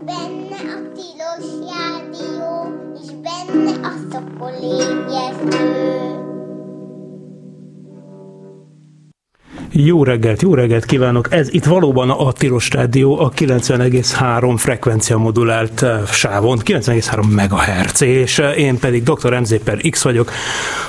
Benne 0.00 0.54
a 0.54 0.92
tilos 0.94 1.66
rádió, 1.66 2.72
és 3.02 3.10
benne 3.10 3.86
a 3.86 3.92
szokolébresztő. 4.10 6.17
Jó 9.84 10.04
reggelt, 10.04 10.42
jó 10.42 10.54
reggelt 10.54 10.84
kívánok! 10.84 11.32
Ez 11.32 11.52
itt 11.52 11.64
valóban 11.64 12.10
a 12.10 12.32
Tilos 12.32 12.70
Rádió, 12.70 13.20
a 13.20 13.30
90,3 13.30 14.54
frekvencia 14.56 15.18
modulált 15.18 15.82
eh, 15.82 16.06
sávon, 16.06 16.58
90,3 16.64 17.22
MHz, 17.28 18.02
és 18.02 18.38
eh, 18.38 18.58
én 18.58 18.78
pedig 18.78 19.02
Dr. 19.02 19.40
MZ 19.40 19.54
per 19.64 19.78
X 19.90 20.02
vagyok. 20.02 20.30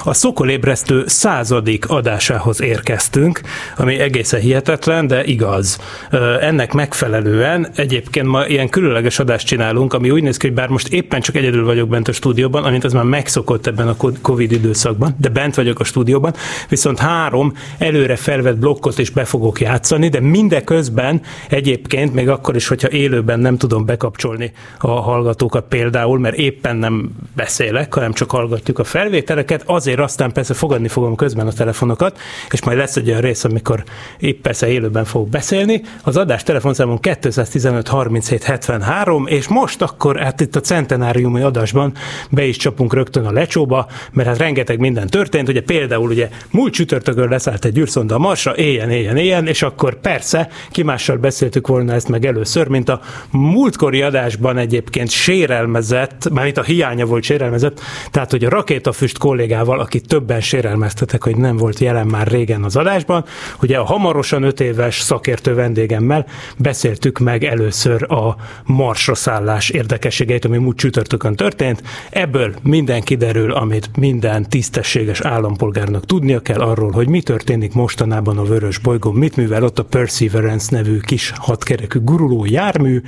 A 0.03 0.13
Szokolébresztő 0.13 1.03
századik 1.07 1.89
adásához 1.89 2.61
érkeztünk, 2.61 3.41
ami 3.77 3.99
egészen 3.99 4.39
hihetetlen, 4.39 5.07
de 5.07 5.23
igaz. 5.23 5.79
Eh, 6.09 6.47
ennek 6.47 6.73
megfelelően 6.73 7.67
egyébként 7.75 8.27
ma 8.27 8.45
ilyen 8.45 8.69
különleges 8.69 9.19
adást 9.19 9.47
csinálunk, 9.47 9.93
ami 9.93 10.11
úgy 10.11 10.23
néz 10.23 10.37
ki, 10.37 10.47
hogy 10.47 10.55
bár 10.55 10.69
most 10.69 10.87
éppen 10.87 11.21
csak 11.21 11.35
egyedül 11.35 11.65
vagyok 11.65 11.89
bent 11.89 12.07
a 12.07 12.11
stúdióban, 12.11 12.63
amint 12.63 12.85
ez 12.85 12.93
már 12.93 13.03
megszokott 13.03 13.67
ebben 13.67 13.87
a 13.87 13.95
Covid 14.21 14.51
időszakban, 14.51 15.15
de 15.17 15.29
bent 15.29 15.55
vagyok 15.55 15.79
a 15.79 15.83
stúdióban, 15.83 16.33
viszont 16.69 16.99
három 16.99 17.53
előre 17.77 18.15
felvett 18.15 18.57
blokk 18.57 18.77
blokkot 18.79 18.99
is 18.99 19.09
be 19.09 19.25
fogok 19.25 19.61
játszani, 19.61 20.07
de 20.07 20.19
mindeközben 20.19 21.21
egyébként, 21.49 22.13
még 22.13 22.29
akkor 22.29 22.55
is, 22.55 22.67
hogyha 22.67 22.89
élőben 22.89 23.39
nem 23.39 23.57
tudom 23.57 23.85
bekapcsolni 23.85 24.51
a 24.79 24.87
hallgatókat 24.87 25.65
például, 25.69 26.19
mert 26.19 26.35
éppen 26.35 26.75
nem 26.75 27.09
beszélek, 27.35 27.93
hanem 27.93 28.13
csak 28.13 28.31
hallgatjuk 28.31 28.79
a 28.79 28.83
felvételeket, 28.83 29.63
azért 29.65 29.99
aztán 29.99 30.31
persze 30.31 30.53
fogadni 30.53 30.87
fogom 30.87 31.15
közben 31.15 31.47
a 31.47 31.51
telefonokat, 31.51 32.19
és 32.51 32.63
majd 32.63 32.77
lesz 32.77 32.95
egy 32.95 33.09
olyan 33.09 33.21
rész, 33.21 33.43
amikor 33.43 33.83
épp 34.19 34.41
persze 34.41 34.67
élőben 34.67 35.05
fogok 35.05 35.29
beszélni. 35.29 35.81
Az 36.03 36.17
adás 36.17 36.43
telefonszámon 36.43 36.99
215 36.99 37.87
37 37.87 38.43
73, 38.43 39.27
és 39.27 39.47
most 39.47 39.81
akkor 39.81 40.17
hát 40.17 40.41
itt 40.41 40.55
a 40.55 40.59
centenáriumi 40.59 41.41
adásban 41.41 41.93
be 42.29 42.45
is 42.45 42.57
csapunk 42.57 42.93
rögtön 42.93 43.25
a 43.25 43.31
lecsóba, 43.31 43.87
mert 44.11 44.27
hát 44.27 44.37
rengeteg 44.37 44.79
minden 44.79 45.07
történt, 45.07 45.47
ugye 45.47 45.61
például 45.61 46.09
ugye 46.09 46.29
múlt 46.51 46.73
csütörtökön 46.73 47.29
leszállt 47.29 47.65
egy 47.65 47.77
űrszonda 47.77 48.15
a 48.15 48.19
Marsra, 48.19 48.55
éljen, 48.69 48.89
éljen, 48.89 49.17
éljen, 49.17 49.47
és 49.47 49.61
akkor 49.61 49.99
persze, 49.99 50.49
ki 50.69 50.83
mással 50.83 51.17
beszéltük 51.17 51.67
volna 51.67 51.93
ezt 51.93 52.07
meg 52.07 52.25
először, 52.25 52.67
mint 52.67 52.89
a 52.89 53.01
múltkori 53.31 54.01
adásban 54.01 54.57
egyébként 54.57 55.09
sérelmezett, 55.09 56.29
már 56.31 56.47
itt 56.47 56.57
a 56.57 56.63
hiánya 56.63 57.05
volt 57.05 57.23
sérelmezett, 57.23 57.79
tehát 58.11 58.31
hogy 58.31 58.43
a 58.43 58.49
rakétafüst 58.49 59.17
kollégával, 59.17 59.79
akit 59.79 60.07
többen 60.07 60.41
sérelmeztetek, 60.41 61.23
hogy 61.23 61.37
nem 61.37 61.57
volt 61.57 61.79
jelen 61.79 62.07
már 62.07 62.27
régen 62.27 62.63
az 62.63 62.75
adásban, 62.75 63.25
ugye 63.61 63.77
a 63.77 63.83
hamarosan 63.83 64.43
öt 64.43 64.59
éves 64.59 64.99
szakértő 64.99 65.53
vendégemmel 65.53 66.25
beszéltük 66.57 67.19
meg 67.19 67.43
először 67.43 68.11
a 68.11 68.35
marsra 68.65 69.15
szállás 69.15 69.69
érdekességeit, 69.69 70.45
ami 70.45 70.57
múlt 70.57 70.77
csütörtökön 70.77 71.35
történt. 71.35 71.83
Ebből 72.09 72.53
minden 72.63 73.01
kiderül, 73.01 73.51
amit 73.51 73.89
minden 73.97 74.49
tisztességes 74.49 75.21
állampolgárnak 75.21 76.05
tudnia 76.05 76.39
kell 76.39 76.59
arról, 76.59 76.91
hogy 76.91 77.07
mi 77.07 77.21
történik 77.21 77.73
mostanában 77.73 78.37
a 78.37 78.43
vörös 78.43 78.58
bolygón 78.83 79.15
mit 79.15 79.35
művel 79.35 79.63
ott 79.63 79.79
a 79.79 79.83
Perseverance 79.83 80.67
nevű 80.71 80.99
kis 80.99 81.33
hatkerekű 81.39 81.99
guruló 81.99 82.45
jármű, 82.45 83.01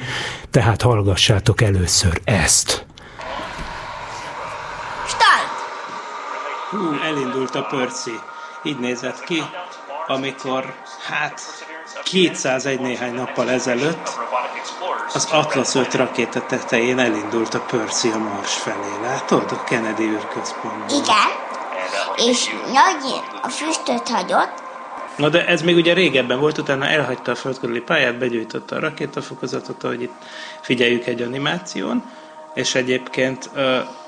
tehát 0.49 0.81
hallgassátok 0.81 1.61
először 1.61 2.21
ezt. 2.23 2.85
Start! 5.07 5.52
Hú, 6.69 6.99
elindult 7.03 7.55
a 7.55 7.61
Percy. 7.61 8.19
Így 8.63 8.79
nézett 8.79 9.23
ki, 9.23 9.44
amikor, 10.07 10.73
hát, 11.09 11.41
201 12.03 12.79
néhány 12.79 13.13
nappal 13.13 13.49
ezelőtt 13.49 14.19
az 15.13 15.27
Atlas 15.31 15.75
5 15.75 15.94
rakéta 15.94 16.45
tetején 16.45 16.99
elindult 16.99 17.53
a 17.53 17.59
Percy 17.59 18.09
a 18.09 18.17
Mars 18.17 18.53
felé. 18.53 19.02
Látod? 19.02 19.51
A 19.51 19.63
Kennedy 19.63 20.03
űrközpontban. 20.03 20.89
Igen. 20.89 21.50
És 22.16 22.50
nagy 22.72 23.22
a 23.41 23.47
füstöt 23.47 24.09
hagyott, 24.09 24.63
Na 25.17 25.29
de 25.29 25.47
ez 25.47 25.61
még 25.61 25.75
ugye 25.75 25.94
régebben 25.94 26.39
volt, 26.39 26.57
utána 26.57 26.85
elhagyta 26.85 27.31
a 27.31 27.35
földkörüli 27.35 27.79
pályát, 27.79 28.17
begyűjtötte 28.17 28.75
a 28.75 28.79
rakétafokozatot, 28.79 29.83
ahogy 29.83 30.01
itt 30.01 30.13
figyeljük 30.61 31.05
egy 31.05 31.22
animáción, 31.22 32.03
és 32.53 32.75
egyébként 32.75 33.50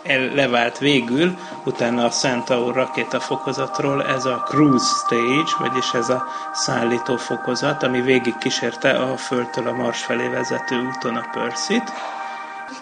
el, 0.03 0.33
levált 0.35 0.77
végül, 0.77 1.37
utána 1.63 2.05
a 2.05 2.09
Centaur 2.09 2.73
rakétafokozatról 2.73 4.03
ez 4.03 4.25
a 4.25 4.43
cruise 4.47 4.85
stage, 5.05 5.69
vagyis 5.69 5.93
ez 5.93 6.09
a 6.09 6.27
szállító 6.53 7.17
fokozat, 7.17 7.83
ami 7.83 8.01
végig 8.01 8.37
kísérte 8.37 8.89
a 8.89 9.17
Földtől 9.17 9.67
a 9.67 9.73
Mars 9.73 10.03
felé 10.03 10.27
vezető 10.27 10.75
úton 10.75 11.15
a 11.15 11.29
Percy-t. 11.33 11.91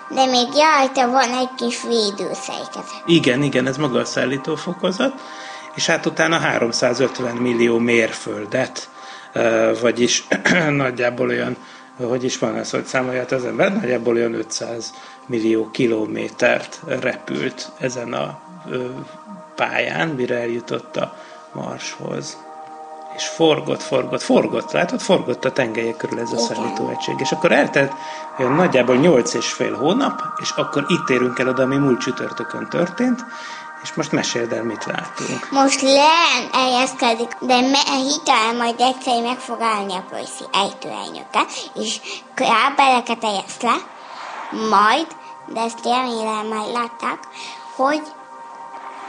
De 0.09 0.25
még 0.25 0.47
rajta 0.53 1.07
van 1.07 1.33
egy 1.33 1.49
kis 1.55 1.81
védőszerkezet. 1.81 3.03
Igen, 3.05 3.43
igen, 3.43 3.67
ez 3.67 3.77
maga 3.77 3.99
a 3.99 4.05
szállító 4.05 4.55
fokozat 4.55 5.13
és 5.75 5.85
hát 5.85 6.05
utána 6.05 6.37
350 6.37 7.35
millió 7.35 7.77
mérföldet, 7.77 8.89
vagyis 9.81 10.27
nagyjából 10.69 11.27
olyan, 11.27 11.57
hogy 11.97 12.23
is 12.23 12.37
van 12.37 12.55
ez, 12.55 12.71
hogy 12.71 12.85
számolját 12.85 13.31
az 13.31 13.45
ember, 13.45 13.73
nagyjából 13.73 14.15
olyan 14.15 14.33
500 14.33 14.93
millió 15.25 15.71
kilométert 15.71 16.79
repült 16.87 17.71
ezen 17.79 18.13
a 18.13 18.39
pályán, 19.55 20.07
mire 20.07 20.39
eljutott 20.39 20.97
a 20.97 21.15
Marshoz. 21.51 22.37
És 23.15 23.27
forgott, 23.27 23.81
forgott, 23.81 24.21
forgott, 24.21 24.71
látod, 24.71 24.99
forgott 24.99 25.45
a 25.45 25.51
tengelyek 25.51 25.97
körül 25.97 26.19
ez 26.19 26.31
a 26.31 26.37
szállítóegység. 26.37 27.15
És 27.17 27.31
akkor 27.31 27.51
eltelt 27.51 27.93
olyan 28.39 28.53
nagyjából 28.53 28.95
8 28.95 29.33
és 29.33 29.51
fél 29.51 29.75
hónap, 29.75 30.21
és 30.41 30.49
akkor 30.55 30.85
itt 30.87 31.09
érünk 31.09 31.39
el 31.39 31.47
oda, 31.47 31.63
ami 31.63 31.77
múlt 31.77 31.99
csütörtökön 31.99 32.67
történt, 32.69 33.25
és 33.83 33.93
most 33.93 34.11
meséld 34.11 34.51
el, 34.51 34.63
mit 34.63 34.85
látunk. 34.85 35.49
Most 35.51 35.81
len 35.81 36.49
eljeszkedik, 36.53 37.31
de 37.39 37.61
me- 37.61 37.89
hitel 37.89 38.53
majd 38.57 38.79
egyszer 38.79 39.21
meg 39.21 39.37
fog 39.37 39.61
állni 39.61 39.93
a 39.93 40.05
Percy 40.09 40.43
ejtőelnöke, 40.53 41.45
és 41.73 41.99
kábeleket 42.33 43.23
eljesz 43.23 43.61
le, 43.61 43.75
majd, 44.69 45.07
de 45.47 45.61
ezt 45.61 45.83
remélem 45.83 46.47
már 46.47 46.65
látták, 46.73 47.19
hogy 47.75 48.01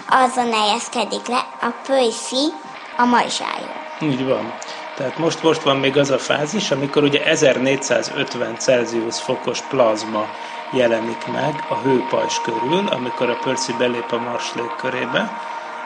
azon 0.08 0.52
eljeszkedik 0.52 1.26
le 1.26 1.46
a 1.60 1.68
Percy 1.86 2.52
a 2.96 3.04
majzsájon. 3.04 3.70
Így 4.00 4.24
van. 4.26 4.54
Tehát 4.96 5.18
most, 5.18 5.42
most 5.42 5.62
van 5.62 5.76
még 5.76 5.96
az 5.96 6.10
a 6.10 6.18
fázis, 6.18 6.70
amikor 6.70 7.02
ugye 7.02 7.24
1450 7.24 8.56
Celsius 8.58 9.20
fokos 9.20 9.60
plazma 9.60 10.28
jelenik 10.72 11.26
meg 11.26 11.64
a 11.68 11.74
hőpajzs 11.74 12.40
körül, 12.40 12.86
amikor 12.88 13.30
a 13.30 13.38
Percy 13.44 13.72
belép 13.72 14.12
a 14.12 14.18
Mars 14.18 14.54
légkörébe. 14.54 15.32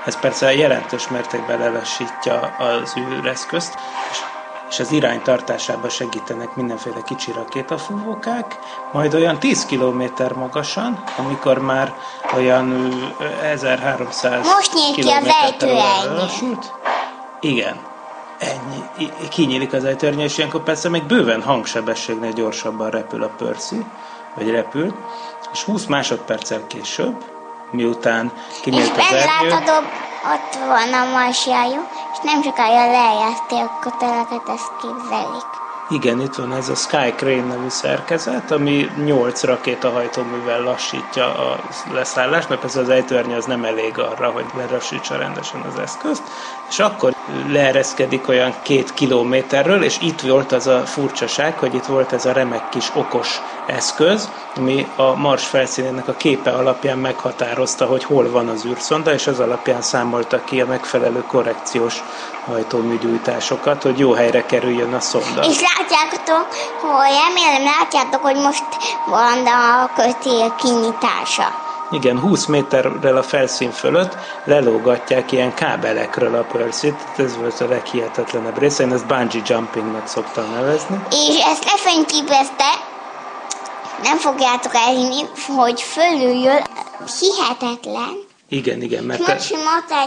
Ez 0.04 0.20
persze 0.20 0.54
jelentős 0.54 1.08
mértékben 1.08 1.58
lelassítja 1.58 2.40
az 2.40 2.96
űreszközt, 2.96 3.74
és 4.10 4.18
és 4.68 4.80
az 4.80 4.92
irány 4.92 5.22
tartásába 5.22 5.88
segítenek 5.88 6.54
mindenféle 6.54 7.02
kicsi 7.02 7.32
rakétafúvókák, 7.32 8.58
majd 8.92 9.14
olyan 9.14 9.38
10 9.38 9.66
km 9.66 10.02
magasan, 10.34 11.04
amikor 11.16 11.58
már 11.58 11.94
olyan 12.34 12.94
1300 13.42 14.46
Most 14.46 14.72
nyílt 14.74 14.94
ki 14.94 15.10
az 15.10 15.34
ejtőernyő. 15.42 16.58
Igen, 17.40 17.76
ennyi. 18.38 19.10
Kinyílik 19.28 19.72
az 19.72 19.84
ejtőernyő, 19.84 20.24
és 20.24 20.38
ilyenkor 20.38 20.62
persze 20.62 20.88
még 20.88 21.02
bőven 21.02 21.42
hangsebességnél 21.42 22.32
gyorsabban 22.32 22.90
repül 22.90 23.22
a 23.22 23.30
Percy 23.38 23.84
vagy 24.36 24.50
repült, 24.50 24.94
és 25.52 25.62
20 25.62 25.84
másodperccel 25.84 26.66
később, 26.66 27.24
miután 27.70 28.32
kinyílt 28.62 28.96
az 28.96 29.24
látod, 29.24 29.84
ott 30.34 30.54
van 30.54 30.92
a 30.92 31.10
marsjájú, 31.18 31.80
és 32.12 32.18
nem 32.22 32.42
sokára 32.42 32.90
lejárti 32.90 33.54
a 33.54 33.78
köteleket, 33.80 34.48
ezt 34.48 34.72
képzelik. 34.80 35.64
Igen, 35.88 36.20
itt 36.20 36.34
van 36.34 36.52
ez 36.52 36.68
a 36.68 36.74
Sky 36.74 37.14
Crane 37.16 37.44
nevű 37.44 37.68
szerkezet, 37.68 38.50
ami 38.50 38.90
8 39.04 39.42
rakétahajtóművel 39.44 40.60
lassítja 40.60 41.34
a 41.34 41.60
leszállást, 41.92 42.48
mert 42.48 42.60
persze 42.60 42.80
az 42.80 42.88
ejtőernyő 42.88 43.36
az 43.36 43.44
nem 43.44 43.64
elég 43.64 43.98
arra, 43.98 44.30
hogy 44.30 44.44
lerassítsa 44.56 45.16
rendesen 45.16 45.60
az 45.60 45.78
eszközt, 45.78 46.22
és 46.68 46.78
akkor 46.78 47.14
leereszkedik 47.48 48.28
olyan 48.28 48.54
két 48.62 48.94
kilométerről, 48.94 49.82
és 49.82 49.98
itt 50.00 50.20
volt 50.20 50.52
az 50.52 50.66
a 50.66 50.86
furcsaság, 50.86 51.58
hogy 51.58 51.74
itt 51.74 51.84
volt 51.84 52.12
ez 52.12 52.24
a 52.24 52.32
remek 52.32 52.68
kis 52.68 52.90
okos 52.94 53.40
eszköz, 53.66 54.30
ami 54.56 54.86
a 54.96 55.14
Mars 55.14 55.46
felszínének 55.46 56.08
a 56.08 56.12
képe 56.12 56.50
alapján 56.50 56.98
meghatározta, 56.98 57.86
hogy 57.86 58.04
hol 58.04 58.30
van 58.30 58.48
az 58.48 58.64
űrszonda, 58.64 59.12
és 59.12 59.26
az 59.26 59.40
alapján 59.40 59.82
számolta 59.82 60.44
ki 60.44 60.60
a 60.60 60.66
megfelelő 60.66 61.24
korrekciós 61.26 62.02
hajtóműgyújtásokat, 62.46 63.82
hogy 63.82 63.98
jó 63.98 64.12
helyre 64.12 64.46
kerüljön 64.46 64.94
a 64.94 65.00
szonda. 65.00 65.42
És 65.42 65.60
látjátok, 65.60 66.46
hogy 66.80 67.14
remélem 67.28 67.74
látjátok, 67.78 68.22
hogy 68.22 68.36
most 68.36 68.64
van 69.06 69.46
a 69.46 69.90
kötél 69.94 70.54
kinyitása. 70.58 71.65
Igen, 71.90 72.18
20 72.18 72.46
méterrel 72.46 73.16
a 73.16 73.22
felszín 73.22 73.70
fölött 73.70 74.16
lelógatják 74.44 75.32
ilyen 75.32 75.54
kábelekről 75.54 76.34
a 76.34 76.46
percy 76.52 76.94
ez 77.16 77.36
volt 77.36 77.60
a 77.60 77.68
leghihetetlenebb 77.68 78.58
része, 78.58 78.82
én 78.82 78.92
ezt 78.92 79.06
bungee 79.06 79.42
jumpingnak 79.46 80.06
szoktam 80.06 80.50
nevezni. 80.50 81.00
És 81.10 81.38
ezt 81.44 81.64
lefényképezte, 81.64 82.70
nem 84.02 84.18
fogjátok 84.18 84.74
elhinni, 84.74 85.22
hogy 85.56 85.82
fölüljön 85.82 86.62
hihetetlen. 87.20 88.24
Igen, 88.48 88.82
igen. 88.82 89.04
Mert 89.04 89.26
most 89.26 89.54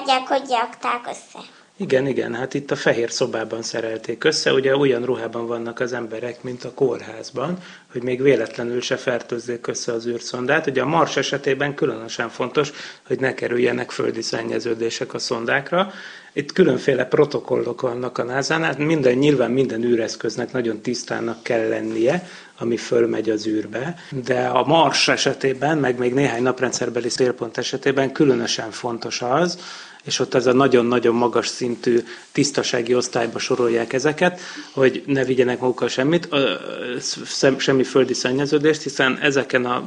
te... 0.05 0.23
hogy 0.27 0.49
jakták 0.49 1.01
össze. 1.07 1.45
Igen, 1.81 2.07
igen, 2.07 2.33
hát 2.35 2.53
itt 2.53 2.71
a 2.71 2.75
fehér 2.75 3.11
szobában 3.11 3.61
szerelték 3.61 4.23
össze, 4.23 4.53
ugye 4.53 4.77
olyan 4.77 5.05
ruhában 5.05 5.47
vannak 5.47 5.79
az 5.79 5.93
emberek, 5.93 6.43
mint 6.43 6.63
a 6.63 6.71
kórházban, 6.73 7.57
hogy 7.91 8.03
még 8.03 8.21
véletlenül 8.21 8.81
se 8.81 8.95
fertőzzék 8.95 9.67
össze 9.67 9.91
az 9.91 10.07
űrszondát. 10.07 10.67
Ugye 10.67 10.81
a 10.81 10.85
Mars 10.85 11.17
esetében 11.17 11.73
különösen 11.73 12.29
fontos, 12.29 12.71
hogy 13.07 13.19
ne 13.19 13.33
kerüljenek 13.33 13.91
földi 13.91 14.21
szennyeződések 14.21 15.13
a 15.13 15.19
szondákra. 15.19 15.91
Itt 16.33 16.51
különféle 16.51 17.05
protokollok 17.05 17.81
vannak 17.81 18.17
a 18.17 18.23
NASA-nál, 18.23 18.75
minden, 18.77 19.13
nyilván 19.13 19.51
minden 19.51 19.83
űreszköznek 19.83 20.51
nagyon 20.51 20.81
tisztának 20.81 21.43
kell 21.43 21.67
lennie, 21.67 22.27
ami 22.57 22.77
fölmegy 22.77 23.29
az 23.29 23.47
űrbe, 23.47 23.95
de 24.23 24.45
a 24.45 24.65
Mars 24.65 25.07
esetében, 25.07 25.77
meg 25.77 25.97
még 25.97 26.13
néhány 26.13 26.43
naprendszerbeli 26.43 27.07
célpont 27.07 27.57
esetében 27.57 28.11
különösen 28.11 28.71
fontos 28.71 29.21
az, 29.21 29.59
és 30.05 30.19
ott 30.19 30.33
ez 30.33 30.45
a 30.45 30.53
nagyon-nagyon 30.53 31.15
magas 31.15 31.47
szintű 31.47 31.99
tisztasági 32.31 32.95
osztályba 32.95 33.39
sorolják 33.39 33.93
ezeket, 33.93 34.39
hogy 34.73 35.03
ne 35.05 35.23
vigyenek 35.23 35.59
magukkal 35.59 35.87
semmit, 35.87 36.29
semmi 37.57 37.83
földi 37.83 38.13
szennyeződést, 38.13 38.81
hiszen 38.81 39.17
ezeken 39.21 39.65
a 39.65 39.83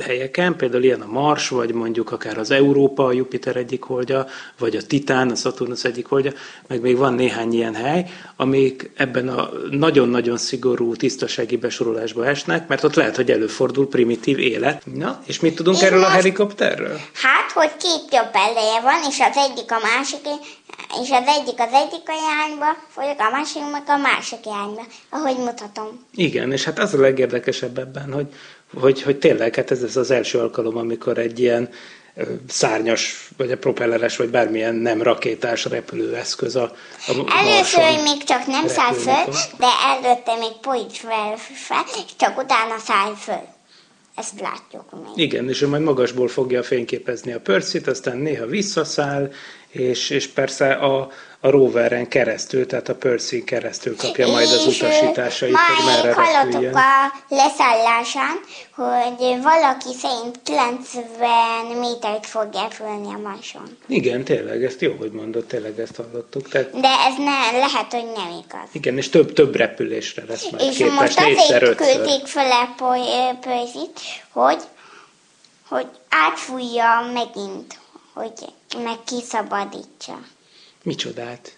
helyeken, 0.00 0.56
például 0.56 0.82
ilyen 0.82 1.00
a 1.00 1.06
Mars, 1.06 1.48
vagy 1.48 1.72
mondjuk 1.72 2.12
akár 2.12 2.38
az 2.38 2.50
Európa, 2.50 3.04
a 3.04 3.12
Jupiter 3.12 3.56
egyik 3.56 3.82
holdja, 3.82 4.26
vagy 4.58 4.76
a 4.76 4.82
Titán, 4.82 5.30
a 5.30 5.34
Saturnus 5.34 5.84
egyik 5.84 6.06
holdja, 6.06 6.32
meg 6.66 6.80
még 6.80 6.96
van 6.96 7.14
néhány 7.14 7.52
ilyen 7.52 7.74
hely, 7.74 8.10
amik 8.36 8.90
ebben 8.96 9.28
a 9.28 9.50
nagyon-nagyon 9.70 10.36
szigorú 10.36 10.96
tisztasági 10.96 11.56
besorolásba 11.56 12.26
esnek, 12.26 12.68
mert 12.68 12.84
ott 12.84 12.94
lehet, 12.94 13.16
hogy 13.16 13.30
előfordul 13.30 13.88
primitív 13.88 14.38
élet. 14.38 14.82
Na, 14.94 15.22
és 15.26 15.40
mit 15.40 15.54
tudunk 15.54 15.80
Én 15.80 15.84
erről 15.84 15.98
most, 15.98 16.10
a 16.10 16.14
helikopterről? 16.14 17.00
Hát, 17.12 17.50
hogy 17.54 17.70
két 17.76 18.12
jobb 18.12 18.30
eleje 18.32 18.80
van, 18.80 19.00
és 19.10 19.18
az 19.30 19.36
egyik 19.50 19.63
a 19.70 19.78
másik, 19.82 20.20
és 21.02 21.10
az 21.10 21.26
egyik 21.26 21.60
az 21.60 21.72
egyik 21.72 22.02
irányba 22.04 22.76
folyik, 22.88 23.20
a 23.20 23.30
másik 23.30 23.62
meg 23.70 23.82
a 23.86 23.96
másik 23.96 24.46
irányba, 24.46 24.82
ahogy 25.10 25.36
mutatom. 25.36 26.06
Igen, 26.14 26.52
és 26.52 26.64
hát 26.64 26.78
az 26.78 26.94
a 26.94 27.00
legérdekesebb 27.00 27.78
ebben, 27.78 28.12
hogy, 28.12 28.26
hogy, 28.80 29.02
hogy 29.02 29.18
tényleg 29.18 29.54
hát 29.54 29.70
ez 29.70 29.96
az 29.96 30.10
első 30.10 30.38
alkalom, 30.38 30.76
amikor 30.76 31.18
egy 31.18 31.40
ilyen 31.40 31.68
szárnyas, 32.48 33.28
vagy 33.36 33.50
a 33.50 33.56
propelleres, 33.56 34.16
vagy 34.16 34.28
bármilyen 34.28 34.74
nem 34.74 35.02
rakétás 35.02 35.64
repülőeszköz 35.64 36.56
a, 36.56 36.72
a 37.06 37.12
Először 37.26 38.02
még 38.02 38.24
csak 38.24 38.46
nem 38.46 38.68
száll 38.68 38.92
föl, 38.92 39.34
de 39.58 39.66
előtte 39.84 40.36
még 40.36 40.52
poics 40.60 40.98
fel, 41.54 41.84
és 41.94 42.16
csak 42.16 42.38
utána 42.38 42.78
száll 42.78 43.14
föl. 43.14 43.53
Ezt 44.14 44.40
látjuk 44.40 44.92
még. 44.92 45.26
Igen, 45.26 45.48
és 45.48 45.62
ő 45.62 45.68
majd 45.68 45.82
magasból 45.82 46.28
fogja 46.28 46.62
fényképezni 46.62 47.32
a 47.32 47.40
pörcit, 47.40 47.86
aztán 47.86 48.16
néha 48.16 48.46
visszaszáll, 48.46 49.30
és, 49.68 50.10
és 50.10 50.26
persze 50.26 50.72
a, 50.72 51.10
a 51.44 51.50
roveren 51.50 52.08
keresztül, 52.08 52.66
tehát 52.66 52.88
a 52.88 52.94
Percy 52.94 53.44
keresztül 53.44 53.96
kapja 53.96 54.26
majd 54.26 54.48
az 54.48 54.66
utasításait, 54.66 55.56
hogy 55.56 55.84
merre 55.84 56.42
repüljön. 56.42 56.74
a 56.74 57.12
leszállásán, 57.28 58.40
hogy 58.70 59.42
valaki 59.42 59.94
szerint 59.98 60.38
90 60.42 61.78
métert 61.78 62.26
fog 62.26 62.48
elfölni 62.54 63.14
a 63.14 63.18
Marson. 63.18 63.76
Igen, 63.86 64.24
tényleg, 64.24 64.64
ezt 64.64 64.80
jó, 64.80 64.94
hogy 64.98 65.10
mondott, 65.10 65.48
tényleg 65.48 65.78
ezt 65.80 65.96
hallottuk. 65.96 66.48
Tehát... 66.48 66.80
De 66.80 66.88
ez 66.88 67.16
ne, 67.18 67.58
lehet, 67.58 67.92
hogy 67.92 68.06
nem 68.16 68.42
igaz. 68.46 68.68
Igen, 68.72 68.96
és 68.96 69.08
több, 69.08 69.32
több 69.32 69.56
repülésre 69.56 70.24
lesz 70.28 70.50
majd 70.50 70.70
és 70.70 70.76
képes, 70.76 70.94
most 70.94 71.20
azért 71.20 71.74
küldték 71.74 72.26
fel 72.26 72.50
a 72.50 73.36
Percy-t, 73.40 74.00
hogy, 74.32 74.62
hogy 75.68 75.86
átfújja 76.08 77.10
megint, 77.12 77.78
hogy 78.14 78.32
meg 78.84 78.96
kiszabadítsa. 79.06 80.18
Micsodát? 80.84 81.56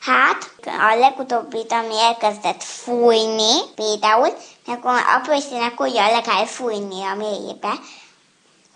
Hát, 0.00 0.50
a 0.64 0.96
legutóbbit, 0.98 1.72
ami 1.72 2.00
elkezdett 2.00 2.62
fújni, 2.62 3.52
például, 3.74 4.28
akkor 4.66 4.90
a 4.90 5.20
pösszinek 5.28 5.80
ugyan 5.80 6.10
le 6.10 6.20
kell 6.20 6.44
fújni 6.44 7.02
a 7.02 7.14
mélyébe, 7.14 7.72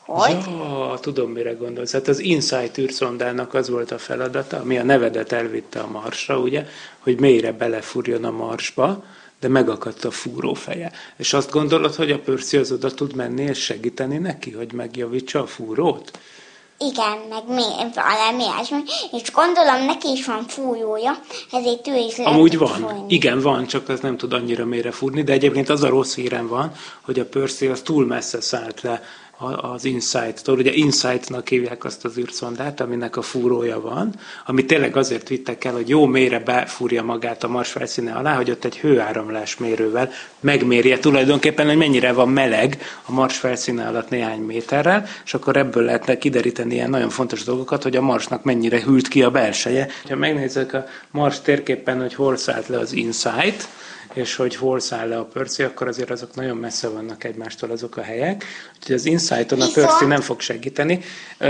hogy? 0.06 0.37
Ja, 0.46 0.99
tudom, 1.00 1.31
mire 1.31 1.52
gondolsz. 1.52 1.93
Hát 1.93 2.08
az 2.08 2.19
Insight 2.19 2.79
űrszondának 2.79 3.55
az 3.55 3.69
volt 3.69 3.91
a 3.91 3.99
feladata, 3.99 4.56
ami 4.56 4.79
a 4.79 4.82
nevedet 4.82 5.32
elvitte 5.32 5.81
a 5.81 5.91
Marsra, 5.91 6.38
ugye, 6.38 6.67
hogy 6.99 7.20
mélyre 7.20 7.52
belefúrjon 7.52 8.25
a 8.25 8.31
Marsba, 8.31 9.05
de 9.41 9.49
megakadt 9.49 10.05
a 10.05 10.11
fúrófeje. 10.11 10.93
És 11.17 11.32
azt 11.32 11.50
gondolod, 11.50 11.94
hogy 11.94 12.11
a 12.11 12.19
Percy 12.19 12.56
az 12.56 12.73
oda 12.73 12.91
tud 12.91 13.14
menni 13.14 13.43
és 13.43 13.58
segíteni 13.58 14.19
neki, 14.19 14.50
hogy 14.50 14.73
megjavítsa 14.73 15.41
a 15.41 15.46
fúrót? 15.46 16.19
Igen, 16.78 17.18
meg 17.28 17.42
ilyesmi, 18.40 18.82
és 19.12 19.32
gondolom 19.32 19.84
neki 19.84 20.10
is 20.10 20.26
van 20.26 20.44
fújója, 20.48 21.18
ezért 21.52 21.88
ő 21.88 21.96
is 21.96 22.16
lehet 22.16 22.32
Amúgy 22.32 22.58
van, 22.58 22.68
fújni. 22.68 23.14
igen 23.14 23.40
van, 23.40 23.66
csak 23.66 23.88
az 23.88 24.00
nem 24.00 24.16
tud 24.16 24.32
annyira 24.32 24.64
mélyre 24.64 24.90
fúrni, 24.90 25.22
de 25.22 25.32
egyébként 25.32 25.68
az 25.68 25.82
a 25.82 25.88
rossz 25.88 26.14
hírem 26.14 26.48
van, 26.48 26.72
hogy 27.00 27.18
a 27.18 27.24
Percy 27.24 27.66
az 27.66 27.80
túl 27.80 28.06
messze 28.06 28.40
szállt 28.40 28.80
le 28.80 29.02
az 29.38 29.84
Insight-tól. 29.84 30.58
Ugye 30.58 30.72
Insight-nak 30.72 31.48
hívják 31.48 31.84
azt 31.84 32.04
az 32.04 32.19
űrszondát, 32.19 32.81
aminek 32.81 33.16
a 33.16 33.22
fúrója 33.22 33.81
van, 33.81 34.14
ami 34.46 34.64
tényleg 34.64 34.96
azért 34.96 35.28
vittek 35.28 35.64
el, 35.64 35.72
hogy 35.72 35.88
jó 35.88 36.06
mélyre 36.06 36.38
befúrja 36.38 37.02
magát 37.02 37.44
a 37.44 37.48
Mars 37.48 37.70
felszíne 37.70 38.12
alá, 38.12 38.34
hogy 38.34 38.50
ott 38.50 38.64
egy 38.64 38.78
hőáramlás 38.78 39.56
mérővel 39.56 40.10
megmérje 40.40 40.98
tulajdonképpen, 40.98 41.66
hogy 41.66 41.76
mennyire 41.76 42.12
van 42.12 42.28
meleg 42.28 42.78
a 43.06 43.12
Mars 43.12 43.38
felszíne 43.38 43.86
alatt 43.86 44.08
néhány 44.08 44.40
méterrel, 44.40 45.06
és 45.25 45.34
akkor 45.34 45.56
ebből 45.56 45.84
lehetne 45.84 46.19
kideríteni 46.19 46.75
ilyen 46.75 46.90
nagyon 46.90 47.10
fontos 47.10 47.44
dolgokat, 47.44 47.82
hogy 47.82 47.96
a 47.96 48.02
Marsnak 48.02 48.42
mennyire 48.42 48.82
hűlt 48.82 49.08
ki 49.08 49.22
a 49.22 49.31
belseje. 49.31 49.88
Ha 50.08 50.16
megnézzük 50.16 50.72
a 50.72 50.84
Mars 51.10 51.40
térképen, 51.40 52.00
hogy 52.00 52.14
hol 52.14 52.36
szállt 52.36 52.69
le 52.69 52.78
az 52.78 52.92
Insight, 52.92 53.69
és 54.14 54.37
hogy 54.37 54.56
hol 54.56 54.81
száll 54.81 55.08
le 55.08 55.19
a 55.19 55.25
Percy, 55.25 55.62
akkor 55.62 55.88
azért 55.88 56.11
azok 56.11 56.34
nagyon 56.34 56.56
messze 56.56 56.88
vannak 56.88 57.25
egymástól 57.25 57.70
azok 57.70 57.96
a 57.96 58.02
helyek. 58.02 58.44
Úgyhogy 58.76 58.94
az 58.94 59.06
Insight-on 59.06 59.61
a 59.61 59.70
Percy 59.75 60.05
nem 60.05 60.20
fog 60.20 60.40
segíteni. 60.40 61.00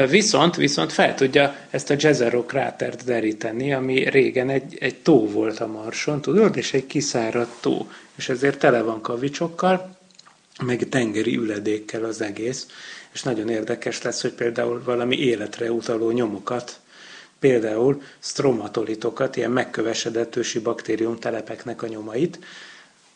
Viszont, 0.09 0.57
viszont 0.57 0.93
fel 0.93 1.15
tudja 1.15 1.57
ezt 1.71 1.91
a 1.91 1.95
Jezero 1.99 2.45
krátert 2.45 3.05
deríteni, 3.05 3.73
ami 3.73 4.09
régen 4.09 4.51
egy, 4.51 4.77
egy 4.81 4.97
tó 4.97 5.31
volt 5.31 5.61
a 5.61 5.67
Marson, 5.67 6.21
tudod, 6.21 6.57
és 6.57 6.73
egy 6.73 6.87
kiszáradt 6.87 7.61
tó. 7.61 7.89
És 8.17 8.29
ezért 8.29 8.59
tele 8.59 8.83
van 8.83 9.01
kavicsokkal, 9.01 9.97
meg 10.65 10.89
tengeri 10.89 11.37
üledékkel 11.37 12.05
az 12.05 12.21
egész, 12.21 12.67
és 13.13 13.23
nagyon 13.23 13.49
érdekes 13.49 14.03
lesz, 14.03 14.23
hogy 14.23 14.33
például 14.33 14.83
valami 14.85 15.17
életre 15.17 15.73
utaló 15.73 16.11
nyomokat 16.11 16.81
például 17.45 18.03
stromatolitokat, 18.19 19.37
ilyen 19.37 19.51
megkövesedett 19.51 20.37
ősi 20.37 20.59
baktériumtelepeknek 20.59 21.83
a 21.83 21.87
nyomait, 21.87 22.39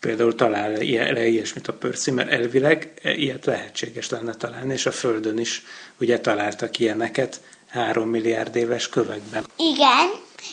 például 0.00 0.34
talál 0.34 0.70
le 0.70 1.26
ilyesmit 1.26 1.68
a 1.68 1.72
pörci, 1.72 2.10
mert 2.10 2.30
elvileg 2.30 2.92
ilyet 3.02 3.44
lehetséges 3.44 4.08
lenne 4.08 4.34
találni, 4.34 4.72
és 4.72 4.86
a 4.86 4.90
Földön 4.90 5.38
is 5.38 5.62
ugye 6.00 6.20
találtak 6.20 6.78
ilyeneket 6.78 7.40
három 7.68 8.08
milliárd 8.08 8.56
éves 8.56 8.88
kövekben. 8.88 9.44
Igen, 9.56 10.08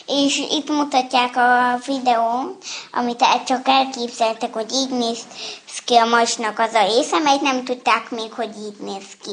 és 0.06 0.38
itt 0.50 0.68
mutatják 0.68 1.36
a 1.36 1.78
videón, 1.86 2.56
amit 2.92 3.24
csak 3.46 3.68
elképzeltek, 3.68 4.52
hogy 4.52 4.72
így 4.72 4.90
néz 4.90 5.18
ki 5.84 5.94
a 5.94 6.04
masnak 6.04 6.58
az 6.58 6.74
a 6.74 6.86
része, 6.86 7.18
mert 7.18 7.40
nem 7.40 7.64
tudták 7.64 8.10
még, 8.10 8.32
hogy 8.32 8.50
így 8.66 8.76
néz 8.80 9.06
ki. 9.22 9.32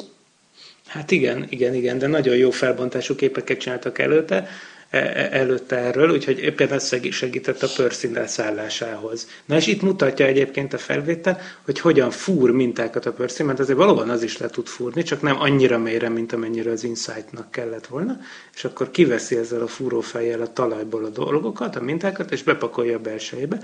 Hát 0.93 1.11
igen, 1.11 1.45
igen, 1.49 1.73
igen, 1.73 1.97
de 1.97 2.07
nagyon 2.07 2.35
jó 2.35 2.51
felbontású 2.51 3.15
képeket 3.15 3.57
csináltak 3.59 3.99
előtte, 3.99 4.47
e, 4.89 4.97
e, 4.97 5.29
előtte 5.31 5.75
erről, 5.75 6.11
úgyhogy 6.11 6.39
éppen 6.39 6.71
ez 6.71 6.95
segített 7.11 7.63
a 7.63 7.67
Percy 7.75 8.13
leszállásához. 8.13 9.27
Na 9.45 9.55
és 9.55 9.67
itt 9.67 9.81
mutatja 9.81 10.25
egyébként 10.25 10.73
a 10.73 10.77
felvétel, 10.77 11.41
hogy 11.65 11.79
hogyan 11.79 12.11
fúr 12.11 12.51
mintákat 12.51 13.05
a 13.05 13.13
Percy, 13.13 13.43
mert 13.43 13.59
azért 13.59 13.77
valóban 13.77 14.09
az 14.09 14.23
is 14.23 14.37
le 14.37 14.47
tud 14.47 14.67
fúrni, 14.67 15.03
csak 15.03 15.21
nem 15.21 15.39
annyira 15.39 15.77
mélyre, 15.77 16.09
mint 16.09 16.33
amennyire 16.33 16.71
az 16.71 16.83
Insight-nak 16.83 17.51
kellett 17.51 17.87
volna, 17.87 18.19
és 18.55 18.63
akkor 18.63 18.91
kiveszi 18.91 19.35
ezzel 19.35 19.61
a 19.61 19.67
fúrófejjel 19.67 20.41
a 20.41 20.53
talajból 20.53 21.05
a 21.05 21.09
dolgokat, 21.09 21.75
a 21.75 21.81
mintákat, 21.81 22.31
és 22.31 22.43
bepakolja 22.43 22.97
a 22.97 23.01
belsejébe, 23.01 23.59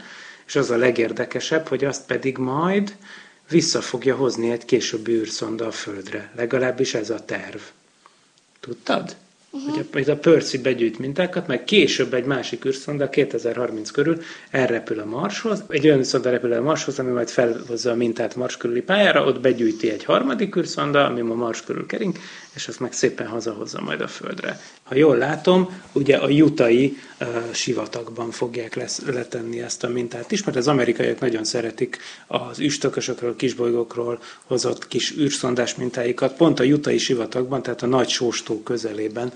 és 0.47 0.55
az 0.55 0.71
a 0.71 0.77
legérdekesebb, 0.77 1.67
hogy 1.67 1.85
azt 1.85 2.05
pedig 2.05 2.37
majd 2.37 2.95
vissza 3.49 3.81
fogja 3.81 4.15
hozni 4.15 4.51
egy 4.51 4.65
későbbi 4.65 5.11
űrszonda 5.11 5.65
a 5.67 5.71
Földre. 5.71 6.31
Legalábbis 6.35 6.93
ez 6.93 7.09
a 7.09 7.25
terv. 7.25 7.61
Tudtad? 8.59 9.15
Uh-huh. 9.51 9.85
Hogy 9.91 10.09
a, 10.09 10.11
a 10.11 10.15
Percy 10.15 10.57
begyűjt 10.57 10.99
mintákat, 10.99 11.47
meg 11.47 11.63
később 11.63 12.13
egy 12.13 12.25
másik 12.25 12.65
űrszonda 12.65 13.09
2030 13.09 13.91
körül 13.91 14.21
elrepül 14.51 14.99
a 14.99 15.05
Marshoz. 15.05 15.63
Egy 15.67 15.85
olyan 15.85 15.99
űrszonda 15.99 16.29
repül 16.29 16.53
a 16.53 16.61
Marshoz, 16.61 16.99
ami 16.99 17.11
majd 17.11 17.29
felhozza 17.29 17.91
a 17.91 17.95
mintát 17.95 18.35
Mars 18.35 18.57
körüli 18.57 18.81
pályára, 18.81 19.25
ott 19.25 19.39
begyűjti 19.39 19.89
egy 19.89 20.03
harmadik 20.03 20.55
űrszonda, 20.55 21.05
ami 21.05 21.21
ma 21.21 21.33
Mars 21.33 21.63
körül 21.63 21.85
kering, 21.85 22.17
és 22.55 22.67
azt 22.67 22.79
meg 22.79 22.93
szépen 22.93 23.27
hazahozza 23.27 23.81
majd 23.81 24.01
a 24.01 24.07
földre. 24.07 24.59
Ha 24.83 24.95
jól 24.95 25.17
látom, 25.17 25.81
ugye 25.91 26.17
a 26.17 26.29
jutai 26.29 26.97
uh, 27.19 27.27
sivatagban 27.51 28.31
fogják 28.31 28.75
lesz, 28.75 29.01
letenni 29.05 29.61
ezt 29.61 29.83
a 29.83 29.89
mintát 29.89 30.31
is, 30.31 30.43
mert 30.43 30.57
az 30.57 30.67
amerikaiak 30.67 31.19
nagyon 31.19 31.43
szeretik 31.43 31.97
az 32.27 32.59
üstökösökről, 32.59 33.35
kisbolygókról 33.35 34.19
hozott 34.45 34.87
kis 34.87 35.17
űrszondás 35.17 35.75
mintáikat, 35.75 36.35
pont 36.35 36.59
a 36.59 36.63
jutai 36.63 36.97
sivatagban, 36.97 37.61
tehát 37.61 37.81
a 37.81 37.87
nagy 37.87 38.09
sóstó 38.09 38.61
közelében 38.63 39.31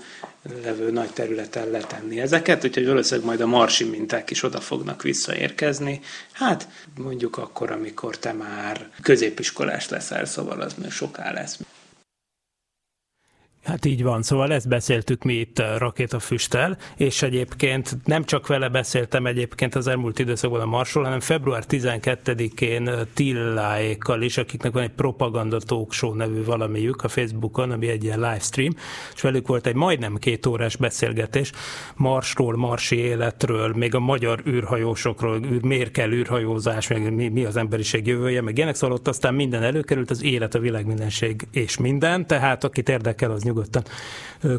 levő 0.62 0.90
nagy 0.90 1.10
területen 1.10 1.70
letenni 1.70 2.20
ezeket, 2.20 2.64
úgyhogy 2.64 2.86
valószínűleg 2.86 3.26
majd 3.26 3.40
a 3.40 3.46
marsi 3.46 3.84
minták 3.84 4.30
is 4.30 4.42
oda 4.42 4.60
fognak 4.60 5.02
visszaérkezni. 5.02 6.00
Hát 6.32 6.68
mondjuk 6.96 7.36
akkor, 7.36 7.70
amikor 7.70 8.18
te 8.18 8.32
már 8.32 8.90
középiskolás 9.02 9.88
leszel, 9.88 10.24
szóval 10.24 10.60
az 10.60 10.74
még 10.74 10.90
soká 10.90 11.32
lesz. 11.32 11.58
Hát 13.64 13.84
így 13.84 14.02
van, 14.02 14.22
szóval 14.22 14.52
ezt 14.52 14.68
beszéltük 14.68 15.22
mi 15.22 15.32
itt 15.32 15.58
eh, 15.58 15.78
rakétafüsttel, 15.78 16.76
és 16.96 17.22
egyébként 17.22 17.96
nem 18.04 18.24
csak 18.24 18.46
vele 18.46 18.68
beszéltem 18.68 19.26
egyébként 19.26 19.74
az 19.74 19.86
elmúlt 19.86 20.18
időszakban 20.18 20.60
a 20.60 20.66
Marsról, 20.66 21.04
hanem 21.04 21.20
február 21.20 21.64
12-én 21.68 22.88
eh, 22.88 23.00
Tilláékkal 23.14 24.22
is, 24.22 24.38
akiknek 24.38 24.72
van 24.72 24.82
egy 24.82 24.90
propaganda 24.90 25.58
talk 25.58 25.92
show 25.92 26.14
nevű 26.14 26.44
valamiük 26.44 27.02
a 27.02 27.08
Facebookon, 27.08 27.70
ami 27.70 27.88
egy 27.88 28.04
ilyen 28.04 28.20
livestream, 28.20 28.74
és 29.14 29.20
velük 29.20 29.46
volt 29.46 29.66
egy 29.66 29.74
majdnem 29.74 30.16
két 30.16 30.46
órás 30.46 30.76
beszélgetés 30.76 31.52
Marsról, 31.96 32.56
marsi 32.56 32.96
életről, 32.96 33.72
még 33.76 33.94
a 33.94 34.00
magyar 34.00 34.42
űrhajósokról, 34.46 35.40
miért 35.62 35.90
kell 35.90 36.10
űrhajózás, 36.10 36.88
meg 36.88 37.14
mi, 37.14 37.28
mi 37.28 37.44
az 37.44 37.56
emberiség 37.56 38.06
jövője, 38.06 38.40
meg 38.40 38.56
ilyenek, 38.56 38.74
szóval 38.74 38.96
ott 38.96 39.08
aztán 39.08 39.34
minden 39.34 39.62
előkerült, 39.62 40.10
az 40.10 40.22
élet, 40.22 40.54
a 40.54 40.58
világ 40.58 40.86
mindenség 40.86 41.46
és 41.52 41.78
minden, 41.78 42.26
tehát 42.26 42.64
akit 42.64 42.88
érdekel, 42.88 43.30
az 43.30 43.42
nyugodtan 43.54 43.84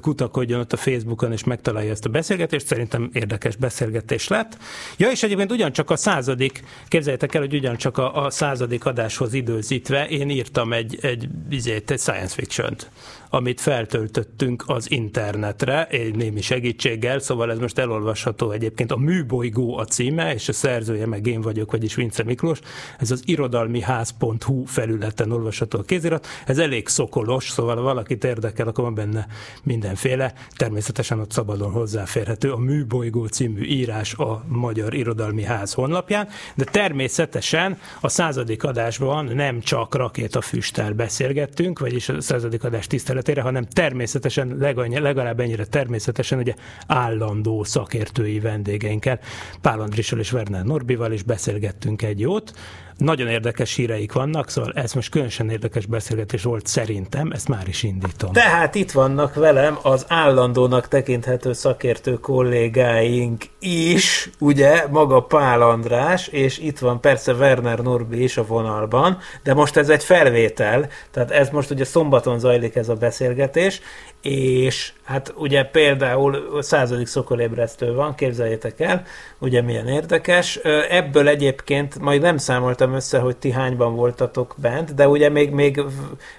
kutakodjon 0.02 0.60
ott 0.60 0.74
a 0.74 0.78
Facebookon, 0.78 1.32
és 1.32 1.44
megtalálja 1.44 1.92
ezt 1.92 2.06
a 2.06 2.10
beszélgetést. 2.10 2.68
Szerintem 2.68 3.10
érdekes 3.14 3.56
beszélgetés 3.56 4.28
lett. 4.28 4.58
Ja, 4.98 5.12
és 5.12 5.24
egyébként 5.24 5.52
ugyancsak 5.52 5.90
a 5.90 5.96
századik, 5.96 6.64
képzeljétek 6.88 7.34
el, 7.34 7.42
hogy 7.42 7.54
ugyancsak 7.54 7.98
a, 7.98 8.26
a 8.26 8.30
századik 8.30 8.86
adáshoz 8.86 9.34
időzítve 9.34 10.08
én 10.08 10.30
írtam 10.30 10.74
egy, 10.74 10.98
egy, 11.02 11.28
egy, 11.50 11.84
egy 11.88 12.00
science 12.00 12.34
fiction-t 12.34 12.90
amit 13.36 13.62
feltöltöttünk 13.62 14.64
az 14.68 14.92
internetre, 14.92 15.88
egy 15.88 16.16
némi 16.16 16.42
segítséggel, 16.42 17.20
szóval 17.20 17.52
ez 17.52 17.58
most 17.58 17.78
elolvasható 17.78 18.52
egyébként. 18.52 18.92
A 18.92 18.98
Műbolygó 18.98 19.78
a 19.78 19.86
címe, 19.86 20.34
és 20.34 20.50
a 20.50 20.54
szerzője 20.54 21.06
meg 21.06 21.28
én 21.28 21.42
vagyok, 21.42 21.72
vagyis 21.72 21.96
Vince 21.96 22.24
Miklós. 22.24 22.60
Ez 23.00 23.12
az 23.12 23.22
irodalmiház.hu 23.26 24.66
felületen 24.66 25.32
olvasható 25.32 25.80
a 25.80 25.82
kézirat. 25.82 26.28
Ez 26.46 26.58
elég 26.58 26.88
szokolos, 26.88 27.50
szóval 27.50 27.76
ha 27.76 27.82
valakit 27.82 28.24
érdekel, 28.24 28.68
akkor 28.68 28.84
van 28.84 28.96
benne 28.96 29.28
mindenféle. 29.76 30.34
Természetesen 30.56 31.20
ott 31.20 31.32
szabadon 31.32 31.72
hozzáférhető 31.72 32.52
a 32.52 32.58
Műbolygó 32.58 33.26
című 33.26 33.64
írás 33.64 34.14
a 34.14 34.44
Magyar 34.48 34.94
Irodalmi 34.94 35.44
Ház 35.44 35.74
honlapján, 35.74 36.28
de 36.56 36.64
természetesen 36.64 37.78
a 38.02 38.10
századik 38.10 38.64
adásban 38.64 39.26
nem 39.26 39.60
csak 39.60 39.96
rakétafüsttel 39.96 40.94
beszélgettünk, 40.94 41.80
vagyis 41.80 42.10
a 42.10 42.22
századik 42.22 42.64
adás 42.64 42.88
tisztelet 42.88 43.24
területére, 43.26 43.42
hanem 43.42 43.66
természetesen, 43.66 44.58
legalább 45.02 45.40
ennyire 45.40 45.66
természetesen 45.66 46.40
ugye 46.40 46.54
állandó 46.88 47.64
szakértői 47.64 48.40
vendégeinkkel, 48.40 49.20
Pál 49.62 49.80
Andrissal 49.80 50.20
és 50.20 50.34
Werner 50.34 50.64
Norbival 50.64 51.12
is 51.12 51.24
beszélgettünk 51.24 52.02
egy 52.02 52.20
jót, 52.20 52.54
nagyon 52.98 53.28
érdekes 53.28 53.76
híreik 53.76 54.14
vannak, 54.14 54.50
szóval 54.50 54.72
ez 54.74 54.94
most 54.94 55.10
különösen 55.10 55.50
érdekes 55.50 55.86
beszélgetés 55.86 56.44
volt 56.44 56.68
szerintem, 56.68 57.32
ezt 57.32 57.48
már 57.48 57.68
is 57.68 57.84
indítom. 57.84 58.32
Tehát 58.32 58.76
itt 58.76 58.92
vannak 58.92 59.34
velem 59.34 59.78
az 59.82 60.06
állandónak 60.08 60.88
tekinthető 60.88 61.54
szakértő 61.54 62.14
kollégáink 62.14 63.44
is, 63.60 64.30
ugye, 64.40 64.88
maga 64.90 65.20
Pál 65.20 65.62
András, 65.62 66.28
és 66.28 66.58
itt 66.58 66.80
van 66.80 67.02
persze 67.02 67.34
Werner 67.34 67.80
Norbi 67.80 68.24
is 68.24 68.38
a 68.38 68.46
vonalban, 68.46 69.18
de 69.44 69.54
most 69.54 69.78
ez 69.78 69.90
egy 69.90 70.04
felvétel, 70.04 70.90
tehát 71.12 71.32
ez 71.32 71.50
most 71.50 71.72
ugye 71.72 71.86
szombaton 71.86 72.40
zajlik 72.40 72.76
ez 72.76 72.90
a 72.90 72.96
beszélgetés, 72.96 73.82
és 74.26 74.94
hát 75.04 75.34
ugye 75.38 75.64
például 75.64 76.62
századik 76.62 77.08
szokolébresztő 77.08 77.94
van, 77.94 78.16
képzeljétek 78.16 78.80
el, 78.80 79.04
ugye 79.40 79.62
milyen 79.62 79.88
érdekes. 79.88 80.56
Ebből 80.90 81.28
egyébként 81.28 82.00
majd 82.00 82.22
nem 82.22 82.38
számoltam 82.38 82.94
össze, 82.94 83.20
hogy 83.20 83.38
ti 83.38 83.52
hányban 83.52 83.96
voltatok 83.96 84.56
bent, 84.58 84.94
de 84.94 85.08
ugye 85.08 85.30
még, 85.30 85.52
még, 85.52 85.82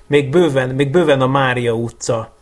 még, 0.06 0.30
bőven, 0.30 0.68
még 0.68 0.90
bőven 0.90 1.20
a 1.20 1.26
Mária 1.26 1.72
utca 1.72 2.32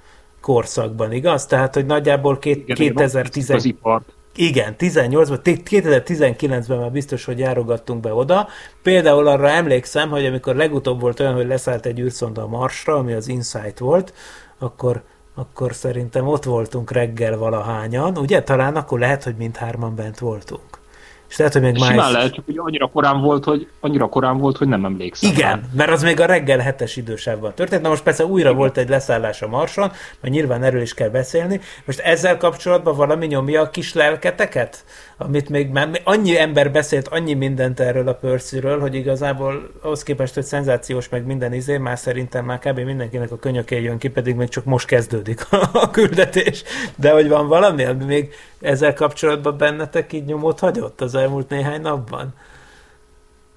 korszakban, 0.41 1.13
igaz? 1.13 1.47
Tehát, 1.47 1.75
hogy 1.75 1.87
nagyjából 1.87 2.39
két, 2.39 2.63
Igen, 2.69 2.77
2010... 2.77 3.51
Az 3.51 3.65
ipart. 3.65 4.05
Igen, 4.37 4.75
18-ban, 4.79 5.39
2019-ben 5.45 6.79
már 6.79 6.91
biztos, 6.91 7.25
hogy 7.25 7.39
járogattunk 7.39 8.01
be 8.01 8.15
oda. 8.15 8.49
Például 8.83 9.27
arra 9.27 9.49
emlékszem, 9.49 10.09
hogy 10.11 10.27
amikor 10.27 10.55
legutóbb 10.55 11.01
volt 11.01 11.21
olyan, 11.21 11.35
hogy 11.35 11.47
leszállt 11.47 11.87
egy 11.87 12.01
űrszonda 12.01 12.43
a 12.43 12.47
Marsra, 12.47 12.97
ami 12.97 13.13
az 13.13 13.29
Insight 13.29 13.79
volt, 13.79 14.13
akkor 14.59 15.03
akkor 15.35 15.75
szerintem 15.75 16.27
ott 16.27 16.45
voltunk 16.45 16.91
reggel 16.91 17.39
valahányan, 17.39 18.19
ugye? 18.19 18.43
Talán 18.43 18.77
akkor 18.77 18.99
lehet, 18.99 19.25
hogy 19.25 19.35
mindhárman 19.37 19.95
bent 19.95 20.19
voltunk. 20.19 20.83
És 21.29 21.37
lehet, 21.37 21.53
hogy 21.53 21.63
még 21.63 21.79
más... 21.79 21.89
Simán 21.89 22.13
lehet, 22.13 22.33
csak 22.33 22.45
hogy 22.45 22.59
annyira 22.59 22.87
korán 22.87 23.21
volt, 23.21 23.45
hogy, 23.45 23.69
annyira 23.81 24.09
korán 24.09 24.39
volt, 24.39 24.57
hogy 24.57 24.69
nem 24.69 24.85
emlékszem. 24.85 25.31
Igen, 25.31 25.51
rá. 25.51 25.61
mert 25.73 25.91
az 25.91 26.03
még 26.03 26.21
a 26.21 26.27
reggel 26.27 26.59
hetes 26.59 26.97
idősávban 26.97 27.55
történt. 27.55 27.83
Na 27.83 27.89
most 27.89 28.03
persze 28.03 28.25
újra 28.25 28.49
Igen. 28.49 28.59
volt 28.59 28.77
egy 28.77 28.89
leszállás 28.89 29.43
a 29.43 29.49
Marson, 29.49 29.93
mert 30.21 30.35
nyilván 30.35 30.63
erről 30.63 30.81
is 30.81 30.95
kell 30.95 31.09
beszélni. 31.09 31.61
Most 31.85 31.99
ezzel 31.99 32.37
kapcsolatban 32.37 32.97
valami 32.97 33.27
nyomja 33.27 33.61
a 33.61 33.71
kis 33.71 33.95
lelketeket? 33.95 34.85
Amit 35.17 35.49
még 35.49 35.69
már 35.69 36.01
annyi 36.05 36.39
ember 36.39 36.73
beszélt 36.73 37.09
annyi 37.09 37.35
mindent 37.35 37.81
erről 37.81 38.09
a 38.09 38.15
pörszűről, 38.15 38.81
hogy 38.81 38.95
igazából 38.95 39.71
ahhoz 39.83 40.03
képest, 40.03 40.35
hogy 40.35 40.43
szenzációs 40.43 41.09
meg 41.09 41.27
minden 41.27 41.53
izé, 41.53 41.79
már 41.79 41.99
szerintem 41.99 42.45
már 42.45 42.59
kb. 42.59 42.79
mindenkinek 42.79 43.33
a 43.33 43.39
könyöké 43.39 43.83
jön 43.83 43.99
ki, 43.99 44.09
pedig 44.09 44.35
még 44.35 44.49
csak 44.49 44.65
most 44.65 44.87
kezdődik 44.87 45.47
a 45.73 45.91
küldetés. 45.91 46.63
De 46.97 47.13
hogy 47.13 47.29
van 47.29 47.49
valami, 47.49 47.85
ami 47.85 48.05
még 48.05 48.33
ezzel 48.61 48.95
kapcsolatban 48.95 49.57
bennetek 49.57 50.13
így 50.13 50.25
nyomot 50.25 50.59
hagyott 50.59 51.01
az 51.01 51.15
elmúlt 51.15 51.49
néhány 51.49 51.81
napban? 51.81 52.35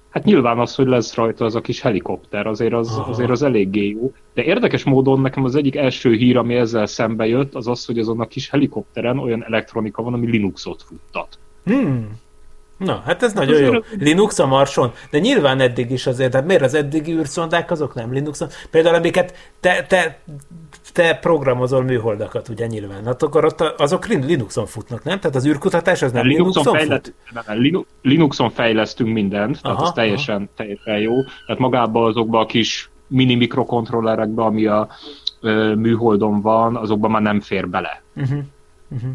Hát 0.08 0.24
nyilván 0.24 0.58
az, 0.58 0.74
hogy 0.74 0.86
lesz 0.86 1.14
rajta 1.14 1.44
az 1.44 1.54
a 1.54 1.60
kis 1.60 1.80
helikopter, 1.80 2.46
azért 2.46 2.72
az, 2.72 3.00
azért 3.06 3.30
az 3.30 3.42
eléggé 3.42 3.88
jó. 3.88 4.12
De 4.34 4.42
érdekes 4.42 4.84
módon 4.84 5.20
nekem 5.20 5.44
az 5.44 5.54
egyik 5.54 5.76
első 5.76 6.12
hír, 6.12 6.36
ami 6.36 6.54
ezzel 6.54 6.86
szembe 6.86 7.26
jött, 7.26 7.54
az 7.54 7.66
az, 7.66 7.84
hogy 7.84 7.98
azon 7.98 8.20
a 8.20 8.26
kis 8.26 8.50
helikopteren 8.50 9.18
olyan 9.18 9.44
elektronika 9.44 10.02
van, 10.02 10.14
ami 10.14 10.30
Linuxot 10.30 10.82
futtat. 10.82 11.38
Hmm. 11.64 12.18
Na, 12.78 13.02
hát 13.04 13.22
ez 13.22 13.32
nagyon 13.32 13.60
jó. 13.60 13.80
Linux 13.98 14.38
a 14.38 14.46
Marson, 14.46 14.92
de 15.10 15.18
nyilván 15.18 15.60
eddig 15.60 15.90
is 15.90 16.06
azért, 16.06 16.30
tehát 16.30 16.46
miért 16.46 16.62
az 16.62 16.74
eddigi 16.74 17.12
űrszondák 17.12 17.70
azok 17.70 17.94
nem 17.94 18.12
Linuxon? 18.12 18.48
Például 18.70 18.94
amiket 18.94 19.34
te, 19.60 19.82
te, 19.82 20.18
te 20.92 21.14
programozol 21.14 21.82
műholdakat, 21.82 22.48
ugye 22.48 22.66
nyilván, 22.66 23.04
hát 23.04 23.22
akkor 23.22 23.44
ott 23.44 23.60
azok 23.60 24.06
Linuxon 24.06 24.66
futnak, 24.66 25.04
nem? 25.04 25.20
Tehát 25.20 25.36
az 25.36 25.46
űrkutatás 25.46 26.02
az 26.02 26.12
nem 26.12 26.26
Linuxon, 26.26 26.48
Linuxon 26.48 26.74
fejlett, 26.74 27.14
fut? 27.32 27.46
Nem, 27.46 27.84
Linuxon 28.02 28.50
fejlesztünk 28.50 29.12
mindent, 29.12 29.62
tehát 29.62 29.76
aha, 29.76 29.86
az 29.86 29.92
teljesen, 29.92 30.36
aha. 30.36 30.50
teljesen 30.56 30.98
jó. 30.98 31.22
Tehát 31.46 31.60
magában 31.60 32.08
azokban 32.08 32.42
a 32.42 32.46
kis 32.46 32.90
mini 33.06 33.34
mikrokontrollerekben, 33.34 34.46
ami 34.46 34.66
a 34.66 34.88
ö, 35.40 35.74
műholdon 35.74 36.40
van, 36.40 36.76
azokban 36.76 37.10
már 37.10 37.22
nem 37.22 37.40
fér 37.40 37.68
bele. 37.68 38.02
Uh-huh. 38.16 38.38
Uh-huh 38.88 39.10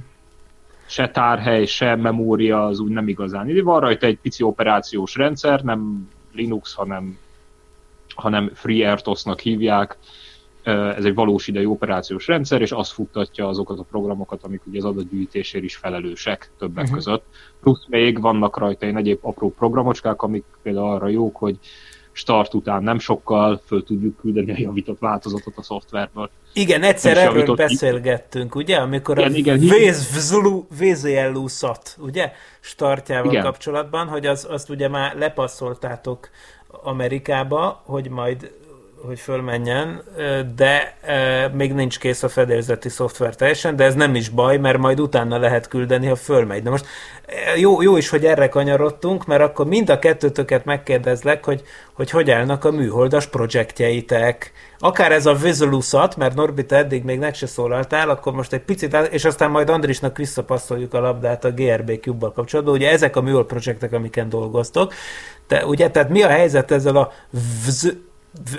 se 0.93 1.09
tárhely, 1.09 1.65
se 1.65 1.95
memória 1.95 2.65
az 2.65 2.79
úgy 2.79 2.91
nem 2.91 3.07
igazán. 3.07 3.63
Van 3.63 3.79
rajta 3.79 4.05
egy 4.05 4.17
pici 4.17 4.43
operációs 4.43 5.15
rendszer, 5.15 5.61
nem 5.61 6.09
Linux, 6.33 6.73
hanem, 6.73 7.17
hanem 8.15 8.51
FreeRTOS-nak 8.53 9.39
hívják. 9.39 9.97
Ez 10.63 11.05
egy 11.05 11.13
valós 11.13 11.47
idejű 11.47 11.65
operációs 11.65 12.27
rendszer, 12.27 12.61
és 12.61 12.71
az 12.71 12.91
futtatja 12.91 13.47
azokat 13.47 13.79
a 13.79 13.83
programokat, 13.83 14.43
amik 14.43 14.61
ugye 14.65 14.77
az 14.77 14.85
adatgyűjtésért 14.85 15.63
is 15.63 15.75
felelősek 15.75 16.51
többek 16.57 16.83
uh-huh. 16.83 16.97
között. 16.97 17.25
Plusz 17.61 17.85
még 17.87 18.21
vannak 18.21 18.57
rajta 18.57 18.85
egy 18.85 18.95
egyéb 18.95 19.19
apró 19.21 19.51
programocskák, 19.51 20.21
amik 20.21 20.45
például 20.61 20.89
arra 20.89 21.07
jók, 21.07 21.35
hogy 21.35 21.57
start 22.13 22.53
után 22.53 22.83
nem 22.83 22.99
sokkal 22.99 23.61
föl 23.65 23.83
tudjuk 23.83 24.17
küldeni 24.17 24.51
a 24.51 24.55
javított 24.57 24.99
változatot 24.99 25.53
a 25.57 25.61
szoftverből. 25.61 26.29
Igen, 26.53 26.83
egyszer 26.83 27.17
erről 27.17 27.33
javított... 27.33 27.57
beszélgettünk, 27.57 28.55
ugye? 28.55 28.77
Amikor 28.77 29.17
igen, 29.17 29.59
a 29.59 29.63
igen, 29.63 29.95
VZLU 30.79 31.47
szat, 31.47 31.97
ugye? 31.99 32.31
Startjával 32.59 33.31
igen. 33.31 33.43
kapcsolatban, 33.43 34.07
hogy 34.07 34.25
az, 34.25 34.47
azt 34.49 34.69
ugye 34.69 34.87
már 34.87 35.15
lepasszoltátok 35.17 36.29
Amerikába, 36.67 37.81
hogy 37.85 38.09
majd 38.09 38.51
hogy 39.05 39.19
fölmenjen, 39.19 40.01
de 40.55 40.97
még 41.53 41.73
nincs 41.73 41.99
kész 41.99 42.23
a 42.23 42.29
fedélzeti 42.29 42.89
szoftver 42.89 43.35
teljesen, 43.35 43.75
de 43.75 43.83
ez 43.83 43.95
nem 43.95 44.15
is 44.15 44.29
baj, 44.29 44.57
mert 44.57 44.77
majd 44.77 44.99
utána 44.99 45.37
lehet 45.37 45.67
küldeni, 45.67 46.07
ha 46.07 46.15
fölmegy. 46.15 46.63
De 46.63 46.69
most 46.69 46.85
jó, 47.57 47.81
jó 47.81 47.97
is, 47.97 48.09
hogy 48.09 48.25
erre 48.25 48.49
kanyarodtunk, 48.49 49.25
mert 49.25 49.41
akkor 49.41 49.65
mind 49.65 49.89
a 49.89 49.99
kettőtöket 49.99 50.65
megkérdezlek, 50.65 51.45
hogy 51.45 51.63
hogy, 51.93 52.09
hogy 52.09 52.31
állnak 52.31 52.65
a 52.65 52.71
műholdas 52.71 53.27
projektjeitek. 53.27 54.51
Akár 54.79 55.11
ez 55.11 55.25
a 55.25 55.35
Vezolusat, 55.35 56.15
mert 56.15 56.35
Norbi, 56.35 56.65
te 56.65 56.75
eddig 56.75 57.03
még 57.03 57.19
meg 57.19 57.35
se 57.35 57.47
szólaltál, 57.47 58.09
akkor 58.09 58.33
most 58.33 58.53
egy 58.53 58.61
picit, 58.61 58.93
és 59.11 59.25
aztán 59.25 59.51
majd 59.51 59.69
Andrisnak 59.69 60.17
visszapasszoljuk 60.17 60.93
a 60.93 60.99
labdát 60.99 61.45
a 61.45 61.51
GRB 61.51 61.99
Cube-bal 61.99 62.31
kapcsolatban. 62.31 62.73
Ugye 62.73 62.91
ezek 62.91 63.15
a 63.15 63.21
műhold 63.21 63.45
projektek, 63.45 63.93
amiken 63.93 64.29
dolgoztok. 64.29 64.93
Te, 65.47 65.65
ugye, 65.65 65.89
tehát 65.89 66.09
mi 66.09 66.21
a 66.21 66.27
helyzet 66.27 66.71
ezzel 66.71 66.95
a 66.95 67.11
vz, 67.65 67.95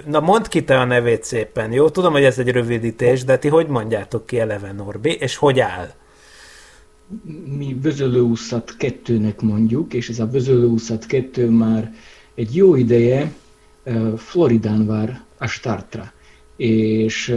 Na 0.07 0.21
mondd 0.21 0.49
ki 0.49 0.65
te 0.65 0.79
a 0.79 0.85
nevét 0.85 1.25
szépen, 1.25 1.73
jó? 1.73 1.89
Tudom, 1.89 2.13
hogy 2.13 2.25
ez 2.25 2.39
egy 2.39 2.51
rövidítés, 2.51 3.25
de 3.25 3.39
ti 3.39 3.49
hogy 3.49 3.67
mondjátok 3.67 4.27
ki 4.27 4.41
eleve 4.41 4.73
Norbi, 4.73 5.13
és 5.13 5.37
hogy 5.37 5.61
áll? 5.61 5.89
Mi 7.57 7.77
Vözölőúszat 7.83 8.77
kettőnek 8.77 9.41
mondjuk, 9.41 9.95
és 9.95 10.09
ez 10.09 10.19
a 10.19 10.27
Vözölőúszat 10.27 11.07
kettő 11.07 11.51
már 11.51 11.95
egy 12.35 12.57
jó 12.57 12.75
ideje 12.75 13.33
Floridán 14.17 14.87
vár 14.87 15.23
a 15.39 15.47
startra. 15.47 16.13
És 16.57 17.37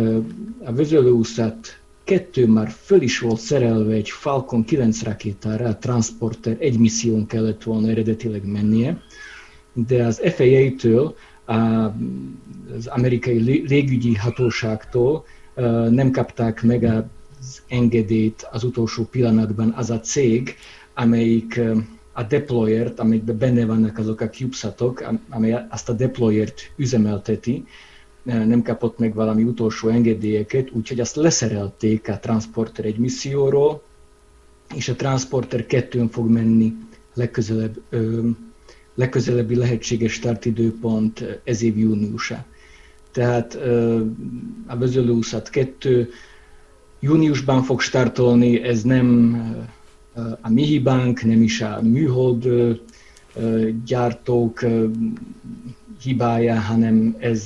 a 0.63 0.71
Vözölőúszat 0.71 1.79
kettő 2.03 2.47
már 2.47 2.69
föl 2.69 3.01
is 3.01 3.19
volt 3.19 3.39
szerelve 3.39 3.93
egy 3.93 4.09
Falcon 4.09 4.63
9 4.63 5.03
rakétára, 5.03 5.67
a 5.67 5.77
Transporter 5.77 6.57
egy 6.59 6.79
misszión 6.79 7.25
kellett 7.25 7.63
volna 7.63 7.89
eredetileg 7.89 8.45
mennie, 8.45 9.01
de 9.73 10.05
az 10.05 10.21
FAA-től 10.23 11.15
az 11.45 12.87
amerikai 12.87 13.39
légügyi 13.67 14.15
hatóságtól 14.15 15.25
nem 15.89 16.11
kapták 16.11 16.63
meg 16.63 16.83
az 16.83 17.03
engedélyt 17.67 18.47
az 18.51 18.63
utolsó 18.63 19.03
pillanatban 19.03 19.69
az 19.69 19.89
a 19.89 19.99
cég, 19.99 20.55
amelyik 20.93 21.59
a 22.13 22.23
deployert, 22.23 22.99
amelyikben 22.99 23.37
benne 23.37 23.65
vannak 23.65 23.97
azok 23.97 24.21
a 24.21 24.29
CubeSatok, 24.29 25.07
amely 25.29 25.65
azt 25.69 25.89
a 25.89 25.93
deployert 25.93 26.71
üzemelteti, 26.75 27.65
nem 28.23 28.61
kapott 28.61 28.97
meg 28.97 29.13
valami 29.13 29.43
utolsó 29.43 29.89
engedélyeket, 29.89 30.71
úgyhogy 30.71 30.99
azt 30.99 31.15
leszerelték 31.15 32.09
a 32.09 32.19
Transporter 32.19 32.85
egy 32.85 32.97
misszióról, 32.97 33.83
és 34.75 34.89
a 34.89 34.95
Transporter 34.95 35.65
2 35.65 36.07
fog 36.11 36.29
menni 36.29 36.73
legközelebb 37.13 37.77
legközelebbi 38.95 39.55
lehetséges 39.55 40.13
startidőpont 40.13 41.39
ez 41.43 41.61
év 41.61 41.77
júniusa. 41.77 42.45
Tehát 43.11 43.55
a 44.67 44.77
Vezölőúszat 44.77 45.49
2 45.49 46.09
júniusban 46.99 47.63
fog 47.63 47.81
startolni, 47.81 48.63
ez 48.63 48.81
nem 48.81 49.35
a 50.41 50.49
mi 50.49 50.63
hibánk, 50.63 51.23
nem 51.23 51.41
is 51.41 51.61
a 51.61 51.79
műhold 51.81 52.47
gyártók 53.85 54.65
hibája, 56.01 56.59
hanem 56.59 57.15
ez, 57.19 57.43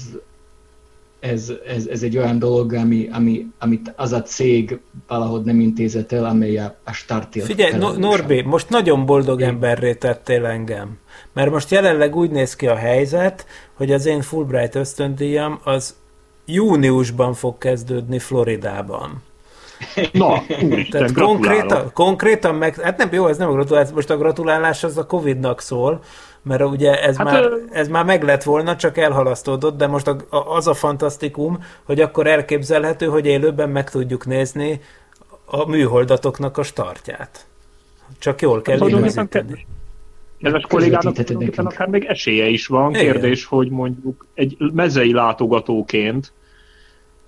ez, 1.19 1.51
ez, 1.67 1.85
ez 1.85 2.03
egy 2.03 2.17
olyan 2.17 2.39
dolog, 2.39 2.73
ami, 2.73 3.09
ami, 3.11 3.47
amit 3.59 3.93
az 3.95 4.11
a 4.11 4.21
cég 4.21 4.79
valahogy 5.07 5.43
nem 5.43 5.59
intézett 5.59 6.11
el, 6.11 6.25
amely 6.25 6.57
a, 6.57 6.75
a 6.83 6.91
startért 6.91 7.45
Figyelj, 7.45 7.77
no, 7.77 7.91
Norbi, 7.91 8.41
most 8.41 8.69
nagyon 8.69 9.05
boldog 9.05 9.41
emberré 9.41 9.93
tettél 9.93 10.45
engem. 10.45 10.97
Mert 11.33 11.51
most 11.51 11.71
jelenleg 11.71 12.15
úgy 12.15 12.31
néz 12.31 12.55
ki 12.55 12.67
a 12.67 12.75
helyzet, 12.75 13.45
hogy 13.73 13.91
az 13.91 14.05
én 14.05 14.21
Fulbright 14.21 14.75
ösztöndíjam 14.75 15.59
az 15.63 15.95
júniusban 16.45 17.33
fog 17.33 17.57
kezdődni 17.57 18.19
Floridában. 18.19 19.21
Na, 20.11 20.43
úristen, 20.63 21.01
Tehát 21.01 21.13
konkrétan, 21.13 21.91
konkrétan 21.93 22.55
meg, 22.55 22.75
hát 22.75 22.97
nem 22.97 23.09
jó, 23.11 23.27
ez 23.27 23.37
nem 23.37 23.49
a 23.49 23.51
gratulálás, 23.51 23.89
most 23.91 24.09
a 24.09 24.17
gratulálás 24.17 24.83
az 24.83 24.97
a 24.97 25.05
Covid-nak 25.05 25.61
szól, 25.61 26.01
mert 26.43 26.63
ugye 26.63 27.01
ez, 27.01 27.17
hát 27.17 27.25
már, 27.25 27.49
ez 27.71 27.87
már 27.87 28.05
meg 28.05 28.23
lett 28.23 28.43
volna, 28.43 28.75
csak 28.75 28.97
elhalasztódott, 28.97 29.77
de 29.77 29.87
most 29.87 30.07
a, 30.07 30.17
a, 30.29 30.55
az 30.55 30.67
a 30.67 30.73
fantasztikum, 30.73 31.63
hogy 31.83 32.01
akkor 32.01 32.27
elképzelhető, 32.27 33.05
hogy 33.05 33.25
élőben 33.25 33.69
meg 33.69 33.89
tudjuk 33.89 34.25
nézni 34.25 34.81
a 35.45 35.69
műholdatoknak 35.69 36.57
a 36.57 36.63
startját. 36.63 37.45
Csak 38.19 38.41
jól 38.41 38.61
kell 38.61 38.87
időzíteni 38.87 39.27
kedves 39.27 39.65
kollégának 40.67 41.17
akár 41.55 41.87
még 41.87 42.05
esélye 42.05 42.47
is 42.47 42.67
van. 42.67 42.95
Igen. 42.95 43.11
Kérdés, 43.11 43.45
hogy 43.45 43.69
mondjuk 43.69 44.25
egy 44.33 44.57
mezei 44.73 45.13
látogatóként, 45.13 46.33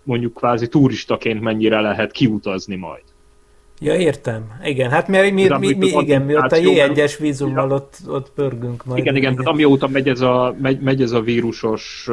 mondjuk 0.04 0.34
kvázi 0.34 0.68
turistaként 0.68 1.42
mennyire 1.42 1.80
lehet 1.80 2.12
kiutazni 2.12 2.76
majd. 2.76 3.04
Ja, 3.80 3.96
értem. 3.96 4.52
Igen, 4.64 4.90
hát 4.90 5.08
mi, 5.08 5.30
mi, 5.30 5.48
mi, 5.60 5.74
mi 5.74 5.88
igen, 5.88 6.22
mi 6.22 6.36
ott 6.36 6.52
a 6.52 6.56
J1-es 6.56 7.16
vízummal 7.20 7.72
ott, 7.72 7.98
ott 8.08 8.32
pörgünk 8.36 8.86
majd. 8.86 9.00
Igen, 9.00 9.16
igen, 9.16 9.32
igen, 9.32 9.36
tehát 9.36 9.52
amióta 9.52 9.88
megy 9.88 10.08
ez 10.08 10.22
a, 10.22 10.56
megy, 10.62 10.80
megy 10.80 11.02
ez 11.02 11.12
a 11.12 11.22
vírusos 11.22 12.10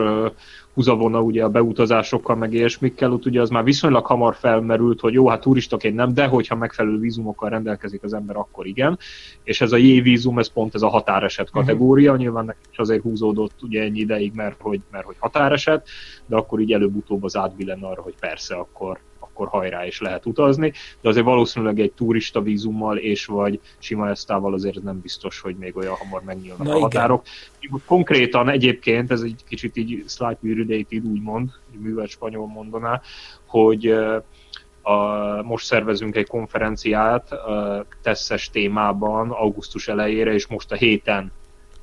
húzavona 0.75 1.21
ugye 1.21 1.45
a 1.45 1.49
beutazásokkal, 1.49 2.37
meg 2.37 2.53
ilyesmikkel, 2.53 3.13
ott 3.13 3.27
ugye 3.27 3.41
az 3.41 3.51
már 3.51 3.65
viszonylag 3.65 4.07
hamar 4.07 4.35
felmerült, 4.35 5.01
hogy 5.01 5.13
jó, 5.13 5.29
hát 5.29 5.41
turistaként 5.41 5.95
nem, 5.95 6.15
de 6.15 6.27
hogyha 6.27 6.57
megfelelő 6.57 6.99
vízumokkal 6.99 7.49
rendelkezik 7.49 8.03
az 8.03 8.13
ember, 8.13 8.37
akkor 8.37 8.67
igen. 8.67 8.99
És 9.43 9.61
ez 9.61 9.73
a 9.73 9.77
J-vízum, 9.77 10.39
ez 10.39 10.53
pont 10.53 10.75
ez 10.75 10.83
a 10.83 10.89
határeset 10.89 11.51
mhm. 11.51 11.59
kategória, 11.59 12.11
uh-huh. 12.11 12.25
nyilván 12.25 12.45
neki 12.45 12.59
is 12.71 12.79
azért 12.79 13.03
húzódott 13.03 13.63
ugye 13.63 13.83
ennyi 13.83 13.99
ideig, 13.99 14.33
mert 14.35 14.61
hogy, 14.61 14.81
mert 14.91 15.05
hogy 15.05 15.17
határeset, 15.19 15.89
de 16.27 16.37
akkor 16.37 16.61
így 16.61 16.73
előbb-utóbb 16.73 17.25
az 17.25 17.37
átbillen 17.37 17.83
arra, 17.83 18.03
hogy 18.03 18.15
persze, 18.21 18.55
akkor, 18.55 18.99
akkor 19.41 19.61
hajrá 19.61 19.87
is 19.87 20.01
lehet 20.01 20.27
utazni, 20.27 20.73
de 21.01 21.09
azért 21.09 21.25
valószínűleg 21.25 21.81
egy 21.81 21.93
turista 21.93 22.43
vízummal 22.43 22.97
és 22.97 23.27
vagy 23.27 23.61
sima 23.79 24.09
esztával 24.09 24.55
azért 24.55 24.83
nem 24.83 25.01
biztos, 25.01 25.41
hogy 25.41 25.57
még 25.57 25.77
olyan 25.77 25.95
hamar 25.95 26.23
megnyílnak 26.23 26.63
Na 26.63 26.75
a 26.75 26.79
határok. 26.79 27.25
Igen. 27.61 27.83
Konkrétan 27.87 28.49
egyébként, 28.49 29.11
ez 29.11 29.21
egy 29.21 29.45
kicsit 29.49 29.77
így 29.77 30.05
slightly 30.09 30.53
related 30.53 31.07
úgymond, 31.07 31.51
művel 31.79 32.07
spanyol 32.07 32.47
mondaná, 32.47 33.01
hogy 33.47 33.87
a, 34.83 35.43
most 35.43 35.65
szervezünk 35.65 36.17
egy 36.17 36.29
konferenciát 36.29 37.33
a 37.33 37.87
tesszes 38.03 38.51
témában 38.51 39.31
augusztus 39.31 39.89
elejére, 39.89 40.33
és 40.33 40.47
most 40.47 40.73
a 40.73 40.75
héten 40.75 41.33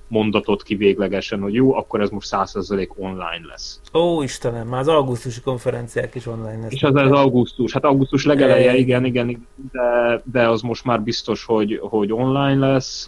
mondatot 0.07 0.63
ki 0.63 0.75
véglegesen, 0.75 1.39
hogy 1.39 1.53
jó, 1.53 1.75
akkor 1.75 2.01
ez 2.01 2.09
most 2.09 2.29
100% 2.31 2.89
online 2.95 3.45
lesz. 3.47 3.81
Ó, 3.93 4.21
Istenem, 4.21 4.67
már 4.67 4.79
az 4.79 4.87
augusztusi 4.87 5.41
konferenciák 5.41 6.15
is 6.15 6.25
online 6.25 6.61
lesz. 6.61 6.71
És 6.71 6.83
az 6.83 6.95
az 6.95 7.11
augusztus, 7.11 7.73
hát 7.73 7.83
augusztus 7.83 8.25
legeleje, 8.25 8.75
é. 8.75 8.79
igen, 8.79 9.05
igen, 9.05 9.47
de, 9.71 10.21
de 10.31 10.49
az 10.49 10.61
most 10.61 10.85
már 10.85 11.01
biztos, 11.01 11.45
hogy, 11.45 11.79
hogy 11.81 12.13
online 12.13 12.67
lesz, 12.67 13.07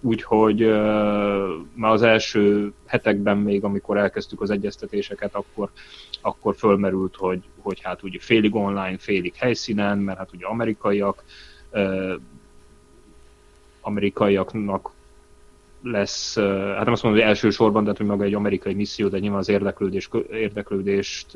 úgyhogy 0.00 0.58
már 1.74 1.92
az 1.92 2.02
első 2.02 2.72
hetekben 2.86 3.36
még, 3.36 3.64
amikor 3.64 3.96
elkezdtük 3.96 4.40
az 4.40 4.50
egyeztetéseket, 4.50 5.34
akkor, 5.34 5.70
akkor 6.20 6.54
fölmerült, 6.56 7.16
hogy, 7.16 7.42
hogy 7.60 7.80
hát 7.82 8.02
ugye 8.02 8.18
félig 8.20 8.54
online, 8.54 8.98
félig 8.98 9.34
helyszínen, 9.34 9.98
mert 9.98 10.18
hát 10.18 10.32
ugye 10.32 10.46
amerikaiak, 10.46 11.24
amerikaiaknak 13.80 14.90
lesz, 15.84 16.34
hát 16.36 16.84
nem 16.84 16.92
azt 16.92 17.02
mondom, 17.02 17.20
hogy 17.20 17.30
elsősorban, 17.30 17.84
de 17.84 17.92
hogy 17.96 18.06
maga 18.06 18.24
egy 18.24 18.34
amerikai 18.34 18.74
misszió, 18.74 19.08
de 19.08 19.18
nyilván 19.18 19.38
az 19.38 19.48
érdeklődés, 19.48 20.08
érdeklődést 20.30 21.26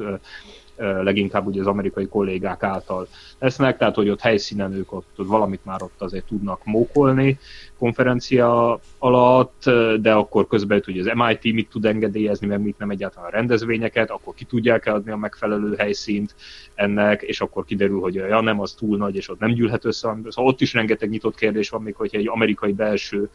leginkább 0.78 1.46
ugye 1.46 1.60
az 1.60 1.66
amerikai 1.66 2.06
kollégák 2.06 2.62
által 2.62 3.08
lesznek, 3.38 3.76
tehát 3.76 3.94
hogy 3.94 4.08
ott 4.08 4.20
helyszínen 4.20 4.72
ők 4.72 4.92
ott, 4.92 5.06
ott 5.16 5.26
valamit 5.26 5.64
már 5.64 5.82
ott 5.82 6.02
azért 6.02 6.26
tudnak 6.26 6.64
mókolni 6.64 7.38
konferencia 7.78 8.80
alatt, 8.98 9.62
de 10.00 10.12
akkor 10.12 10.46
közben 10.46 10.82
hogy 10.84 10.98
az 10.98 11.10
MIT 11.14 11.54
mit 11.54 11.68
tud 11.68 11.84
engedélyezni, 11.84 12.46
meg 12.46 12.60
mit 12.60 12.78
nem 12.78 12.90
egyáltalán 12.90 13.28
a 13.28 13.32
rendezvényeket, 13.32 14.10
akkor 14.10 14.34
ki 14.34 14.44
tudják 14.44 14.86
adni 14.86 15.10
a 15.10 15.16
megfelelő 15.16 15.74
helyszínt 15.78 16.34
ennek, 16.74 17.22
és 17.22 17.40
akkor 17.40 17.64
kiderül, 17.64 18.00
hogy 18.00 18.14
ja 18.14 18.40
nem, 18.40 18.60
az 18.60 18.72
túl 18.72 18.96
nagy, 18.96 19.16
és 19.16 19.28
ott 19.28 19.38
nem 19.38 19.52
gyűlhet 19.52 19.84
össze. 19.84 20.16
Szóval 20.28 20.50
ott 20.52 20.60
is 20.60 20.72
rengeteg 20.72 21.08
nyitott 21.08 21.36
kérdés 21.36 21.68
van, 21.68 21.82
még 21.82 21.94
hogyha 21.94 22.18
egy 22.18 22.28
amerikai 22.28 22.72
belső 22.72 23.28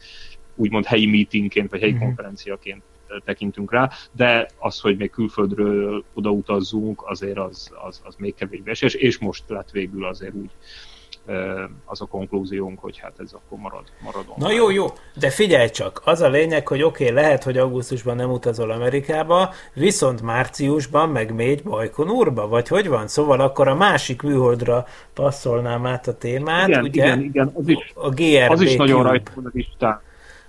úgymond 0.54 0.84
helyi 0.84 1.06
meetingként, 1.06 1.70
vagy 1.70 1.80
helyi 1.80 1.92
uh-huh. 1.92 2.06
konferenciaként 2.06 2.82
tekintünk 3.24 3.72
rá, 3.72 3.90
de 4.12 4.48
az, 4.58 4.80
hogy 4.80 4.96
még 4.96 5.10
külföldről 5.10 6.04
odautazzunk, 6.14 7.02
azért 7.06 7.38
az, 7.38 7.70
az, 7.86 8.00
az 8.04 8.14
még 8.18 8.34
kevésbé 8.34 8.70
esélyes, 8.70 8.94
és 8.94 9.18
most 9.18 9.44
lett 9.48 9.70
végül 9.70 10.04
azért 10.04 10.34
úgy 10.34 10.50
az 11.84 12.00
a 12.00 12.04
konklúziónk, 12.06 12.78
hogy 12.78 12.98
hát 12.98 13.12
ez 13.18 13.32
akkor 13.32 13.58
marad. 13.58 13.84
marad 14.02 14.24
Na 14.36 14.52
jó, 14.52 14.70
jó, 14.70 14.86
de 15.14 15.30
figyelj 15.30 15.68
csak, 15.70 16.02
az 16.04 16.20
a 16.20 16.28
lényeg, 16.28 16.68
hogy 16.68 16.82
oké, 16.82 17.02
okay, 17.04 17.22
lehet, 17.22 17.42
hogy 17.42 17.58
augusztusban 17.58 18.16
nem 18.16 18.30
utazol 18.30 18.70
Amerikába, 18.70 19.52
viszont 19.74 20.22
márciusban 20.22 21.08
meg 21.08 21.34
mégy 21.34 21.62
Bajkonurba, 21.62 22.48
vagy 22.48 22.68
hogy 22.68 22.88
van? 22.88 23.08
Szóval 23.08 23.40
akkor 23.40 23.68
a 23.68 23.74
másik 23.74 24.22
műholdra 24.22 24.86
passzolnám 25.14 25.86
át 25.86 26.06
a 26.06 26.16
témát, 26.16 26.68
igen, 26.68 26.82
ugye? 26.82 27.04
Igen, 27.04 27.22
igen, 27.22 27.52
az 27.54 27.68
is, 27.68 27.92
a 27.94 28.08
GRB 28.08 28.50
az 28.50 28.60
is 28.60 28.76
nagyon 28.76 29.02
rajta 29.02 29.30
van 29.34 29.44
a 29.44 29.50
listán 29.52 30.00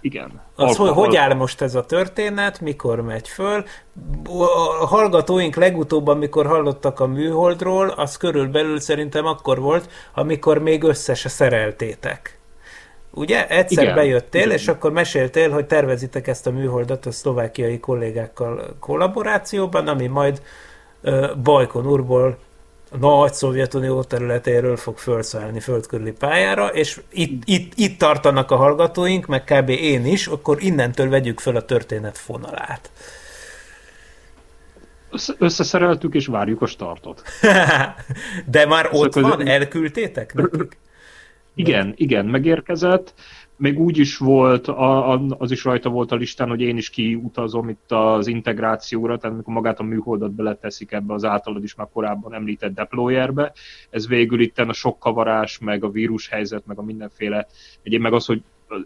igen. 0.06 0.42
Az, 0.56 0.76
hogy, 0.76 0.90
hogy 0.90 1.16
áll 1.16 1.34
most 1.34 1.62
ez 1.62 1.76
a 1.76 1.86
történet, 1.86 2.60
mikor 2.60 3.02
megy 3.02 3.28
föl? 3.28 3.64
A 4.80 4.86
hallgatóink 4.86 5.56
legutóbb, 5.56 6.08
amikor 6.08 6.46
hallottak 6.46 7.00
a 7.00 7.08
műholdról, 7.08 7.90
az 7.90 8.18
körülbelül 8.18 8.80
szerintem 8.80 9.26
akkor 9.26 9.60
volt, 9.60 9.90
amikor 10.14 10.58
még 10.58 10.84
össze 10.84 11.14
se 11.14 11.30
szereltétek. 11.30 12.40
Ugye? 13.12 13.48
Egyszer 13.48 13.84
Igen. 13.84 13.96
bejöttél, 13.96 14.42
Igen. 14.42 14.58
és 14.58 14.68
akkor 14.68 14.92
meséltél, 14.92 15.52
hogy 15.52 15.66
tervezitek 15.66 16.28
ezt 16.28 16.48
a 16.48 16.52
műholdat 16.52 17.06
a 17.06 17.12
szlovákiai 17.12 17.80
kollégákkal 17.80 18.76
kollaborációban, 18.80 19.88
ami 19.88 20.08
majd 20.08 20.42
Bajkonurból 21.44 22.28
a 22.28 22.45
nagy 23.00 23.34
Szovjetunió 23.34 24.04
területéről 24.04 24.78
fog 24.78 24.98
felszállni 24.98 25.60
földkörüli 25.60 26.12
pályára, 26.12 26.68
és 26.68 27.02
itt, 27.12 27.42
itt, 27.46 27.72
itt 27.76 27.98
tartanak 27.98 28.52
a 28.52 28.56
hallgatóink, 28.56 29.26
meg 29.26 29.44
kb. 29.44 29.70
én 29.70 30.06
is, 30.06 30.28
akkor 30.28 30.64
innentől 30.64 31.10
vegyük 31.10 31.40
fel 31.40 31.56
a 31.56 31.66
történet 31.66 32.18
fonalát. 32.18 32.92
Összeszereltük 35.38 36.14
és 36.14 36.26
várjuk 36.26 36.62
a 36.62 36.66
startot. 36.66 37.22
De 38.46 38.66
már 38.66 38.90
ott 38.92 39.14
van? 39.14 39.48
Elküldtétek 39.48 40.34
nekik? 40.34 40.78
Igen, 41.56 41.94
igen, 41.96 42.26
megérkezett. 42.26 43.14
Még 43.58 43.80
úgy 43.80 43.98
is 43.98 44.18
volt, 44.18 44.68
az 45.38 45.52
is 45.52 45.64
rajta 45.64 45.90
volt 45.90 46.12
a 46.12 46.16
listán, 46.16 46.50
hogy 46.50 46.62
én 46.62 46.78
is 46.78 46.90
kiutazom 46.90 47.70
itt 47.70 47.92
az 47.92 48.28
integrációra, 48.28 49.18
tehát 49.18 49.36
amikor 49.36 49.54
magát 49.54 49.80
a 49.80 49.84
műholdat 49.84 50.32
beleteszik 50.32 50.92
ebbe 50.92 51.14
az 51.14 51.24
általad 51.24 51.64
is 51.64 51.76
már 51.76 51.88
korábban 51.94 52.34
említett 52.34 52.74
deployerbe. 52.74 53.54
Ez 53.90 54.08
végül 54.08 54.40
itt 54.40 54.60
a 54.60 54.74
sok 54.74 55.00
kavarás, 55.00 55.60
meg 55.60 55.84
a 55.84 55.90
vírushelyzet, 55.90 56.66
meg 56.66 56.80
a 56.80 56.84
mindenféle, 56.84 57.48
egyéb 57.84 58.02
meg 58.02 58.14
az, 58.14 58.26
hogy 58.26 58.42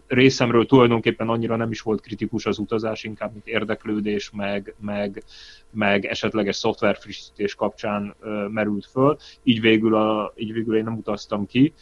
részemről 0.06 0.66
tulajdonképpen 0.66 1.28
annyira 1.28 1.56
nem 1.56 1.70
is 1.70 1.80
volt 1.80 2.00
kritikus 2.00 2.46
az 2.46 2.58
utazás, 2.58 3.04
inkább 3.04 3.32
mint 3.32 3.46
érdeklődés, 3.46 4.30
meg, 4.30 4.74
meg, 4.80 5.22
meg 5.70 6.04
esetleges 6.04 6.56
szoftver 6.56 6.96
frissítés 6.96 7.54
kapcsán 7.54 8.14
merült 8.50 8.86
föl. 8.86 9.16
Így 9.42 9.60
végül, 9.60 9.94
a, 9.94 10.32
így 10.36 10.52
végül 10.52 10.76
én 10.76 10.84
nem 10.84 10.96
utaztam 10.96 11.46
ki 11.46 11.72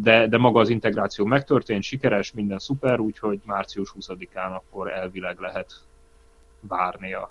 de, 0.00 0.26
de 0.26 0.38
maga 0.38 0.60
az 0.60 0.68
integráció 0.68 1.24
megtörtént, 1.24 1.82
sikeres, 1.82 2.32
minden 2.32 2.58
szuper, 2.58 3.00
úgyhogy 3.00 3.40
március 3.44 3.94
20-án 4.00 4.54
akkor 4.54 4.92
elvileg 4.92 5.38
lehet 5.38 5.72
várnia. 6.60 7.30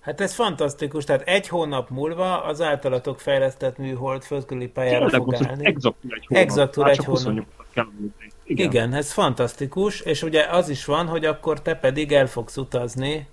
Hát 0.00 0.20
ez 0.20 0.34
fantasztikus, 0.34 1.04
tehát 1.04 1.22
egy 1.28 1.48
hónap 1.48 1.90
múlva 1.90 2.44
az 2.44 2.60
általatok 2.60 3.20
fejlesztett 3.20 3.78
műhold 3.78 4.22
földkörüli 4.22 4.68
pályára 4.68 5.10
fog 5.10 5.34
állni. 5.34 5.66
Exaktul 5.66 6.12
egy 6.14 6.26
hónap. 6.26 6.44
Exaktul 6.44 6.88
egy 6.88 7.04
hónap. 7.04 7.46
Kell 7.72 7.86
igen. 8.44 8.66
Igen, 8.66 8.92
ez 8.92 9.12
fantasztikus, 9.12 10.00
és 10.00 10.22
ugye 10.22 10.44
az 10.44 10.68
is 10.68 10.84
van, 10.84 11.06
hogy 11.06 11.24
akkor 11.24 11.62
te 11.62 11.74
pedig 11.74 12.12
el 12.12 12.26
fogsz 12.26 12.56
utazni, 12.56 13.28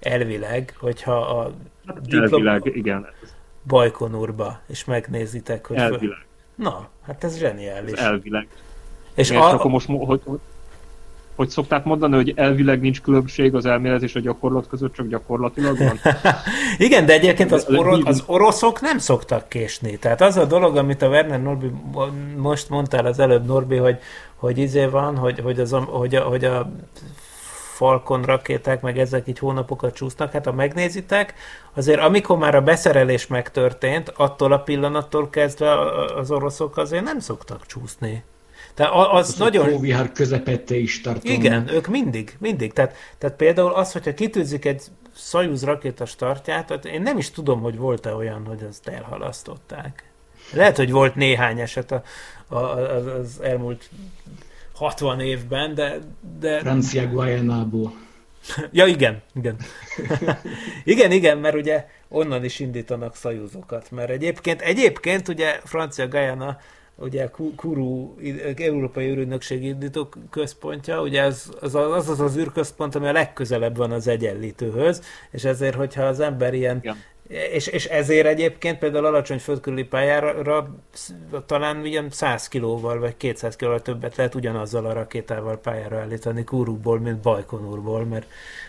elvileg, 0.00 0.74
hogyha 0.78 1.16
a 1.16 1.52
hát 1.86 2.00
diplom... 2.00 2.22
Elvileg, 2.22 2.76
igen. 2.76 3.06
Bajkonurba, 3.66 4.60
és 4.66 4.84
megnézitek, 4.84 5.66
hogy... 5.66 5.76
Elvileg. 5.76 6.28
Na, 6.60 6.88
hát 7.06 7.24
ez 7.24 7.38
zseniális. 7.38 7.92
Ez 7.92 7.98
elvileg. 7.98 8.46
És, 9.14 9.30
és 9.30 9.36
a... 9.36 9.52
akkor 9.52 9.70
most 9.70 9.86
hogy, 9.86 10.20
hogy, 10.24 10.38
hogy 11.34 11.48
szokták 11.48 11.84
mondani, 11.84 12.14
hogy 12.14 12.32
elvileg 12.36 12.80
nincs 12.80 13.00
különbség 13.00 13.54
az 13.54 13.66
elmélet 13.66 14.02
és 14.02 14.14
a 14.14 14.20
gyakorlat 14.20 14.68
között, 14.68 14.94
csak 14.94 15.06
gyakorlatilag 15.06 15.78
van? 15.78 16.00
Igen, 16.86 17.06
de 17.06 17.12
egyébként 17.12 17.52
az, 17.52 17.66
oro- 17.68 18.06
az 18.06 18.22
oroszok 18.26 18.80
nem 18.80 18.98
szoktak 18.98 19.48
késni. 19.48 19.98
Tehát 19.98 20.20
az 20.20 20.36
a 20.36 20.44
dolog, 20.44 20.76
amit 20.76 21.02
a 21.02 21.08
Werner 21.08 21.42
Norbi 21.42 21.70
most 22.36 22.68
mondtál 22.68 23.06
az 23.06 23.18
előbb, 23.18 23.46
Norbi, 23.46 23.76
hogy, 23.76 23.98
hogy 24.36 24.58
izé 24.58 24.84
van, 24.84 25.16
hogy, 25.16 25.40
hogy, 25.40 25.60
az, 25.60 25.76
hogy, 25.86 26.14
a, 26.14 26.22
hogy 26.22 26.44
a 26.44 26.72
Falcon 27.80 28.22
rakéták, 28.22 28.80
meg 28.80 28.98
ezek 28.98 29.28
így 29.28 29.38
hónapokat 29.38 29.94
csúsznak, 29.94 30.32
hát 30.32 30.44
ha 30.44 30.52
megnézitek, 30.52 31.34
azért 31.74 32.00
amikor 32.00 32.38
már 32.38 32.54
a 32.54 32.60
beszerelés 32.60 33.26
megtörtént, 33.26 34.08
attól 34.08 34.52
a 34.52 34.58
pillanattól 34.58 35.30
kezdve 35.30 35.78
az 36.14 36.30
oroszok 36.30 36.76
azért 36.76 37.04
nem 37.04 37.18
szoktak 37.18 37.66
csúszni. 37.66 38.24
Tehát 38.74 38.92
az, 38.94 39.28
az 39.28 39.34
nagyon... 39.34 39.66
A 39.66 39.70
Hóvihár 39.70 40.12
közepette 40.12 40.76
is 40.76 41.00
tartom. 41.00 41.32
Igen, 41.32 41.68
ők 41.68 41.86
mindig, 41.86 42.36
mindig. 42.38 42.72
Tehát, 42.72 42.94
tehát 43.18 43.36
például 43.36 43.72
az, 43.72 43.92
hogyha 43.92 44.14
kitűzik 44.14 44.64
egy 44.64 44.82
Soyuz 45.14 45.64
rakéta 45.64 46.06
startját, 46.06 46.66
tehát 46.66 46.84
én 46.84 47.02
nem 47.02 47.18
is 47.18 47.30
tudom, 47.30 47.60
hogy 47.60 47.76
volt-e 47.76 48.14
olyan, 48.14 48.46
hogy 48.46 48.66
azt 48.68 48.88
elhalasztották. 48.88 50.10
Lehet, 50.52 50.76
hogy 50.76 50.90
volt 50.90 51.14
néhány 51.14 51.60
eset 51.60 51.92
a, 51.92 52.02
a, 52.48 52.56
az 52.56 53.40
elmúlt 53.42 53.90
60 54.80 55.20
évben, 55.20 55.74
de... 55.74 55.98
de... 56.40 56.58
Francia 56.58 57.08
Guayanából. 57.08 57.92
ja, 58.72 58.86
igen, 58.86 59.22
igen. 59.34 59.56
igen, 60.84 61.12
igen, 61.12 61.38
mert 61.38 61.54
ugye 61.54 61.86
onnan 62.08 62.44
is 62.44 62.60
indítanak 62.60 63.16
szajúzokat, 63.16 63.90
mert 63.90 64.10
egyébként, 64.10 64.60
egyébként 64.60 65.28
ugye 65.28 65.60
Francia 65.64 66.08
Guyana 66.08 66.58
ugye 67.00 67.30
Kuru 67.56 68.14
Európai 68.56 69.10
Ürünökség 69.10 69.64
indító 69.64 70.08
központja, 70.30 71.02
ugye 71.02 71.22
az 71.22 71.50
az, 71.60 71.74
az 71.74 72.08
az 72.08 72.20
az 72.20 72.36
űrközpont, 72.36 72.94
ami 72.94 73.06
a 73.06 73.12
legközelebb 73.12 73.76
van 73.76 73.92
az 73.92 74.08
egyenlítőhöz, 74.08 75.02
és 75.30 75.44
ezért, 75.44 75.74
hogyha 75.74 76.02
az 76.02 76.20
ember 76.20 76.54
ilyen 76.54 76.78
Igen. 76.80 76.96
És, 77.30 77.66
és 77.66 77.84
ezért 77.84 78.26
egyébként 78.26 78.78
például 78.78 79.06
alacsony 79.06 79.38
földkörüli 79.38 79.84
pályára 79.84 80.74
talán 81.46 81.84
ilyen 81.84 82.10
100 82.10 82.48
kilóval 82.48 82.98
vagy 82.98 83.16
200 83.16 83.56
kilóval 83.56 83.82
többet 83.82 84.16
lehet 84.16 84.34
ugyanazzal 84.34 84.86
a 84.86 84.92
rakétával 84.92 85.58
pályára 85.58 85.98
állítani 85.98 86.44
Kúrukból, 86.44 87.00
mint 87.00 87.20
Bajkonurból, 87.20 88.04
mert 88.04 88.26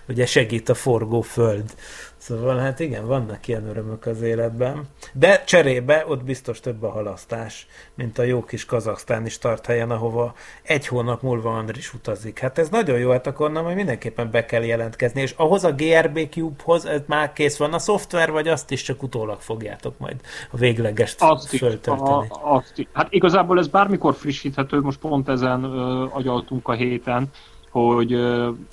ugye 0.08 0.26
segít 0.26 0.70
a 0.70 0.74
forgó 0.74 1.22
föld 1.22 1.74
Szóval 2.22 2.58
hát 2.58 2.80
igen, 2.80 3.08
vannak 3.08 3.48
ilyen 3.48 3.68
örömök 3.68 4.06
az 4.06 4.22
életben. 4.22 4.88
De 5.14 5.44
cserébe 5.44 6.06
ott 6.08 6.24
biztos 6.24 6.60
több 6.60 6.84
a 6.84 6.92
halasztás, 6.92 7.68
mint 7.96 8.18
a 8.18 8.24
jó 8.24 8.44
kis 8.44 8.66
kazaksztáni 8.66 9.30
helyen, 9.64 9.92
ahova 9.92 10.34
egy 10.62 10.88
hónap 10.88 11.22
múlva 11.22 11.58
Andris 11.58 11.94
utazik. 11.94 12.40
Hát 12.40 12.58
ez 12.58 12.70
nagyon 12.70 13.00
jó, 13.00 13.12
hát 13.12 13.28
akkor 13.28 13.48
onnan 13.48 13.74
mindenképpen 13.74 14.32
be 14.32 14.46
kell 14.46 14.64
jelentkezni, 14.64 15.22
és 15.22 15.34
ahhoz 15.38 15.64
a 15.64 15.72
GRB 15.72 16.30
Cube-hoz 16.30 16.86
ez 16.86 17.02
már 17.08 17.34
kész 17.34 17.58
van 17.58 17.74
a 17.74 17.80
szoftver, 17.80 18.32
vagy 18.32 18.48
azt 18.48 18.72
is 18.72 18.82
csak 18.82 19.04
utólag 19.04 19.40
fogjátok 19.40 19.98
majd 19.98 20.16
a 20.52 20.58
végleges 20.58 21.16
azt 21.20 21.48
föltölteni? 21.48 22.10
A, 22.10 22.56
azt, 22.56 22.88
hát 22.94 23.08
igazából 23.10 23.60
ez 23.60 23.68
bármikor 23.68 24.14
frissíthető, 24.14 24.80
most 24.80 25.00
pont 25.00 25.30
ezen 25.30 25.64
ö, 25.64 26.06
agyaltunk 26.10 26.68
a 26.68 26.74
héten, 26.74 27.30
hogy, 27.72 28.20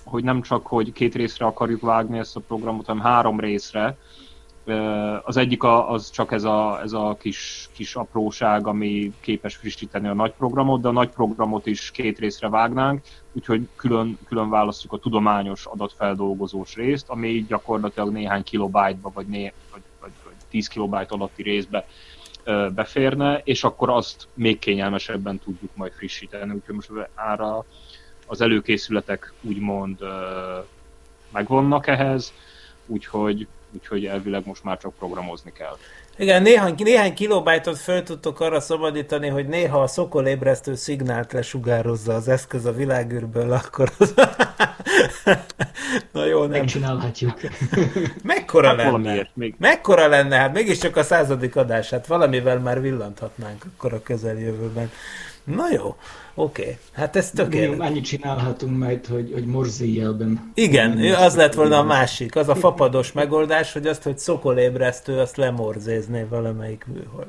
hogy 0.05 0.25
nem 0.25 0.43
csak, 0.43 0.67
hogy 0.67 0.93
két 0.93 1.15
részre 1.15 1.47
akarjuk 1.47 1.81
vágni 1.81 2.19
ezt 2.19 2.37
a 2.37 2.41
programot, 2.41 2.87
hanem 2.87 3.03
három 3.03 3.41
részre. 3.41 3.97
Az 5.25 5.37
egyik 5.37 5.63
az 5.63 6.11
csak 6.11 6.33
ez 6.33 6.45
a, 6.45 6.81
ez 6.83 6.93
a 6.93 7.17
kis, 7.21 7.69
kis 7.73 7.95
apróság, 7.95 8.67
ami 8.67 9.13
képes 9.21 9.57
frissíteni 9.57 10.09
a 10.09 10.15
nagy 10.15 10.33
programot, 10.33 10.81
de 10.81 10.89
a 10.89 10.93
nagy 10.93 11.09
programot 11.09 11.67
is 11.67 11.91
két 11.91 12.19
részre 12.19 12.49
vágnánk, 12.49 13.01
úgyhogy 13.33 13.69
külön, 13.77 14.19
külön 14.27 14.51
választjuk 14.51 14.93
a 14.93 14.99
tudományos 14.99 15.67
adatfeldolgozós 15.67 16.75
részt, 16.75 17.09
ami 17.09 17.45
gyakorlatilag 17.49 18.13
néhány 18.13 18.43
kilobájtba, 18.43 19.11
vagy, 19.15 19.27
né, 19.27 19.53
vagy, 19.73 19.83
vagy, 20.01 20.13
vagy 20.25 20.35
10 20.51 20.69
kilobájt 20.69 21.11
alatti 21.13 21.43
részbe 21.43 21.87
beférne, 22.75 23.41
és 23.45 23.65
akkor 23.65 23.91
azt 23.91 24.29
még 24.35 24.59
kényelmesebben 24.59 25.39
tudjuk 25.39 25.77
majd 25.77 25.93
frissíteni. 25.93 26.53
Úgyhogy 26.53 26.75
most 26.75 26.91
ára 27.15 27.65
az 28.29 28.41
előkészületek 28.41 29.33
úgymond 29.41 29.99
megvannak 31.33 31.87
ehhez, 31.87 32.33
úgyhogy, 32.87 33.47
úgyhogy 33.73 34.05
elvileg 34.07 34.47
most 34.47 34.65
már 34.65 34.79
csak 34.79 34.95
programozni 34.95 35.53
kell. 35.53 35.77
Igen, 36.21 36.43
néhány, 36.43 36.75
néhány 36.77 37.15
kilobájtot 37.15 37.79
föl 37.79 38.03
tudtok 38.03 38.41
arra 38.41 38.61
szabadítani, 38.61 39.29
hogy 39.29 39.49
néha 39.49 39.83
a 39.83 39.87
szokolébresztő 39.87 40.75
szignált 40.75 41.33
lesugározza 41.33 42.15
az 42.15 42.29
eszköz 42.29 42.65
a 42.65 42.73
világűrből, 42.73 43.53
akkor 43.53 43.93
az... 43.99 44.15
Na 46.13 46.25
jó, 46.25 46.41
nem. 46.41 46.51
Megcsinálhatjuk. 46.51 47.41
Mekkora 48.23 48.67
hát 48.67 48.77
lenne? 48.77 49.31
Még. 49.35 49.55
Mekkora 49.59 50.07
lenne? 50.07 50.37
Hát 50.37 50.53
mégiscsak 50.53 50.97
a 50.97 51.03
századik 51.03 51.57
adás, 51.57 51.91
hát 51.91 52.07
valamivel 52.07 52.59
már 52.59 52.81
villanthatnánk 52.81 53.65
akkor 53.65 53.93
a 53.93 54.03
közeljövőben. 54.03 54.91
Na 55.57 55.73
jó, 55.73 55.97
oké. 56.35 56.63
Okay. 56.63 56.77
Hát 56.93 57.17
ez 57.17 57.31
tökéletes. 57.31 57.77
Mi 57.79 57.87
annyit 57.87 58.05
csinálhatunk 58.05 58.79
majd, 58.79 59.07
hogy, 59.07 59.31
hogy 59.33 59.47
morzé 59.47 59.93
jelben. 59.93 60.51
Igen, 60.55 61.15
az 61.15 61.37
lett 61.37 61.55
volna 61.55 61.79
a 61.79 61.83
másik. 61.83 62.37
Az 62.37 62.49
a 62.49 62.55
fapados 62.55 63.13
megoldás, 63.13 63.73
hogy 63.73 63.87
azt, 63.87 64.03
hogy 64.03 64.19
szokolébresztő, 64.19 65.19
azt 65.19 65.37
lemorzézné 65.37 66.23
valamelyik 66.23 66.85
műhold. 66.87 67.29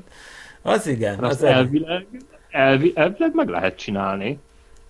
Az 0.61 0.87
igen. 0.87 1.19
Az 1.19 1.43
elvileg, 1.43 2.07
elvi, 2.49 2.91
elvileg 2.95 3.31
meg 3.33 3.47
lehet 3.47 3.75
csinálni. 3.75 4.39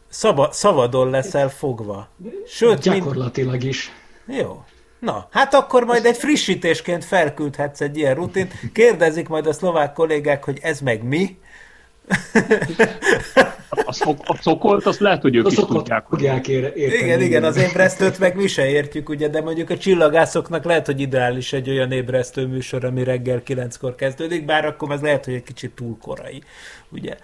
Szaba, 0.08 0.52
szabadon 0.52 1.10
leszel 1.10 1.50
fogva. 1.50 2.08
Sőt, 2.48 2.80
Gyakorlatilag 2.80 3.52
mind... 3.52 3.64
is. 3.64 3.92
Jó. 4.26 4.64
Na, 5.00 5.28
hát 5.32 5.54
akkor 5.54 5.84
majd 5.84 6.06
egy 6.06 6.18
frissítésként 6.18 7.06
felküldhetsz 7.06 7.82
egy 7.82 7.98
ilyen 7.98 8.16
rutint. 8.16 8.54
Kérdezik 8.74 9.28
majd 9.28 9.48
a 9.48 9.54
szlovák 9.54 9.94
kollégák, 9.94 10.44
hogy 10.44 10.60
ez 10.62 10.80
meg 10.80 11.04
mi, 11.04 11.38
a, 13.70 13.92
szok, 13.92 14.18
a 14.26 14.38
szokolt, 14.42 14.86
azt 14.86 15.00
lehet, 15.00 15.22
hogy 15.22 15.36
ők 15.36 15.46
a 15.46 15.50
is 15.50 15.56
tudják. 15.56 16.06
Tudják 16.10 16.48
ére, 16.48 16.74
érteni. 16.74 17.04
Igen, 17.04 17.22
igen, 17.22 17.44
az 17.44 17.58
ébresztőt 17.58 18.20
meg 18.20 18.36
mi 18.36 18.48
se 18.48 18.70
értjük, 18.70 19.10
ugye, 19.10 19.28
de 19.28 19.42
mondjuk 19.42 19.70
a 19.70 19.78
csillagászoknak 19.78 20.64
lehet, 20.64 20.86
hogy 20.86 21.00
ideális 21.00 21.54
egy 21.54 21.70
olyan 21.70 21.92
ébresztő 21.92 22.48
műsor, 22.48 22.86
ami 22.86 23.04
reggel 23.04 23.44
kilenckor 23.44 23.96
kezdődik, 23.96 24.46
bár 24.46 24.66
akkor 24.66 24.92
ez 24.92 25.02
lehet, 25.02 25.26
hogy 25.26 25.34
egy 25.34 25.44
kicsit 25.44 25.72
túl 25.72 25.98
korai, 26.02 26.44
ugye. 26.90 27.16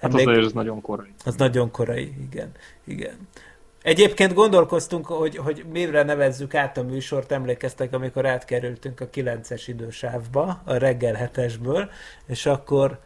Hát 0.00 0.14
az, 0.14 0.26
az 0.26 0.52
nagyon 0.52 0.80
korai. 0.80 1.08
Az 1.24 1.34
nagyon 1.34 1.70
korai, 1.70 2.12
igen. 2.30 2.50
igen. 2.84 3.28
Egyébként 3.82 4.34
gondolkoztunk, 4.34 5.06
hogy, 5.06 5.36
hogy 5.36 5.64
mire 5.72 6.02
nevezzük 6.02 6.54
át 6.54 6.76
a 6.76 6.82
műsort, 6.82 7.32
emlékeztek, 7.32 7.94
amikor 7.94 8.26
átkerültünk 8.26 9.00
a 9.00 9.08
9-es 9.08 9.62
idősávba, 9.66 10.62
a 10.64 10.74
reggel 10.74 11.14
hetesből, 11.14 11.90
és 12.26 12.46
akkor 12.46 12.98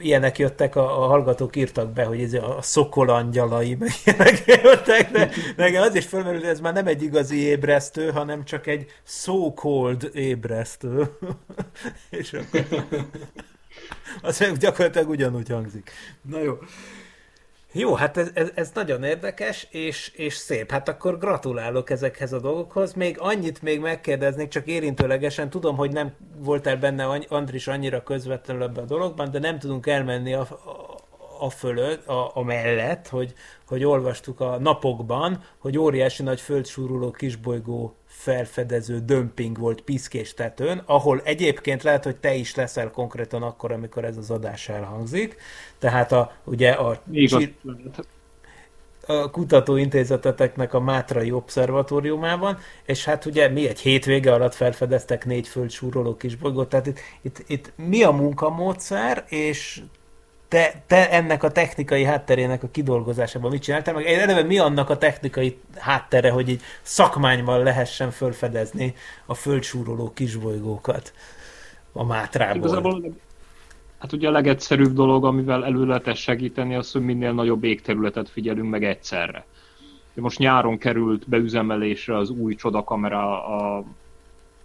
ilyenek 0.00 0.38
jöttek, 0.38 0.76
a, 0.76 1.02
a 1.02 1.06
hallgatók 1.06 1.56
írtak 1.56 1.92
be, 1.92 2.04
hogy 2.04 2.22
ez 2.22 2.32
a 2.34 2.58
szokol 2.60 3.08
angyalai, 3.08 3.74
meg 3.74 3.90
ilyenek 4.04 4.44
jöttek, 4.62 5.10
de 5.10 5.30
nekem 5.56 5.82
az 5.82 5.94
is 5.94 6.06
felmerül, 6.06 6.38
hogy 6.38 6.48
ez 6.48 6.60
már 6.60 6.72
nem 6.72 6.86
egy 6.86 7.02
igazi 7.02 7.36
ébresztő, 7.36 8.10
hanem 8.10 8.44
csak 8.44 8.66
egy 8.66 8.86
so-called 9.04 10.10
ébresztő. 10.12 11.10
és 12.20 12.32
akkor 12.32 12.64
az 14.22 14.52
gyakorlatilag 14.58 15.08
ugyanúgy 15.08 15.48
hangzik. 15.48 15.90
Na 16.22 16.42
jó. 16.42 16.58
Jó, 17.72 17.94
hát 17.94 18.16
ez, 18.16 18.30
ez, 18.34 18.50
ez 18.54 18.70
nagyon 18.74 19.02
érdekes, 19.02 19.66
és, 19.70 20.08
és 20.08 20.34
szép. 20.34 20.70
Hát 20.70 20.88
akkor 20.88 21.18
gratulálok 21.18 21.90
ezekhez 21.90 22.32
a 22.32 22.40
dolgokhoz. 22.40 22.92
Még 22.92 23.16
annyit 23.18 23.62
még 23.62 23.80
megkérdeznék, 23.80 24.48
csak 24.48 24.66
érintőlegesen, 24.66 25.50
tudom, 25.50 25.76
hogy 25.76 25.92
nem 25.92 26.12
voltál 26.36 26.76
benne 26.76 27.04
Andris 27.28 27.66
annyira 27.66 28.02
közvetlenül 28.02 28.62
ebben 28.62 28.84
a 28.84 28.86
dologban, 28.86 29.30
de 29.30 29.38
nem 29.38 29.58
tudunk 29.58 29.86
elmenni 29.86 30.34
a, 30.34 30.40
a, 30.40 31.44
a 31.44 31.50
fölött, 31.50 32.06
a, 32.06 32.30
a 32.34 32.42
mellett, 32.42 33.08
hogy, 33.08 33.34
hogy 33.66 33.84
olvastuk 33.84 34.40
a 34.40 34.58
napokban, 34.58 35.42
hogy 35.58 35.78
óriási 35.78 36.22
nagy 36.22 36.40
földsúruló 36.40 37.10
kisbolygó 37.10 37.99
felfedező 38.20 38.98
dömping 38.98 39.58
volt 39.58 39.80
Piszkés 39.80 40.34
tetőn, 40.34 40.82
ahol 40.86 41.20
egyébként 41.24 41.82
lehet, 41.82 42.04
hogy 42.04 42.16
te 42.16 42.34
is 42.34 42.54
leszel 42.54 42.90
konkrétan 42.90 43.42
akkor, 43.42 43.72
amikor 43.72 44.04
ez 44.04 44.16
az 44.16 44.30
adás 44.30 44.68
elhangzik. 44.68 45.36
Tehát 45.78 46.12
a, 46.12 46.32
ugye 46.44 46.70
a, 46.70 47.02
Igaz, 47.10 47.48
a 49.06 49.30
kutatóintézeteteknek 49.30 50.74
a 50.74 50.80
Mátrai 50.80 51.30
Obszervatóriumában, 51.30 52.58
és 52.84 53.04
hát 53.04 53.24
ugye 53.24 53.48
mi 53.48 53.68
egy 53.68 53.80
hétvége 53.80 54.32
alatt 54.32 54.54
felfedeztek 54.54 55.24
négy 55.24 55.48
földsúroló 55.48 56.16
kisbolygót, 56.16 56.68
tehát 56.68 56.86
itt, 56.86 56.98
itt, 57.22 57.44
itt 57.46 57.72
mi 57.76 58.02
a 58.02 58.10
munkamódszer, 58.10 59.24
és 59.28 59.82
te, 60.50 60.82
te 60.86 61.10
ennek 61.10 61.42
a 61.42 61.50
technikai 61.50 62.04
hátterének 62.04 62.62
a 62.62 62.70
kidolgozásában 62.70 63.50
mit 63.50 63.62
csináltál, 63.62 63.94
meg 63.94 64.06
eleve 64.06 64.42
mi 64.42 64.58
annak 64.58 64.90
a 64.90 64.98
technikai 64.98 65.58
háttere, 65.78 66.30
hogy 66.30 66.48
így 66.48 66.62
szakmányban 66.82 67.62
lehessen 67.62 68.10
felfedezni 68.10 68.94
a 69.26 69.34
földsúroló 69.34 70.12
kisbolygókat 70.14 71.12
a 71.92 72.04
Mátrából? 72.04 72.56
Igazából 72.56 73.14
Hát 73.98 74.12
ugye 74.12 74.28
a 74.28 74.30
legegyszerűbb 74.30 74.92
dolog, 74.92 75.24
amivel 75.24 75.64
elő 75.64 75.86
lehet 75.86 76.16
segíteni, 76.16 76.74
az, 76.74 76.92
hogy 76.92 77.02
minél 77.02 77.32
nagyobb 77.32 77.64
égterületet 77.64 78.28
figyelünk 78.28 78.70
meg 78.70 78.84
egyszerre. 78.84 79.44
Most 80.14 80.38
nyáron 80.38 80.78
került 80.78 81.28
beüzemelésre 81.28 82.16
az 82.16 82.30
új 82.30 82.54
csodakamera 82.54 83.46
a 83.46 83.84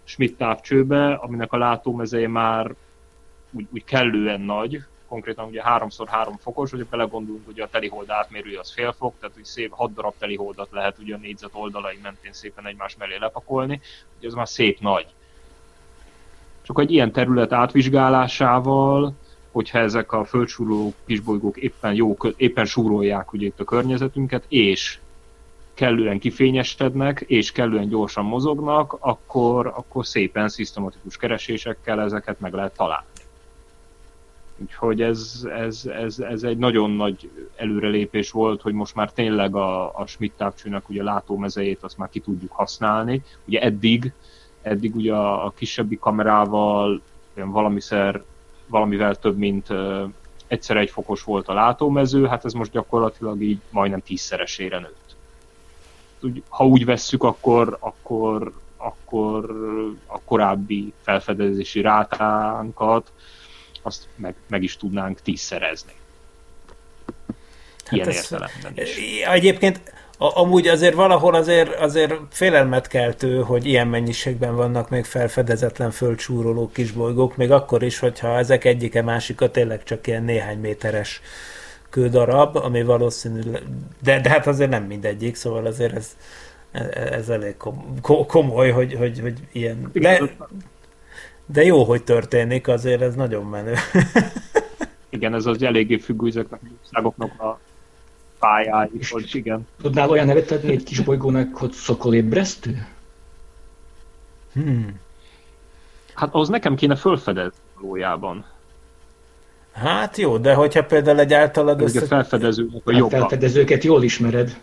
Schmidt 0.04 0.38
távcsőbe, 0.38 1.12
aminek 1.12 1.52
a 1.52 1.58
látómezeje 1.58 2.28
már 2.28 2.74
úgy, 3.50 3.66
úgy 3.70 3.84
kellően 3.84 4.40
nagy, 4.40 4.84
konkrétan 5.08 5.46
ugye 5.46 5.62
3x3 5.64 6.32
fokos, 6.38 6.70
hogyha 6.70 6.86
belegondolunk, 6.90 7.46
hogy 7.46 7.60
a 7.60 7.68
telihold 7.68 8.10
átmérője 8.10 8.58
az 8.58 8.72
fél 8.72 8.92
fok, 8.92 9.14
tehát 9.20 9.36
úgy 9.36 9.44
szép 9.44 9.72
6 9.72 9.94
darab 9.94 10.14
teliholdat 10.18 10.68
lehet 10.70 10.98
ugye 10.98 11.14
a 11.14 11.18
négyzet 11.18 11.50
oldalai 11.52 11.98
mentén 12.02 12.32
szépen 12.32 12.66
egymás 12.66 12.96
mellé 12.96 13.16
lepakolni, 13.16 13.80
ugye 14.18 14.28
ez 14.28 14.34
már 14.34 14.48
szép 14.48 14.80
nagy. 14.80 15.06
Csak 16.62 16.80
egy 16.80 16.90
ilyen 16.90 17.12
terület 17.12 17.52
átvizsgálásával, 17.52 19.12
hogyha 19.52 19.78
ezek 19.78 20.12
a 20.12 20.24
földsúró 20.24 20.94
kisbolygók 21.06 21.56
éppen, 21.56 21.94
jó, 21.94 22.16
éppen 22.36 22.64
súrolják 22.64 23.32
ugye 23.32 23.46
itt 23.46 23.60
a 23.60 23.64
környezetünket, 23.64 24.44
és 24.48 24.98
kellően 25.74 26.18
kifényesednek, 26.18 27.20
és 27.26 27.52
kellően 27.52 27.88
gyorsan 27.88 28.24
mozognak, 28.24 28.96
akkor, 29.00 29.66
akkor 29.66 30.06
szépen 30.06 30.48
szisztematikus 30.48 31.16
keresésekkel 31.16 32.00
ezeket 32.00 32.40
meg 32.40 32.52
lehet 32.52 32.76
találni. 32.76 33.06
Úgyhogy 34.58 35.02
ez, 35.02 35.46
ez, 35.56 35.86
ez, 35.86 36.18
ez 36.18 36.42
egy 36.42 36.58
nagyon 36.58 36.90
nagy 36.90 37.30
előrelépés 37.56 38.30
volt, 38.30 38.62
hogy 38.62 38.72
most 38.72 38.94
már 38.94 39.12
tényleg 39.12 39.54
a, 39.54 39.98
a 39.98 40.06
Schmidt 40.06 40.36
távcsőnek 40.36 40.88
ugye 40.88 41.02
látómezejét 41.02 41.82
azt 41.82 41.98
már 41.98 42.08
ki 42.08 42.20
tudjuk 42.20 42.52
használni. 42.52 43.22
Ugye 43.44 43.60
eddig, 43.60 44.12
eddig 44.62 44.96
ugye 44.96 45.14
a, 45.14 45.44
a 45.44 45.52
kisebbi 45.56 45.98
kamerával 45.98 47.00
valamiszer, 47.34 48.22
valamivel 48.66 49.14
több, 49.14 49.36
mint 49.36 49.70
uh, 49.70 50.10
egyszer 50.46 50.76
egy 50.76 50.90
fokos 50.90 51.22
volt 51.22 51.48
a 51.48 51.54
látómező, 51.54 52.26
hát 52.26 52.44
ez 52.44 52.52
most 52.52 52.70
gyakorlatilag 52.70 53.42
így 53.42 53.58
majdnem 53.70 54.00
tízszeresére 54.00 54.78
nőtt. 54.78 55.16
Úgy, 56.22 56.42
ha 56.48 56.66
úgy 56.66 56.84
vesszük, 56.84 57.22
akkor, 57.22 57.76
akkor, 57.80 58.52
akkor 58.76 59.50
a 60.06 60.20
korábbi 60.20 60.92
felfedezési 61.02 61.80
rátánkat 61.80 63.12
azt 63.86 64.06
meg, 64.16 64.34
meg 64.48 64.62
is 64.62 64.76
tudnánk 64.76 65.20
tízszerezni. 65.20 65.92
Hát 67.84 67.92
Ilyen 67.92 68.06
hát 68.06 68.14
értelemben 68.14 68.72
is. 68.74 68.96
Egyébként 69.24 69.80
a, 70.18 70.40
amúgy 70.40 70.68
azért 70.68 70.94
valahol 70.94 71.34
azért, 71.34 71.74
azért 71.74 72.14
félelmet 72.30 72.86
keltő, 72.86 73.42
hogy 73.42 73.66
ilyen 73.66 73.88
mennyiségben 73.88 74.56
vannak 74.56 74.90
még 74.90 75.04
felfedezetlen 75.04 75.90
földcsúroló 75.90 76.70
kisbolygók, 76.72 77.36
még 77.36 77.50
akkor 77.50 77.82
is, 77.82 77.98
hogyha 77.98 78.38
ezek 78.38 78.64
egyike 78.64 79.02
másika 79.02 79.50
tényleg 79.50 79.82
csak 79.82 80.06
ilyen 80.06 80.24
néhány 80.24 80.58
méteres 80.58 81.20
kődarab, 81.90 82.56
ami 82.56 82.82
valószínűleg, 82.82 83.62
de, 84.02 84.20
de 84.20 84.28
hát 84.28 84.46
azért 84.46 84.70
nem 84.70 84.84
mindegyik, 84.84 85.34
szóval 85.34 85.66
azért 85.66 85.94
ez, 85.94 86.16
ez 86.94 87.28
elég 87.28 87.56
komoly, 88.26 88.70
hogy, 88.70 88.94
hogy, 88.94 89.20
hogy 89.20 89.38
ilyen... 89.52 89.90
De, 89.92 90.20
de 91.46 91.64
jó, 91.64 91.84
hogy 91.84 92.04
történik, 92.04 92.68
azért 92.68 93.00
ez 93.00 93.14
nagyon 93.14 93.44
menő. 93.44 93.74
igen, 95.08 95.34
ez 95.34 95.46
az 95.46 95.62
eléggé 95.62 95.96
függő 95.96 96.28
ezeknek 96.28 96.60
a 96.62 96.68
országoknak 96.82 97.40
a 97.40 97.58
pályái, 98.38 99.00
hogy 99.10 99.28
igen. 99.32 99.66
Tudnál 99.82 100.10
olyan 100.10 100.26
nevet 100.26 100.50
adni 100.50 100.72
egy 100.72 100.82
kis 100.82 101.00
bolygónak, 101.00 101.56
hogy 101.56 101.72
szokolébresztő? 101.72 102.86
Hmm. 104.52 105.00
Hát 106.14 106.28
az 106.32 106.48
nekem 106.48 106.74
kéne 106.74 106.96
fölfedezni 106.96 107.58
valójában. 107.80 108.44
Hát 109.72 110.16
jó, 110.16 110.38
de 110.38 110.54
hogyha 110.54 110.84
például 110.84 111.20
egy 111.20 111.32
általad... 111.32 111.80
Össze... 111.80 112.00
A 112.00 112.06
felfedezőnek 112.06 112.80
a 112.84 112.92
jobb. 112.92 113.12
A 113.12 113.16
felfedezőket 113.16 113.84
jól 113.84 114.02
ismered. 114.02 114.60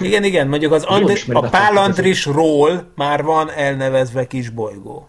Igen, 0.00 0.24
igen, 0.24 0.48
mondjuk 0.48 0.72
az 0.72 0.82
Andri, 0.82 1.20
a 1.32 1.48
Pál 1.48 1.76
Andrisról 1.76 2.92
már 2.94 3.22
van 3.22 3.50
elnevezve 3.50 4.26
kis 4.26 4.48
bolygó. 4.48 5.08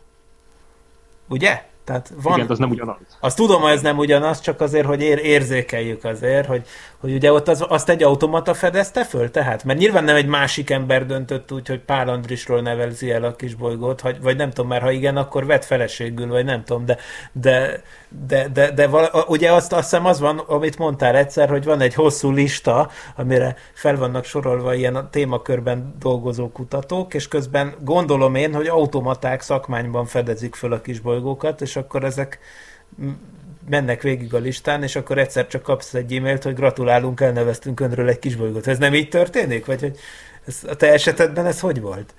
Ugye? 1.28 1.64
Tehát 1.86 2.12
van, 2.22 2.38
Igen, 2.38 2.50
az 2.50 2.58
nem 2.58 2.70
ugyanaz. 2.70 2.96
Azt 3.20 3.36
tudom, 3.36 3.62
hogy 3.62 3.72
ez 3.72 3.82
nem 3.82 3.98
ugyanaz, 3.98 4.42
csak 4.42 4.62
azért, 4.62 4.86
hogy 4.86 5.02
ér, 5.02 5.18
érzékeljük 5.18 6.04
azért, 6.04 6.46
hogy, 6.46 6.68
hogy 6.98 7.14
ugye 7.14 7.32
ott 7.32 7.48
az, 7.48 7.66
azt 7.68 7.90
egy 7.90 8.04
automata 8.04 8.54
fedezte 8.54 9.04
föl, 9.04 9.32
tehát? 9.32 9.64
Mert 9.64 9.80
nyilván 9.80 10.04
nem 10.04 10.16
egy 10.16 10.26
másik 10.26 10.70
ember 10.70 11.06
döntött 11.06 11.52
úgy, 11.52 11.68
hogy 11.68 11.80
Pál 11.80 12.10
Andrisról 12.10 12.62
nevelzi 12.62 13.12
el 13.12 13.24
a 13.24 13.36
kis 13.36 13.56
bolygót, 13.56 14.02
vagy, 14.02 14.22
vagy 14.22 14.38
nem 14.38 14.50
tudom, 14.50 14.68
mert 14.68 14.84
ha 14.84 14.92
igen, 14.92 15.18
akkor 15.18 15.46
vett 15.46 15.66
feleségül, 15.66 16.28
vagy 16.28 16.46
nem 16.46 16.64
tudom, 16.64 16.86
de, 16.86 16.98
de, 17.32 17.82
de, 18.28 18.48
de, 18.48 18.72
de 18.72 18.88
vala, 18.88 19.26
ugye 19.28 19.52
azt, 19.52 19.74
azt 19.74 19.90
hiszem 19.90 20.06
az 20.06 20.20
van, 20.20 20.38
amit 20.38 20.78
mondtál 20.78 21.16
egyszer, 21.16 21.50
hogy 21.50 21.64
van 21.64 21.82
egy 21.82 21.94
hosszú 21.94 22.32
lista, 22.32 22.90
amire 23.16 23.56
fel 23.74 23.98
vannak 23.98 24.26
sorolva 24.26 24.74
ilyen 24.74 24.96
a 24.96 25.10
témakörben 25.10 25.96
dolgozó 26.00 26.50
kutatók, 26.50 27.14
és 27.14 27.28
közben 27.28 27.76
gondolom 27.82 28.36
én, 28.36 28.54
hogy 28.54 28.68
automaták 28.68 29.42
szakmányban 29.42 30.06
fedezik 30.06 30.56
föl 30.56 30.74
a 30.74 30.82
kis 30.82 31.00
bolygókat, 31.00 31.62
és 31.62 31.76
akkor 31.76 32.04
ezek 32.04 32.40
mennek 33.70 34.02
végig 34.02 34.34
a 34.34 34.38
listán, 34.38 34.84
és 34.84 34.96
akkor 34.96 35.18
egyszer 35.18 35.48
csak 35.48 35.62
kapsz 35.62 35.94
egy 35.94 36.14
e-mailt, 36.14 36.44
hogy 36.44 36.56
gratulálunk, 36.56 37.22
elneveztünk 37.22 37.80
önről 37.80 38.10
egy 38.10 38.20
kis 38.20 38.36
bolygót. 38.36 38.68
Ez 38.68 38.78
nem 38.78 38.94
így 38.94 39.10
történik? 39.10 39.66
Vagy 39.66 39.82
hogy 39.82 39.98
ez, 40.46 40.60
a 40.68 40.76
te 40.76 40.92
esetedben 40.92 41.46
ez 41.46 41.60
hogy 41.60 41.82
volt? 41.82 42.14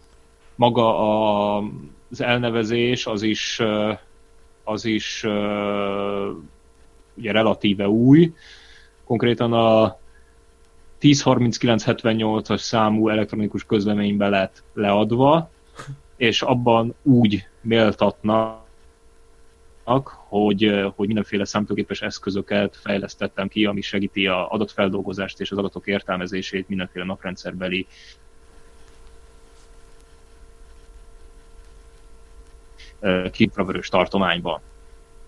maga 0.55 0.99
a 0.99 1.63
az 2.11 2.21
elnevezés 2.21 3.07
az 3.07 3.23
is, 3.23 3.63
az 4.65 4.85
is 4.85 5.25
ugye 7.15 7.33
relatíve 7.33 7.89
új. 7.89 8.33
Konkrétan 9.05 9.53
a 9.53 9.99
103978-as 11.01 12.59
számú 12.59 13.09
elektronikus 13.09 13.65
közleménybe 13.65 14.29
lett 14.29 14.63
leadva, 14.75 15.51
és 16.17 16.43
abban 16.43 16.95
úgy 17.03 17.47
méltatnak, 17.61 18.67
hogy, 20.29 20.91
hogy 20.97 21.07
mindenféle 21.07 21.45
számítógépes 21.45 22.03
eszközöket 22.03 22.77
fejlesztettem 22.77 23.49
ki, 23.49 23.65
ami 23.65 23.81
segíti 23.81 24.27
a 24.27 24.51
adatfeldolgozást 24.51 25.41
és 25.41 25.51
az 25.51 25.59
adatok 25.59 25.87
értelmezését 25.87 26.69
mindenféle 26.69 27.05
naprendszerbeli 27.05 27.87
kipravörös 33.31 33.89
tartományban. 33.89 34.61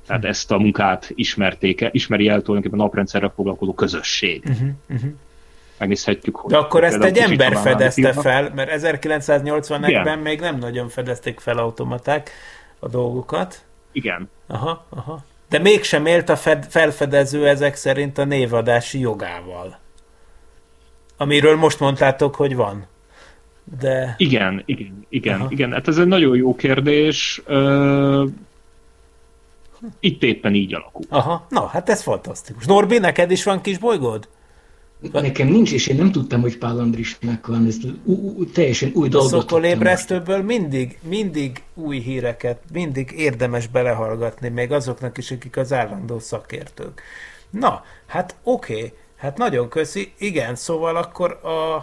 Tehát 0.06 0.22
hmm. 0.22 0.30
ezt 0.30 0.50
a 0.50 0.59
munkát 0.59 1.11
ismerték, 1.14 1.88
ismeri 1.90 2.28
el 2.28 2.42
tulajdonképpen 2.42 2.80
a 2.80 2.83
naprendszerrel 2.83 3.33
foglalkozó 3.35 3.74
közösség. 3.74 4.42
Uh-huh, 4.46 4.68
uh-huh. 4.88 5.11
Megnézhetjük, 5.81 6.37
hogy... 6.37 6.51
De 6.51 6.57
akkor 6.57 6.85
ezt 6.85 7.03
egy 7.03 7.19
ember 7.19 7.57
fedezte 7.57 8.12
fel, 8.12 8.53
mert 8.55 8.71
1981-ben 8.83 10.19
még 10.19 10.40
nem 10.40 10.59
nagyon 10.59 10.88
fedezték 10.88 11.40
fel 11.40 11.59
automaták 11.59 12.31
a 12.79 12.88
dolgokat. 12.88 13.64
Igen. 13.93 14.31
Aha, 14.47 14.87
aha. 14.88 15.25
De 15.49 15.59
mégsem 15.59 16.07
élt 16.07 16.29
a 16.29 16.37
fed- 16.37 16.71
felfedező 16.71 17.49
ezek 17.49 17.75
szerint 17.75 18.19
a 18.19 18.25
névadási 18.25 18.99
jogával. 18.99 19.79
Amiről 21.16 21.57
most 21.57 21.81
mondtátok, 21.81 22.35
hogy 22.35 22.57
van. 22.57 22.87
De... 23.79 24.14
Igen, 24.16 24.62
igen, 24.64 25.07
igen, 25.09 25.40
Aha. 25.40 25.51
igen. 25.51 25.73
Hát 25.73 25.88
ez 25.88 25.99
egy 25.99 26.07
nagyon 26.07 26.37
jó 26.37 26.55
kérdés. 26.55 27.43
Uh, 27.49 28.29
itt 30.01 30.23
éppen 30.23 30.55
így 30.55 30.75
alakul. 30.75 31.05
Aha, 31.09 31.47
na, 31.49 31.66
hát 31.66 31.88
ez 31.88 32.03
fantasztikus. 32.03 32.66
Norbi, 32.66 32.99
neked 32.99 33.31
is 33.31 33.45
van 33.45 33.61
kis 33.61 33.79
bolygód? 33.79 34.29
Nekem 35.12 35.48
nincs, 35.48 35.72
és 35.72 35.86
én 35.86 35.96
nem 35.96 36.12
tudtam, 36.12 36.40
hogy 36.40 36.58
Pál 36.58 36.78
Andrisnak 36.78 37.46
van, 37.46 37.66
ez 37.66 37.76
teljesen 38.52 38.90
új 38.94 39.08
dolgot. 39.08 39.32
A 39.32 39.40
szokolébresztőből 39.40 40.42
mindig, 40.42 40.98
mindig 41.02 41.62
új 41.74 41.98
híreket, 41.98 42.62
mindig 42.72 43.12
érdemes 43.16 43.66
belehallgatni, 43.66 44.48
még 44.48 44.72
azoknak 44.72 45.18
is, 45.18 45.30
akik 45.30 45.56
az 45.56 45.72
állandó 45.72 46.18
szakértők. 46.18 47.02
Na, 47.50 47.84
hát 48.06 48.36
oké, 48.42 48.74
okay. 48.74 48.92
hát 49.16 49.38
nagyon 49.38 49.68
köszi. 49.68 50.12
Igen, 50.18 50.54
szóval 50.54 50.96
akkor 50.96 51.40
a, 51.42 51.74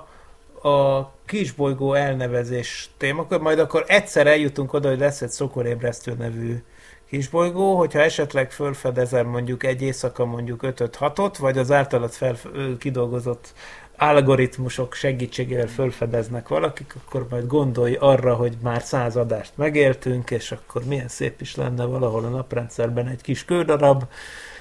a 0.68 1.12
kisbolygó 1.26 1.94
elnevezés 1.94 2.90
témakör, 2.98 3.40
majd 3.40 3.60
akkor 3.60 3.84
egyszer 3.88 4.28
eljutunk 4.28 4.74
oda, 4.74 4.90
hogy 4.90 5.00
lesz 5.00 5.22
egy 5.22 5.30
szokolébresztő 5.30 6.16
nevű 6.18 6.64
kisbolygó, 7.10 7.78
hogyha 7.78 8.00
esetleg 8.00 8.52
felfedezem 8.52 9.28
mondjuk 9.28 9.64
egy 9.64 9.82
éjszaka 9.82 10.26
mondjuk 10.26 10.60
5-6-ot, 10.64 11.36
vagy 11.40 11.58
az 11.58 11.72
általad 11.72 12.12
fel, 12.12 12.36
kidolgozott 12.80 13.54
algoritmusok 13.98 14.94
segítségével 14.94 15.68
felfedeznek 15.68 16.48
valakik, 16.48 16.96
akkor 17.06 17.28
majd 17.30 17.48
gondolj 17.48 17.96
arra, 17.96 18.36
hogy 18.36 18.58
már 18.62 18.82
száz 18.82 19.16
adást 19.16 19.52
megéltünk, 19.56 20.32
és 20.32 20.52
akkor 20.52 20.84
milyen 20.86 21.08
szép 21.08 21.42
is 21.42 21.56
lenne 21.56 21.86
valahol 21.86 22.26
a 22.26 22.30
naprendszerben 22.30 23.08
egy 23.08 23.22
kis 23.22 23.46
kődarab, 23.46 24.04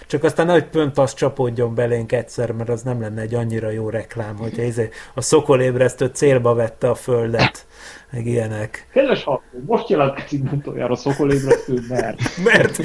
csak 0.07 0.25
aztán 0.25 0.47
nagy 0.47 0.65
pönt 0.65 0.99
az 0.99 1.15
csapódjon 1.15 1.75
belénk 1.75 2.13
egyszer, 2.13 2.53
mert 2.53 2.69
az 2.69 2.83
nem 2.83 3.01
lenne 3.01 3.21
egy 3.21 3.35
annyira 3.35 3.71
jó 3.71 3.89
reklám, 3.91 4.37
hogyha 4.37 4.63
izé 4.63 4.89
a 5.15 5.21
szokolébresztő 5.21 6.07
célba 6.07 6.55
vette 6.55 6.89
a 6.89 6.95
földet 6.95 7.67
meg 8.11 8.27
ilyenek. 8.27 8.89
Kedves 8.93 9.27
most 9.67 9.89
jelentkezik 9.89 10.53
utoljára 10.53 10.93
a 10.93 10.97
szokolébresztő, 10.97 11.81
mert... 11.89 12.21
mert... 12.45 12.79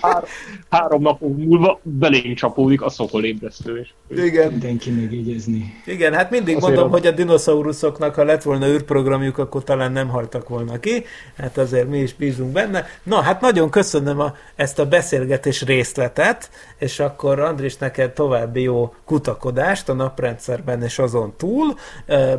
Három, 0.00 0.24
három 0.68 1.02
nap 1.02 1.20
múlva 1.20 1.80
belénk 1.82 2.36
csapódik 2.36 2.82
a 2.82 2.88
szokolébresztő. 2.88 3.78
És... 3.78 3.88
Igen. 4.24 4.50
Mindenki 4.50 4.90
megjegyezni. 4.90 5.74
Igen, 5.86 6.14
hát 6.14 6.30
mindig 6.30 6.56
azért 6.56 6.72
mondom, 6.72 6.92
a... 6.92 6.96
hogy 6.96 7.06
a 7.06 7.10
dinoszauruszoknak, 7.10 8.14
ha 8.14 8.24
lett 8.24 8.42
volna 8.42 8.66
űrprogramjuk, 8.66 9.38
akkor 9.38 9.64
talán 9.64 9.92
nem 9.92 10.08
haltak 10.08 10.48
volna 10.48 10.78
ki. 10.78 11.04
Hát 11.36 11.58
azért 11.58 11.88
mi 11.88 11.98
is 11.98 12.14
bízunk 12.14 12.52
benne. 12.52 12.86
Na, 13.02 13.20
hát 13.20 13.40
nagyon 13.40 13.70
köszönöm 13.70 14.20
a, 14.20 14.34
ezt 14.56 14.78
a 14.78 14.86
beszélgetés 14.86 15.62
részletet, 15.62 16.50
és 16.78 17.00
akkor 17.00 17.38
Andris, 17.40 17.76
neked 17.76 18.12
további 18.12 18.62
jó 18.62 18.94
kutakodást 19.04 19.88
a 19.88 19.92
naprendszerben 19.92 20.82
és 20.82 20.98
azon 20.98 21.34
túl, 21.36 21.74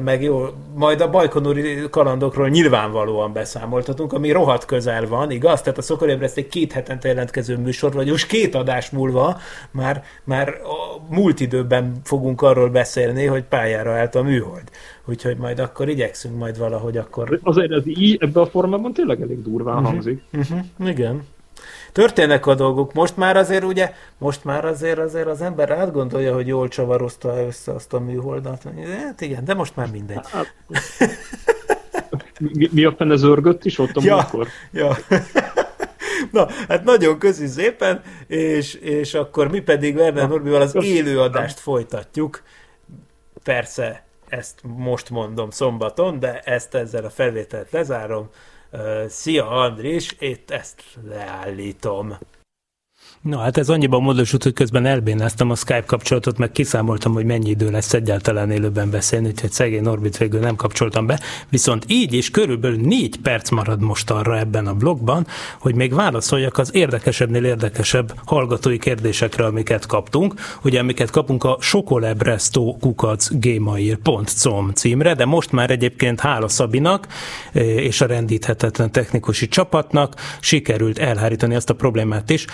meg 0.04 0.24
jó, 0.24 0.46
majd 0.76 1.02
a 1.02 1.10
bajkonúri 1.10 1.90
kalandokról 1.90 2.50
nyilvánvalóan 2.50 3.34
beszámoltatunk, 3.34 4.14
ami 4.14 4.32
rohadt 4.32 4.66
közel 4.66 5.08
van, 5.08 5.32
igaz? 5.32 5.62
Tehát 5.62 5.78
a 5.78 5.82
szokolébreszték 5.82 6.48
két 6.48 6.72
hetente 6.72 7.08
jelentkező 7.08 7.51
műsor, 7.60 7.94
vagy 7.94 8.10
most 8.10 8.28
két 8.28 8.56
adás 8.56 8.90
múlva 8.90 9.40
már, 9.72 10.04
már 10.24 10.50
a 10.50 11.14
múlt 11.14 11.40
időben 11.40 11.96
fogunk 12.04 12.42
arról 12.42 12.70
beszélni, 12.70 13.26
hogy 13.26 13.44
pályára 13.44 13.94
állt 13.94 14.16
a 14.16 14.22
műhold. 14.22 14.70
Úgyhogy 15.06 15.38
majd 15.38 15.60
akkor 15.60 15.90
igyekszünk 15.90 16.38
majd 16.38 16.58
valahogy 16.58 16.98
akkor... 16.98 17.40
Azért 17.44 17.72
ez 17.72 17.88
így, 17.88 18.18
ebben 18.20 18.44
a 18.44 18.46
formában 18.46 18.94
tényleg 18.94 19.22
elég 19.22 19.42
durván 19.42 19.76
uh-huh. 19.76 19.92
hangzik. 19.92 20.22
Uh-huh. 20.32 20.90
Igen 20.90 21.24
történnek 21.92 22.46
a 22.46 22.56
dolgok. 22.56 22.94
Most 22.94 23.18
már 23.18 23.38
azért 23.38 23.64
ugye, 23.64 23.94
most 24.18 24.44
már 24.44 24.66
azért 24.66 25.00
azért 25.00 25.28
az 25.28 25.42
ember 25.42 25.72
átgondolja, 25.72 26.34
hogy 26.34 26.48
jól 26.48 26.68
csavarozta 26.68 27.46
össze 27.48 27.72
azt 27.72 27.94
a 27.94 28.00
műholdat. 28.00 28.64
Hát 29.06 29.22
igen, 29.22 29.46
de 29.46 29.54
most 29.54 29.76
már 29.76 29.92
mindegy. 29.92 30.20
Hát, 30.32 30.54
mi, 32.40 32.70
mi 32.72 32.84
a 32.84 32.94
fene 32.98 33.16
zörgött 33.16 33.66
is 33.66 33.80
ott 33.80 33.96
a 33.96 34.02
ja, 34.04 34.16
múltkor? 34.16 34.48
Ja. 34.72 34.98
Na, 36.32 36.48
hát 36.68 36.84
nagyon 36.84 37.20
köszi 37.20 37.48
szépen, 37.48 38.02
és, 38.28 38.74
és 38.74 39.14
akkor 39.14 39.48
mi 39.48 39.60
pedig 39.60 39.96
Werner 39.96 40.28
Norbival 40.28 40.62
az 40.62 40.76
élőadást 40.76 41.60
folytatjuk. 41.60 42.44
Persze, 43.44 44.06
ezt 44.28 44.60
most 44.64 45.10
mondom 45.10 45.50
szombaton, 45.50 46.20
de 46.20 46.40
ezt 46.40 46.76
ezzel 46.76 47.06
a 47.06 47.10
felvételt 47.10 47.72
lezárom. 47.72 48.30
Szia 49.08 49.50
Andris, 49.50 50.16
itt 50.20 50.52
ezt 50.52 50.84
leállítom. 51.10 52.18
Na 53.22 53.40
hát 53.40 53.58
ez 53.58 53.70
annyiban 53.70 54.02
módosult, 54.02 54.44
hogy 54.44 54.54
közben 54.54 54.86
elbénáztam 54.86 55.50
a 55.50 55.56
Skype 55.56 55.84
kapcsolatot, 55.86 56.38
meg 56.38 56.52
kiszámoltam, 56.52 57.14
hogy 57.14 57.26
mennyi 57.26 57.50
idő 57.50 57.72
lesz 57.72 57.94
egyáltalán 57.94 58.52
élőben 58.52 58.90
beszélni, 58.90 59.28
úgyhogy 59.28 59.52
szegény 59.52 59.82
Norbit 59.82 60.18
végül 60.18 60.40
nem 60.40 60.56
kapcsoltam 60.56 61.06
be. 61.06 61.20
Viszont 61.50 61.86
így 61.88 62.14
is 62.14 62.32
körülbelül 62.32 62.78
négy 62.78 63.18
perc 63.18 63.50
marad 63.50 63.82
most 63.82 64.12
arra 64.12 64.38
ebben 64.38 64.68
a 64.68 64.74
blogban, 64.74 65.28
hogy 65.60 65.76
még 65.76 65.94
válaszoljak 65.94 66.58
az 66.58 66.76
érdekesebbnél 66.76 67.44
érdekesebb 67.44 68.14
hallgatói 68.26 68.78
kérdésekre, 68.78 69.46
amiket 69.46 69.86
kaptunk. 69.86 70.34
Ugye, 70.64 70.80
amiket 70.80 71.10
kapunk 71.10 71.44
a 71.44 71.58
sokolebresztó 71.60 72.78
kukac 72.80 73.30
gmail.com 73.32 74.72
címre, 74.74 75.14
de 75.14 75.26
most 75.26 75.52
már 75.52 75.70
egyébként 75.70 76.20
hála 76.20 76.48
Szabinak 76.48 77.08
eh, 77.52 77.64
és 77.64 78.02
a 78.02 78.06
rendíthetetlen 78.06 78.92
technikusi 78.92 79.48
csapatnak 79.48 80.16
sikerült 80.40 81.00
elhárítani 81.00 81.56
azt 81.56 81.70
a 81.70 81.74
problémát 81.74 82.30
is, 82.30 82.46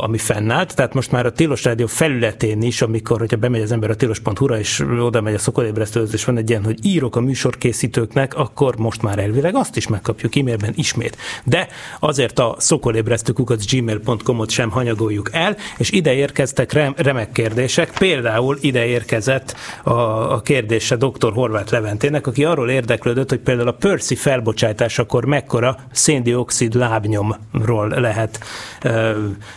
ami 0.00 0.18
fennállt, 0.18 0.74
tehát 0.74 0.94
most 0.94 1.10
már 1.10 1.26
a 1.26 1.32
Tilos 1.32 1.64
Rádió 1.64 1.86
felületén 1.86 2.62
is, 2.62 2.82
amikor, 2.82 3.18
hogyha 3.18 3.36
bemegy 3.36 3.62
az 3.62 3.72
ember 3.72 3.90
a 3.90 3.94
tilos.hu-ra, 3.94 4.58
és 4.58 4.84
oda 5.00 5.20
megy 5.20 5.34
a 5.34 5.38
szokolébresztőhöz, 5.38 6.12
és 6.12 6.24
van 6.24 6.36
egy 6.36 6.50
ilyen, 6.50 6.64
hogy 6.64 6.78
írok 6.82 7.16
a 7.16 7.20
műsorkészítőknek, 7.20 8.34
akkor 8.34 8.76
most 8.76 9.02
már 9.02 9.18
elvileg 9.18 9.54
azt 9.54 9.76
is 9.76 9.88
megkapjuk 9.88 10.36
e-mailben 10.36 10.72
ismét. 10.76 11.16
De 11.44 11.68
azért 12.00 12.38
a 12.38 12.54
szokolébresztőkukat 12.58 13.70
gmail.com-ot 13.70 14.50
sem 14.50 14.70
hanyagoljuk 14.70 15.28
el, 15.32 15.56
és 15.78 15.90
ide 15.90 16.12
érkeztek 16.12 16.72
rem, 16.72 16.94
remek 16.96 17.32
kérdések, 17.32 17.92
például 17.98 18.58
ide 18.60 18.86
érkezett 18.86 19.56
a, 19.82 19.90
a 20.32 20.40
kérdése 20.40 20.96
dr. 20.96 21.32
Horváth 21.32 21.72
Leventének, 21.72 22.26
aki 22.26 22.44
arról 22.44 22.70
érdeklődött, 22.70 23.28
hogy 23.28 23.38
például 23.38 23.68
a 23.68 23.72
Percy 23.72 24.14
felbocsátásakor 24.14 25.24
mekkora 25.24 25.76
széndiokszid 25.92 26.74
lábnyomról 26.74 27.88
lehet 27.88 28.40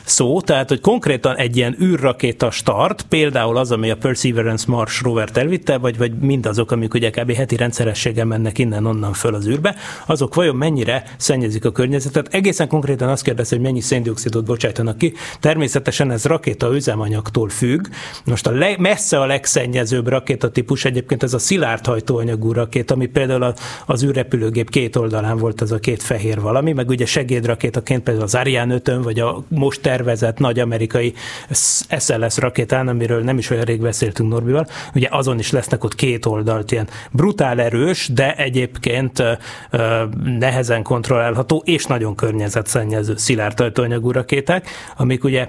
szó, 0.03 0.32
tehát 0.41 0.69
hogy 0.69 0.79
konkrétan 0.79 1.35
egy 1.35 1.57
ilyen 1.57 1.75
űrrakéta 1.81 2.51
start, 2.51 3.05
például 3.09 3.57
az, 3.57 3.71
ami 3.71 3.89
a 3.89 3.97
Perseverance 3.97 4.65
Mars 4.67 5.01
rovert 5.01 5.37
elvitte, 5.37 5.77
vagy, 5.77 5.97
vagy 5.97 6.13
mindazok, 6.13 6.71
amik 6.71 6.93
ugye 6.93 7.09
kb. 7.09 7.31
heti 7.31 7.55
rendszerességgel 7.55 8.25
mennek 8.25 8.57
innen-onnan 8.57 9.13
föl 9.13 9.33
az 9.33 9.47
űrbe, 9.47 9.75
azok 10.05 10.35
vajon 10.35 10.55
mennyire 10.55 11.03
szennyezik 11.17 11.65
a 11.65 11.71
környezetet? 11.71 12.33
Egészen 12.33 12.67
konkrétan 12.67 13.09
azt 13.09 13.23
kérdezi, 13.23 13.55
hogy 13.55 13.63
mennyi 13.63 13.81
széndiokszidot 13.81 14.45
bocsájtanak 14.45 14.97
ki. 14.97 15.13
Természetesen 15.39 16.11
ez 16.11 16.25
rakéta 16.25 16.75
üzemanyagtól 16.75 17.49
függ. 17.49 17.87
Most 18.25 18.47
a 18.47 18.51
le, 18.51 18.75
messze 18.77 19.19
a 19.19 19.25
legszennyezőbb 19.25 20.07
rakétatípus 20.07 20.85
egyébként 20.85 21.23
ez 21.23 21.33
a 21.33 21.39
szilárd 21.39 21.85
hajtóanyagú 21.85 22.51
rakéta, 22.51 22.93
ami 22.93 23.05
például 23.05 23.53
az 23.85 24.03
űrrepülőgép 24.03 24.69
két 24.69 24.95
oldalán 24.95 25.37
volt 25.37 25.61
az 25.61 25.71
a 25.71 25.79
két 25.79 26.01
fehér 26.03 26.41
valami, 26.41 26.73
meg 26.73 26.89
ugye 26.89 27.05
segédrakétaként 27.05 28.03
például 28.03 28.25
az 28.25 28.35
Ariane 28.35 28.73
5 28.73 28.91
vagy 29.03 29.19
a 29.19 29.43
most 29.47 29.81
tervezett 29.81 30.22
nagy 30.39 30.59
amerikai 30.59 31.13
SLS 31.99 32.37
rakétán, 32.37 32.87
amiről 32.87 33.23
nem 33.23 33.37
is 33.37 33.49
olyan 33.49 33.63
rég 33.63 33.81
beszéltünk 33.81 34.29
Norbival, 34.29 34.67
ugye 34.95 35.07
azon 35.11 35.39
is 35.39 35.51
lesznek 35.51 35.83
ott 35.83 35.95
két 35.95 36.25
oldalt 36.25 36.71
ilyen 36.71 36.87
brutál 37.11 37.61
erős, 37.61 38.09
de 38.13 38.35
egyébként 38.35 39.23
nehezen 40.23 40.83
kontrollálható 40.83 41.61
és 41.65 41.85
nagyon 41.85 42.15
környezetszennyező 42.15 43.13
szilárd 43.17 43.59
ajtóanyagú 43.59 44.11
rakéták, 44.11 44.67
amik 44.97 45.23
ugye 45.23 45.47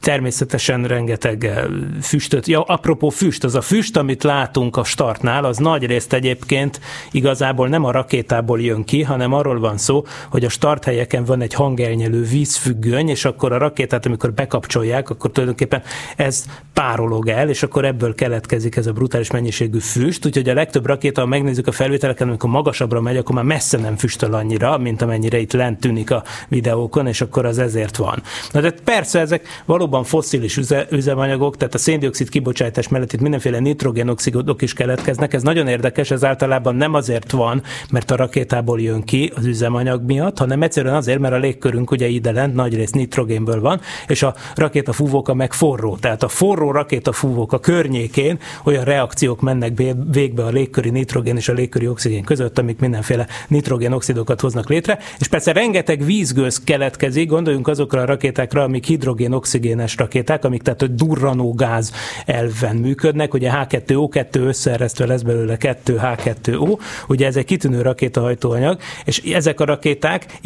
természetesen 0.00 0.84
rengeteg 0.84 1.66
füstöt, 2.02 2.46
ja, 2.46 2.62
apropó 2.62 3.08
füst, 3.08 3.44
az 3.44 3.54
a 3.54 3.60
füst, 3.60 3.96
amit 3.96 4.22
látunk 4.22 4.76
a 4.76 4.84
startnál, 4.84 5.44
az 5.44 5.56
nagy 5.56 5.86
részt 5.86 6.12
egyébként 6.12 6.80
igazából 7.10 7.68
nem 7.68 7.84
a 7.84 7.90
rakétából 7.90 8.60
jön 8.60 8.84
ki, 8.84 9.02
hanem 9.02 9.32
arról 9.32 9.60
van 9.60 9.78
szó, 9.78 10.04
hogy 10.30 10.44
a 10.44 10.48
starthelyeken 10.48 11.24
van 11.24 11.40
egy 11.40 11.54
hangelnyelő 11.54 12.22
vízfüggöny, 12.22 13.08
és 13.08 13.24
akkor 13.24 13.52
a 13.52 13.58
rakétát, 13.96 14.06
amikor 14.06 14.32
bekapcsolják, 14.32 15.10
akkor 15.10 15.30
tulajdonképpen 15.30 15.82
ez 16.16 16.44
párolog 16.72 17.28
el, 17.28 17.48
és 17.48 17.62
akkor 17.62 17.84
ebből 17.84 18.14
keletkezik 18.14 18.76
ez 18.76 18.86
a 18.86 18.92
brutális 18.92 19.30
mennyiségű 19.30 19.78
füst, 19.78 20.26
úgyhogy 20.26 20.48
a 20.48 20.54
legtöbb 20.54 20.86
rakéta, 20.86 21.20
ha 21.20 21.26
megnézzük 21.26 21.66
a 21.66 21.72
felvételeken, 21.72 22.28
amikor 22.28 22.50
magasabbra 22.50 23.00
megy, 23.00 23.16
akkor 23.16 23.34
már 23.34 23.44
messze 23.44 23.78
nem 23.78 23.96
füstöl 23.96 24.34
annyira, 24.34 24.78
mint 24.78 25.02
amennyire 25.02 25.38
itt 25.38 25.52
lent 25.52 25.80
tűnik 25.80 26.10
a 26.10 26.22
videókon, 26.48 27.06
és 27.06 27.20
akkor 27.20 27.46
az 27.46 27.58
ezért 27.58 27.96
van. 27.96 28.22
Na 28.52 28.60
de 28.60 28.74
persze 28.84 29.20
ezek 29.20 29.46
valóban 29.64 30.04
fosszilis 30.04 30.56
üze, 30.56 30.86
üzemanyagok, 30.90 31.56
tehát 31.56 31.74
a 31.74 31.78
széndiokszid 31.78 32.28
kibocsátás 32.28 32.88
mellett 32.88 33.12
itt 33.12 33.20
mindenféle 33.20 33.58
nitrogénoxidok 33.58 34.62
is 34.62 34.72
keletkeznek. 34.72 35.34
Ez 35.34 35.42
nagyon 35.42 35.66
érdekes, 35.66 36.10
ez 36.10 36.24
általában 36.24 36.74
nem 36.74 36.94
azért 36.94 37.30
van, 37.30 37.62
mert 37.90 38.10
a 38.10 38.16
rakétából 38.16 38.80
jön 38.80 39.02
ki 39.02 39.32
az 39.36 39.44
üzemanyag 39.44 40.02
miatt, 40.02 40.38
hanem 40.38 40.62
egyszerűen 40.62 40.94
azért, 40.94 41.18
mert 41.18 41.34
a 41.34 41.38
légkörünk 41.38 41.90
ugye 41.90 42.06
ide 42.06 42.32
lent 42.32 42.54
nagy 42.54 42.74
rész 42.74 42.90
nitrogénből 42.90 43.60
van, 43.60 43.80
és 44.06 44.22
a 44.22 44.34
rakéta 44.54 44.92
fúvóka 44.92 45.34
meg 45.34 45.52
forró. 45.52 45.96
Tehát 45.96 46.22
a 46.22 46.28
forró 46.28 46.70
rakéta 46.70 47.12
fúvóka 47.12 47.58
környékén 47.58 48.38
olyan 48.64 48.84
reakciók 48.84 49.40
mennek 49.40 49.82
végbe 50.10 50.44
a 50.44 50.48
légköri 50.48 50.90
nitrogén 50.90 51.36
és 51.36 51.48
a 51.48 51.52
légköri 51.52 51.88
oxigén 51.88 52.24
között, 52.24 52.58
amik 52.58 52.78
mindenféle 52.78 53.26
nitrogénoxidokat 53.48 54.40
hoznak 54.40 54.68
létre, 54.68 54.98
és 55.18 55.28
persze 55.28 55.52
rengeteg 55.52 56.04
vízgőz 56.04 56.60
keletkezik, 56.64 57.28
gondoljunk 57.28 57.68
azokra 57.68 58.00
a 58.00 58.04
rakétákra, 58.04 58.62
amik 58.62 58.84
hidrogén-oxigénes 58.84 59.96
rakéták, 59.96 60.44
amik 60.44 60.62
tehát 60.62 60.94
durranó 60.94 61.54
gáz 61.54 61.92
elven 62.26 62.76
működnek, 62.76 63.34
ugye 63.34 63.50
H2O2 63.54 64.46
összeeresztve 64.46 65.06
lesz 65.06 65.22
belőle 65.22 65.56
2H2O, 65.60 66.78
ugye 67.08 67.26
ez 67.26 67.36
egy 67.36 67.44
kitűnő 67.44 67.82
rakétahajtóanyag, 67.82 68.78
és 69.04 69.18
ezek 69.18 69.60
a 69.60 69.64
rakéták 69.64 70.38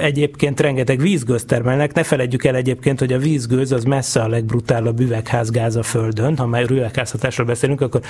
egyébként 0.00 0.60
rengeteg 0.60 1.00
vízgőz 1.00 1.44
termelnek, 1.44 1.94
ne 1.94 2.02
felejtjük 2.02 2.44
el 2.44 2.54
egyébként, 2.58 2.98
hogy 2.98 3.12
a 3.12 3.18
vízgőz 3.18 3.72
az 3.72 3.84
messze 3.84 4.20
a 4.20 4.28
legbrutálabb 4.28 5.00
üvegházgáz 5.00 5.76
a 5.76 5.82
Földön, 5.82 6.36
ha 6.36 6.46
már 6.46 6.70
üvegházhatásról 6.70 7.46
beszélünk, 7.46 7.80
akkor 7.80 8.00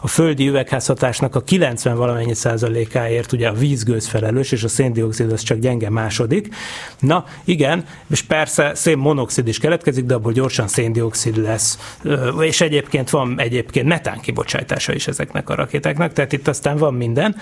a 0.00 0.08
földi 0.08 0.48
üvegházhatásnak 0.48 1.34
a 1.34 1.40
90 1.40 1.96
valamennyi 1.96 2.34
százalékáért 2.34 3.32
ugye 3.32 3.48
a 3.48 3.52
vízgőz 3.52 4.06
felelős, 4.06 4.52
és 4.52 4.62
a 4.62 4.68
széndiokszid 4.68 5.32
az 5.32 5.42
csak 5.42 5.58
gyenge 5.58 5.90
második. 5.90 6.54
Na 6.98 7.24
igen, 7.44 7.84
és 8.10 8.22
persze 8.22 8.74
szénmonoxid 8.74 9.48
is 9.48 9.58
keletkezik, 9.58 10.04
de 10.04 10.14
abból 10.14 10.32
gyorsan 10.32 10.68
széndiokszid 10.68 11.36
lesz. 11.36 11.78
És 12.40 12.60
egyébként 12.60 13.10
van 13.10 13.40
egyébként 13.40 13.86
metán 13.86 14.20
kibocsátása 14.20 14.92
is 14.92 15.08
ezeknek 15.08 15.48
a 15.48 15.54
rakétáknak, 15.54 16.12
tehát 16.12 16.32
itt 16.32 16.48
aztán 16.48 16.76
van 16.76 16.94
minden. 16.94 17.36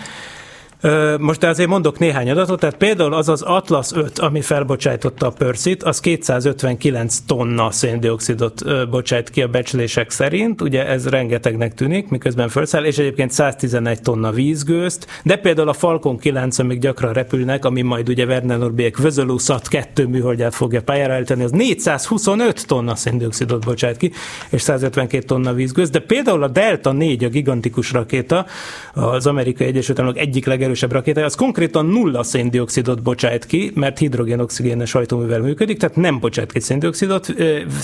Most 1.19 1.45
azért 1.45 1.69
mondok 1.69 1.99
néhány 1.99 2.31
adatot, 2.31 2.61
tehát 2.61 2.77
például 2.77 3.15
az 3.15 3.29
az 3.29 3.43
Atlas 3.43 3.93
5, 3.93 4.19
ami 4.19 4.41
felbocsájtotta 4.41 5.27
a 5.27 5.31
Pörszit, 5.31 5.83
az 5.83 6.01
259 6.01 7.19
tonna 7.27 7.71
széndiokszidot 7.71 8.89
bocsájt 8.91 9.31
ki 9.31 9.43
a 9.43 9.49
becslések 9.49 10.11
szerint, 10.11 10.61
ugye 10.61 10.87
ez 10.87 11.09
rengetegnek 11.09 11.75
tűnik, 11.75 12.09
miközben 12.09 12.49
felszáll, 12.49 12.85
és 12.85 12.99
egyébként 12.99 13.31
111 13.31 14.03
tonna 14.03 14.31
vízgőzt, 14.31 15.07
de 15.23 15.37
például 15.37 15.69
a 15.69 15.73
Falcon 15.73 16.19
9, 16.19 16.59
amik 16.59 16.79
gyakran 16.79 17.13
repülnek, 17.13 17.65
ami 17.65 17.83
majd 17.83 18.09
ugye 18.09 18.25
Werner 18.25 18.59
Norbiek 18.59 18.99
Vözölúszat 18.99 19.69
2 19.69 20.07
műholdját 20.07 20.55
fogja 20.55 20.83
pályára 20.83 21.13
állítani, 21.13 21.43
az 21.43 21.51
425 21.51 22.67
tonna 22.67 22.95
széndiokszidot 22.95 23.65
bocsájt 23.65 23.97
ki, 23.97 24.13
és 24.51 24.63
152 24.63 25.25
tonna 25.25 25.53
vízgőzt, 25.53 25.93
de 25.93 25.99
például 25.99 26.43
a 26.43 26.49
Delta 26.49 26.93
4, 26.93 27.25
a 27.25 27.29
gigantikus 27.29 27.93
rakéta, 27.93 28.47
az 28.95 29.27
Amerikai 29.27 29.67
Egyesült 29.67 29.99
Államok 29.99 30.19
egyik 30.19 30.47
legerősebb 30.47 30.75
legerősebb 30.81 30.93
rakétája, 30.93 31.27
az 31.27 31.35
konkrétan 31.35 31.87
nulla 31.87 32.23
széndiokszidot 32.23 33.03
bocsájt 33.03 33.47
ki, 33.47 33.71
mert 33.75 33.99
hidrogén-oxigénes 33.99 34.93
hajtóművel 34.93 35.41
működik, 35.41 35.79
tehát 35.79 35.97
nem 35.97 36.19
bocsát 36.19 36.53
ki 36.53 36.61
széndiokszidot, 36.61 37.35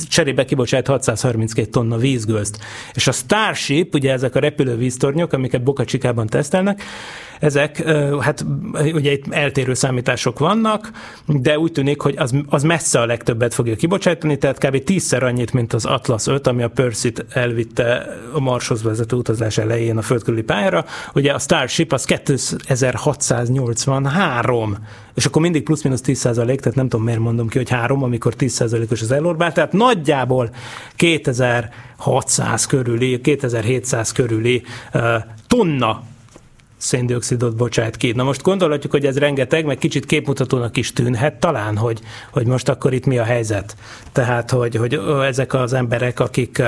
cserébe 0.09 0.45
kibocsát 0.45 0.87
632 0.87 1.71
tonna 1.71 1.97
vízgőzt. 1.97 2.59
És 2.95 3.07
a 3.07 3.13
Starship, 3.13 3.95
ugye 3.95 4.13
ezek 4.13 4.35
a 4.35 4.39
repülő 4.41 4.77
víztornyok, 4.77 5.33
amiket 5.33 5.63
Boca 5.63 5.85
Chicában 5.85 6.27
tesztelnek, 6.27 6.83
ezek, 7.43 7.83
hát 8.21 8.45
ugye 8.93 9.13
itt 9.13 9.33
eltérő 9.33 9.75
számítások 9.75 10.39
vannak, 10.39 10.91
de 11.27 11.59
úgy 11.59 11.73
tűnik, 11.73 12.01
hogy 12.01 12.15
az, 12.19 12.33
az 12.49 12.63
messze 12.63 13.01
a 13.01 13.07
legtöbbet 13.07 13.55
fogja 13.55 13.77
kibocsátani, 13.77 14.39
tehát 14.39 14.67
kb. 14.67 14.85
tízszer 14.85 15.23
annyit, 15.23 15.53
mint 15.53 15.73
az 15.73 15.85
Atlas 15.85 16.27
5, 16.27 16.47
ami 16.47 16.63
a 16.63 16.69
Percy-t 16.69 17.25
elvitte 17.29 18.19
a 18.33 18.41
Marshoz 18.41 18.83
vezető 18.83 19.17
utazás 19.17 19.59
elején 19.59 19.97
a 19.97 20.03
földkörüli 20.03 20.43
pályára. 20.43 20.85
Ugye 21.15 21.33
a 21.33 21.39
Starship 21.39 21.93
az 21.93 22.05
2683, 22.05 24.79
és 25.15 25.27
akkor 25.27 25.43
mindig 25.43 25.63
plusz-minusz 25.63 26.01
10 26.01 26.19
százalék, 26.19 26.61
tehát 26.61 26.77
nem 26.77 26.89
tudom 26.89 27.05
miért 27.05 27.21
mondom 27.21 27.49
ki, 27.49 27.59
hogy 27.59 27.71
három, 27.71 28.03
amikor 28.03 28.35
10 28.35 28.53
százalékos 28.53 29.03
az 29.03 29.13
elorbál, 29.13 29.53
tehát 29.53 29.73
nagyjából 29.73 30.51
2600 30.97 32.67
körüli, 32.67 33.21
2700 33.21 34.13
körüli 34.13 34.63
uh, 34.95 35.15
tonna 35.47 36.11
széndiokszidot 36.83 37.57
bocsát 37.57 37.97
ki. 37.97 38.13
Na 38.13 38.23
most 38.23 38.43
gondolhatjuk, 38.43 38.93
hogy 38.93 39.07
ez 39.07 39.19
rengeteg, 39.19 39.65
meg 39.65 39.79
kicsit 39.79 40.07
képmutatónak 40.07 40.77
is 40.77 40.93
tűnhet, 40.93 41.35
talán, 41.35 41.77
hogy, 41.77 42.01
hogy 42.31 42.47
most 42.47 42.69
akkor 42.69 42.93
itt 42.93 43.07
mi 43.07 43.19
a 43.19 43.25
helyzet. 43.25 43.77
Tehát, 44.13 44.51
hogy, 44.51 44.77
hogy 44.77 45.01
ezek 45.23 45.55
az 45.55 45.73
emberek, 45.73 46.21
akik 46.21 46.63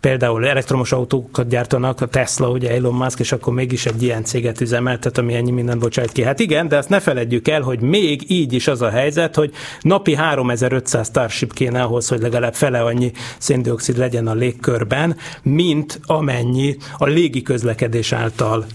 például 0.00 0.46
elektromos 0.46 0.92
autókat 0.92 1.48
gyártanak, 1.48 2.00
a 2.00 2.06
Tesla, 2.06 2.50
ugye 2.50 2.70
Elon 2.70 2.94
Musk, 2.94 3.18
és 3.18 3.32
akkor 3.32 3.52
mégis 3.52 3.86
egy 3.86 4.02
ilyen 4.02 4.24
céget 4.24 4.60
üzemeltet, 4.60 5.18
ami 5.18 5.34
ennyi 5.34 5.50
mindent 5.50 5.80
bocsájt 5.80 6.12
ki. 6.12 6.22
Hát 6.22 6.40
igen, 6.40 6.68
de 6.68 6.76
azt 6.76 6.88
ne 6.88 7.00
feledjük 7.00 7.48
el, 7.48 7.60
hogy 7.60 7.80
még 7.80 8.30
így 8.30 8.52
is 8.52 8.68
az 8.68 8.82
a 8.82 8.90
helyzet, 8.90 9.34
hogy 9.34 9.52
napi 9.80 10.14
3500 10.14 11.06
Starship 11.08 11.52
kéne 11.52 11.82
ahhoz, 11.82 12.08
hogy 12.08 12.20
legalább 12.20 12.54
fele 12.54 12.80
annyi 12.80 13.12
széndiokszid 13.38 13.96
legyen 13.96 14.26
a 14.26 14.34
légkörben, 14.34 15.16
mint 15.42 16.00
amennyi 16.02 16.76
a 16.98 17.06
légi 17.06 17.42
közlekedés 17.42 18.12
által 18.12 18.66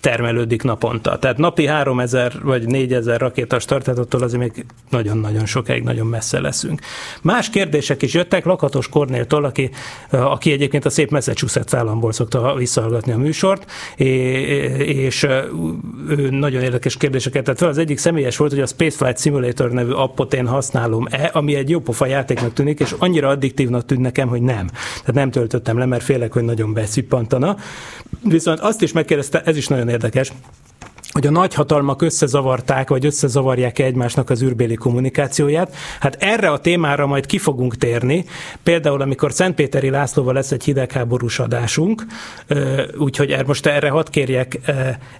termelődik 0.00 0.62
naponta. 0.62 1.18
Tehát 1.18 1.36
napi 1.36 1.66
3000 1.66 2.32
vagy 2.42 2.66
4000 2.66 3.20
rakétas 3.20 3.64
attól 3.64 4.22
azért 4.22 4.40
még 4.40 4.66
nagyon-nagyon 4.90 5.46
sokáig 5.46 5.82
nagyon 5.82 6.06
messze 6.06 6.40
leszünk. 6.40 6.80
Más 7.22 7.50
kérdések 7.50 8.02
is 8.02 8.14
jöttek, 8.14 8.44
Lakatos 8.44 8.88
Kornéltól, 8.88 9.44
aki 9.44 9.70
aki 10.10 10.52
egyébként 10.52 10.84
a 10.84 10.90
szép 10.90 11.10
Massachusetts 11.10 11.74
államból 11.74 12.12
szokta 12.12 12.54
visszahallgatni 12.54 13.12
a 13.12 13.18
műsort, 13.18 13.70
és 13.96 15.26
ő 16.08 16.30
nagyon 16.30 16.62
érdekes 16.62 16.96
kérdéseket 16.96 17.44
tett 17.44 17.58
fel. 17.58 17.68
Az 17.68 17.78
egyik 17.78 17.98
személyes 17.98 18.36
volt, 18.36 18.50
hogy 18.50 18.60
a 18.60 18.66
Spaceflight 18.66 19.20
Simulator 19.20 19.70
nevű 19.70 19.90
appot 19.90 20.34
én 20.34 20.46
használom-e, 20.46 21.30
ami 21.32 21.54
egy 21.54 21.70
jó 21.70 21.80
pofa 21.80 22.06
játéknak 22.06 22.52
tűnik, 22.52 22.80
és 22.80 22.94
annyira 22.98 23.28
addiktívnak 23.28 23.84
tűnt 23.84 24.00
nekem, 24.00 24.28
hogy 24.28 24.42
nem. 24.42 24.66
Tehát 24.66 25.14
nem 25.14 25.30
töltöttem 25.30 25.78
le, 25.78 25.86
mert 25.86 26.02
félek, 26.02 26.32
hogy 26.32 26.44
nagyon 26.44 26.72
beszippantana. 26.72 27.56
Viszont 28.24 28.60
azt 28.60 28.82
is 28.82 28.92
megkérdezte, 28.92 29.42
ez 29.44 29.56
is 29.56 29.66
nagyon 29.66 29.88
érdekes, 29.88 30.32
hogy 31.12 31.26
a 31.26 31.30
nagyhatalmak 31.30 32.02
összezavarták, 32.02 32.88
vagy 32.88 33.06
összezavarják 33.06 33.78
egymásnak 33.78 34.30
az 34.30 34.42
űrbéli 34.42 34.74
kommunikációját. 34.74 35.74
Hát 36.00 36.16
erre 36.22 36.50
a 36.50 36.58
témára 36.58 37.06
majd 37.06 37.26
ki 37.26 37.38
fogunk 37.38 37.76
térni. 37.76 38.24
Például, 38.62 39.00
amikor 39.00 39.32
Szentpéteri 39.32 39.90
Lászlóval 39.90 40.34
lesz 40.34 40.50
egy 40.50 40.64
hidegháborús 40.64 41.38
adásunk, 41.38 42.06
úgyhogy 42.98 43.30
er, 43.30 43.46
most 43.46 43.66
erre 43.66 43.90
hadd 43.90 44.10
kérjek 44.10 44.58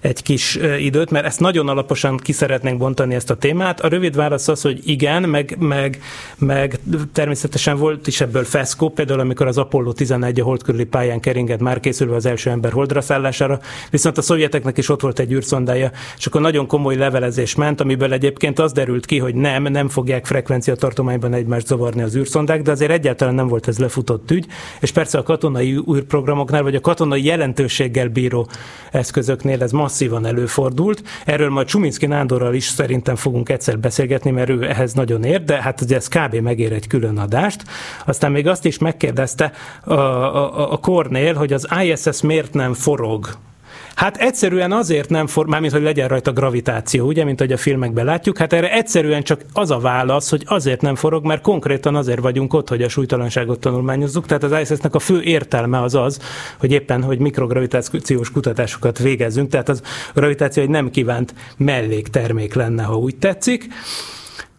egy 0.01 0.23
kis 0.23 0.59
időt, 0.79 1.09
mert 1.09 1.25
ezt 1.25 1.39
nagyon 1.39 1.67
alaposan 1.67 2.17
ki 2.17 2.31
szeretnénk 2.31 2.77
bontani 2.77 3.15
ezt 3.15 3.29
a 3.29 3.35
témát. 3.35 3.79
A 3.79 3.87
rövid 3.87 4.15
válasz 4.15 4.47
az, 4.47 4.61
hogy 4.61 4.79
igen, 4.83 5.23
meg, 5.23 5.55
meg, 5.59 6.01
meg 6.37 6.79
természetesen 7.13 7.77
volt 7.77 8.07
is 8.07 8.21
ebből 8.21 8.43
feszkó, 8.43 8.89
például 8.89 9.19
amikor 9.19 9.47
az 9.47 9.57
Apollo 9.57 9.93
11 9.93 10.39
a 10.39 10.43
hold 10.43 10.63
körüli 10.63 10.85
pályán 10.85 11.19
keringett 11.19 11.59
már 11.59 11.79
készülve 11.79 12.15
az 12.15 12.25
első 12.25 12.49
ember 12.49 12.71
holdra 12.71 13.01
szállására, 13.01 13.59
viszont 13.89 14.17
a 14.17 14.21
szovjeteknek 14.21 14.77
is 14.77 14.89
ott 14.89 15.01
volt 15.01 15.19
egy 15.19 15.31
űrszondája, 15.31 15.80
használja, 15.81 16.15
és 16.17 16.25
akkor 16.25 16.41
nagyon 16.41 16.67
komoly 16.67 16.95
levelezés 16.95 17.55
ment, 17.55 17.81
amiből 17.81 18.13
egyébként 18.13 18.59
az 18.59 18.71
derült 18.71 19.05
ki, 19.05 19.17
hogy 19.17 19.35
nem, 19.35 19.63
nem 19.63 19.89
fogják 19.89 20.25
frekvencia 20.25 20.75
tartományban 20.75 21.33
egymást 21.33 21.67
zavarni 21.67 22.01
az 22.01 22.15
űrszondák, 22.15 22.61
de 22.61 22.71
azért 22.71 22.91
egyáltalán 22.91 23.35
nem 23.35 23.47
volt 23.47 23.67
ez 23.67 23.77
lefutott 23.77 24.31
ügy, 24.31 24.45
és 24.79 24.91
persze 24.91 25.17
a 25.17 25.23
katonai 25.23 25.79
űrprogramoknál, 25.93 26.63
vagy 26.63 26.75
a 26.75 26.79
katonai 26.79 27.23
jelentőséggel 27.23 28.07
bíró 28.07 28.47
eszközöknél 28.91 29.63
ez 29.63 29.71
masszívan 29.71 30.25
előfordult. 30.25 31.03
Erről 31.25 31.49
majd 31.49 31.67
Csuminszki 31.67 32.05
Nándorral 32.05 32.53
is 32.53 32.63
szerintem 32.63 33.15
fogunk 33.15 33.49
egyszer 33.49 33.79
beszélgetni, 33.79 34.31
mert 34.31 34.49
ő 34.49 34.69
ehhez 34.69 34.93
nagyon 34.93 35.23
ér, 35.23 35.43
de 35.43 35.61
hát 35.61 35.81
ugye 35.81 35.95
ez 35.95 36.07
kb. 36.07 36.35
megér 36.35 36.71
egy 36.71 36.87
külön 36.87 37.17
adást. 37.17 37.63
Aztán 38.05 38.31
még 38.31 38.47
azt 38.47 38.65
is 38.65 38.77
megkérdezte 38.77 39.51
a, 39.83 39.93
a, 39.93 40.71
a 40.71 40.77
Kornél, 40.77 41.33
hogy 41.33 41.53
az 41.53 41.67
ISS 41.83 42.21
miért 42.21 42.53
nem 42.53 42.73
forog 42.73 43.29
Hát 44.01 44.17
egyszerűen 44.17 44.71
azért 44.71 45.09
nem 45.09 45.27
for, 45.27 45.45
mármint, 45.45 45.73
hogy 45.73 45.81
legyen 45.81 46.07
rajta 46.07 46.31
gravitáció, 46.31 47.05
ugye, 47.05 47.23
mint 47.23 47.39
hogy 47.39 47.51
a 47.51 47.57
filmekben 47.57 48.05
látjuk, 48.05 48.37
hát 48.37 48.53
erre 48.53 48.71
egyszerűen 48.71 49.23
csak 49.23 49.41
az 49.53 49.71
a 49.71 49.79
válasz, 49.79 50.29
hogy 50.29 50.43
azért 50.45 50.81
nem 50.81 50.95
forog, 50.95 51.25
mert 51.25 51.41
konkrétan 51.41 51.95
azért 51.95 52.19
vagyunk 52.19 52.53
ott, 52.53 52.69
hogy 52.69 52.81
a 52.81 52.89
súlytalanságot 52.89 53.59
tanulmányozzuk, 53.59 54.25
tehát 54.25 54.43
az 54.43 54.71
ISS-nek 54.71 54.95
a 54.95 54.99
fő 54.99 55.21
értelme 55.21 55.81
az 55.81 55.95
az, 55.95 56.19
hogy 56.59 56.71
éppen, 56.71 57.03
hogy 57.03 57.19
mikrogravitációs 57.19 58.31
kutatásokat 58.31 58.97
végezzünk, 58.99 59.49
tehát 59.49 59.69
az 59.69 59.81
gravitáció 60.13 60.63
egy 60.63 60.69
nem 60.69 60.89
kívánt 60.89 61.33
melléktermék 61.57 62.53
lenne, 62.53 62.83
ha 62.83 62.97
úgy 62.97 63.15
tetszik. 63.15 63.67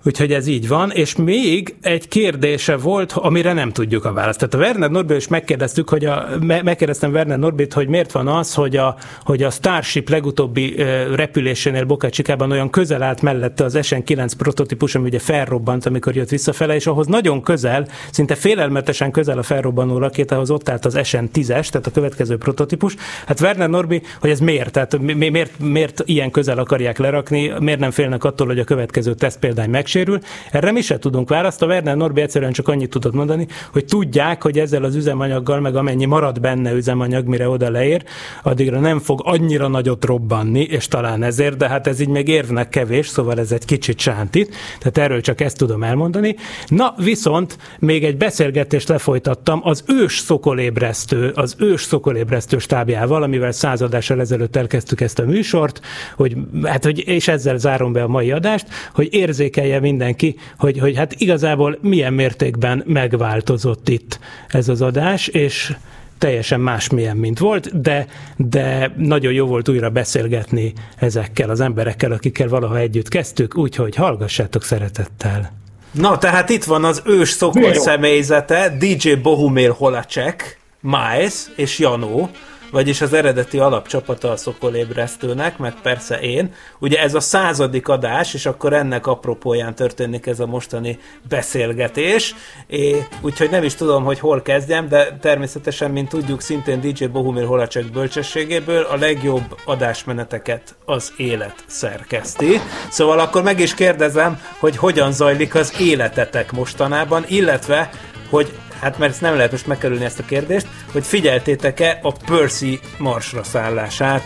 Úgyhogy 0.05 0.33
ez 0.33 0.47
így 0.47 0.69
van, 0.69 0.91
és 0.91 1.17
még 1.17 1.75
egy 1.81 2.09
kérdése 2.09 2.77
volt, 2.77 3.13
amire 3.13 3.53
nem 3.53 3.73
tudjuk 3.73 4.05
a 4.05 4.13
választ. 4.13 4.39
Tehát 4.39 4.55
a 4.55 4.59
Werner 4.59 4.91
Norbit 4.91 5.17
is 5.17 5.29
megkérdeztük, 5.29 5.89
hogy 5.89 6.05
a, 6.05 6.29
me, 6.41 6.63
megkérdeztem 6.63 7.13
Werner 7.13 7.39
Norbit, 7.39 7.73
hogy 7.73 7.89
miért 7.89 8.13
van 8.13 8.29
az, 8.29 8.55
hogy 8.55 8.77
a, 8.77 8.97
hogy 9.25 9.43
a 9.43 9.51
Starship 9.51 10.09
legutóbbi 10.09 10.75
repülésénél 11.15 11.85
Bokácsikában 11.85 12.51
olyan 12.51 12.71
közel 12.71 13.03
állt 13.03 13.23
mellette 13.23 13.65
az 13.65 13.79
SN9 13.83 14.31
prototípus, 14.39 14.95
ami 14.95 15.07
ugye 15.07 15.19
felrobbant, 15.19 15.87
amikor 15.87 16.17
jött 16.17 16.29
visszafele, 16.29 16.75
és 16.75 16.87
ahhoz 16.87 17.07
nagyon 17.07 17.43
közel, 17.43 17.89
szinte 18.11 18.35
félelmetesen 18.35 19.11
közel 19.11 19.39
a 19.39 19.43
felrobbanó 19.43 19.99
rakétához 19.99 20.51
ott 20.51 20.69
állt 20.69 20.85
az 20.85 20.99
SN10-es, 20.99 21.69
tehát 21.69 21.87
a 21.87 21.91
következő 21.91 22.37
prototípus. 22.37 22.95
Hát 23.27 23.41
Werner 23.41 23.69
Norbi, 23.69 24.03
hogy 24.21 24.31
ez 24.31 24.41
miért? 24.41 24.73
Tehát 24.73 24.99
miért, 24.99 25.59
miért 25.59 26.03
ilyen 26.05 26.31
közel 26.31 26.59
akarják 26.59 26.99
lerakni, 26.99 27.53
miért 27.61 27.81
nem 27.81 27.91
félnek 27.91 28.25
attól, 28.25 28.47
hogy 28.47 28.59
a 28.59 28.65
következő 28.65 29.15
teszt 29.15 29.39
példány 29.39 29.71
meg 29.71 29.87
megsérül. 29.95 30.19
Erre 30.51 30.73
mi 30.73 30.81
se 30.81 30.99
tudunk 30.99 31.29
választ. 31.29 31.63
A 31.63 31.67
Werner 31.67 31.97
Norbi 31.97 32.21
egyszerűen 32.21 32.53
csak 32.53 32.69
annyit 32.69 32.91
tudott 32.91 33.13
mondani, 33.13 33.47
hogy 33.73 33.85
tudják, 33.85 34.43
hogy 34.43 34.59
ezzel 34.59 34.85
az 34.85 34.95
üzemanyaggal, 34.95 35.61
meg 35.61 35.77
amennyi 35.77 36.05
marad 36.05 36.41
benne 36.41 36.73
üzemanyag, 36.73 37.27
mire 37.27 37.49
oda 37.49 37.71
leér, 37.71 38.05
addigra 38.43 38.81
nem 38.81 38.99
fog 38.99 39.21
annyira 39.25 39.69
nagyot 39.69 40.05
robbanni, 40.05 40.61
és 40.61 40.89
talán 40.89 41.23
ezért, 41.23 41.57
de 41.57 41.69
hát 41.69 41.87
ez 41.87 42.01
így 42.01 42.09
még 42.09 42.29
érvnek 42.29 42.69
kevés, 42.69 43.09
szóval 43.09 43.39
ez 43.39 43.53
egy 43.53 43.65
kicsit 43.65 43.99
sántít. 43.99 44.55
Tehát 44.79 44.99
erről 44.99 45.21
csak 45.21 45.41
ezt 45.41 45.57
tudom 45.57 45.83
elmondani. 45.83 46.37
Na, 46.67 46.95
viszont 46.97 47.59
még 47.79 48.05
egy 48.05 48.17
beszélgetést 48.17 48.89
lefolytattam 48.89 49.61
az 49.65 49.85
ős 49.87 50.19
szokolébresztő, 50.19 51.33
az 51.35 51.55
ős 51.59 51.83
szokolébresztő 51.83 52.59
stábjával, 52.59 53.23
amivel 53.23 53.53
századással 53.53 54.21
ezelőtt 54.21 54.57
elkezdtük 54.57 55.01
ezt 55.01 55.19
a 55.19 55.25
műsort, 55.25 55.81
hogy, 56.17 56.37
hát, 56.63 56.85
hogy, 56.85 57.09
és 57.09 57.29
ezzel 57.29 57.57
zárom 57.57 57.93
be 57.93 58.03
a 58.03 58.09
mai 58.09 58.31
adást, 58.31 58.67
hogy 58.95 59.09
érzékelje 59.15 59.81
mindenki, 59.83 60.37
hogy, 60.59 60.79
hogy 60.79 60.97
hát 60.97 61.15
igazából 61.19 61.79
milyen 61.81 62.13
mértékben 62.13 62.83
megváltozott 62.87 63.89
itt 63.89 64.19
ez 64.49 64.69
az 64.69 64.83
adás, 64.83 65.27
és 65.27 65.75
teljesen 66.19 66.61
másmilyen, 66.61 67.17
mint 67.17 67.39
volt, 67.39 67.81
de, 67.81 68.07
de 68.37 68.95
nagyon 68.97 69.33
jó 69.33 69.47
volt 69.47 69.69
újra 69.69 69.91
beszélgetni 69.91 70.73
ezekkel 70.97 71.51
az 71.51 71.61
emberekkel, 71.61 72.13
akikkel 72.13 72.49
valaha 72.49 72.79
együtt 72.79 73.09
kezdtük, 73.09 73.57
úgyhogy 73.57 73.95
hallgassátok 73.95 74.65
szeretettel. 74.65 75.53
Na, 75.91 76.19
tehát 76.19 76.51
itt 76.51 76.65
van 76.65 76.85
az 76.85 77.03
ős 77.05 77.29
szokott 77.29 77.75
személyzete, 77.75 78.77
DJ 78.79 79.13
Bohumil 79.13 79.73
Holacek, 79.73 80.59
Miles 80.81 81.35
és 81.57 81.79
Janó, 81.79 82.31
vagyis 82.73 83.01
az 83.01 83.13
eredeti 83.13 83.59
alapcsapata 83.59 84.31
a 84.31 84.37
Szokolébresztőnek, 84.37 85.59
meg 85.59 85.75
persze 85.83 86.21
én. 86.21 86.55
Ugye 86.79 87.01
ez 87.01 87.15
a 87.15 87.21
századik 87.21 87.89
adás, 87.89 88.35
és 88.35 88.47
akkor 88.47 88.73
ennek 88.73 89.07
apropóján 89.07 89.75
történik 89.75 90.27
ez 90.27 90.41
a 90.41 90.47
mostani 90.47 90.99
beszélgetés, 91.29 92.35
é, 92.67 93.07
úgyhogy 93.21 93.51
nem 93.51 93.63
is 93.63 93.75
tudom, 93.75 94.05
hogy 94.05 94.19
hol 94.19 94.43
kezdjem, 94.43 94.89
de 94.89 95.17
természetesen, 95.21 95.91
mint 95.91 96.09
tudjuk, 96.09 96.41
szintén 96.41 96.81
DJ 96.81 97.05
Bohumil 97.05 97.47
Holacek 97.47 97.91
bölcsességéből 97.91 98.83
a 98.83 98.97
legjobb 98.97 99.57
adásmeneteket 99.65 100.75
az 100.85 101.13
élet 101.17 101.65
szerkeszti. 101.67 102.61
Szóval 102.91 103.19
akkor 103.19 103.43
meg 103.43 103.61
is 103.61 103.75
kérdezem, 103.75 104.41
hogy 104.59 104.77
hogyan 104.77 105.13
zajlik 105.13 105.55
az 105.55 105.81
életetek 105.81 106.53
mostanában, 106.53 107.25
illetve 107.29 107.91
hogy 108.31 108.53
hát 108.83 108.99
mert 108.99 109.13
ezt 109.13 109.21
nem 109.21 109.35
lehet 109.35 109.51
most 109.51 109.67
megkerülni 109.67 110.05
ezt 110.05 110.19
a 110.19 110.25
kérdést, 110.25 110.67
hogy 110.93 111.05
figyeltétek-e 111.05 111.99
a 112.03 112.13
Percy 112.27 112.81
marsra 112.99 113.43
szállását 113.43 114.23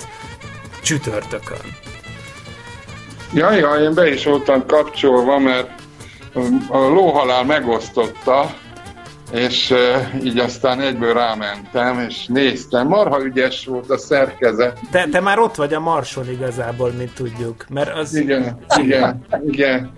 csütörtökön? 0.83 1.59
Ja, 3.33 3.53
ja, 3.53 3.75
én 3.75 3.95
be 3.95 4.09
is 4.13 4.25
voltam 4.25 4.67
kapcsolva, 4.67 5.39
mert 5.39 5.71
a 6.69 6.79
lóhalál 6.79 7.45
megosztotta, 7.45 8.55
és 9.33 9.75
így 10.23 10.39
aztán 10.39 10.81
egyből 10.81 11.15
rámentem, 11.15 12.01
és 12.09 12.27
néztem. 12.27 12.89
Marha 12.89 13.25
ügyes 13.25 13.67
volt 13.67 13.91
a 13.91 13.99
szerkezet. 13.99 14.79
Te, 14.91 15.07
te 15.11 15.21
már 15.21 15.39
ott 15.39 15.55
vagy 15.55 15.75
a 15.75 15.81
Marson 15.81 16.31
igazából, 16.31 16.91
mint 16.91 17.15
tudjuk. 17.15 17.65
Mert 17.69 17.97
az... 17.97 18.15
Igen, 18.15 18.59
igen, 18.77 19.27
igen. 19.47 19.91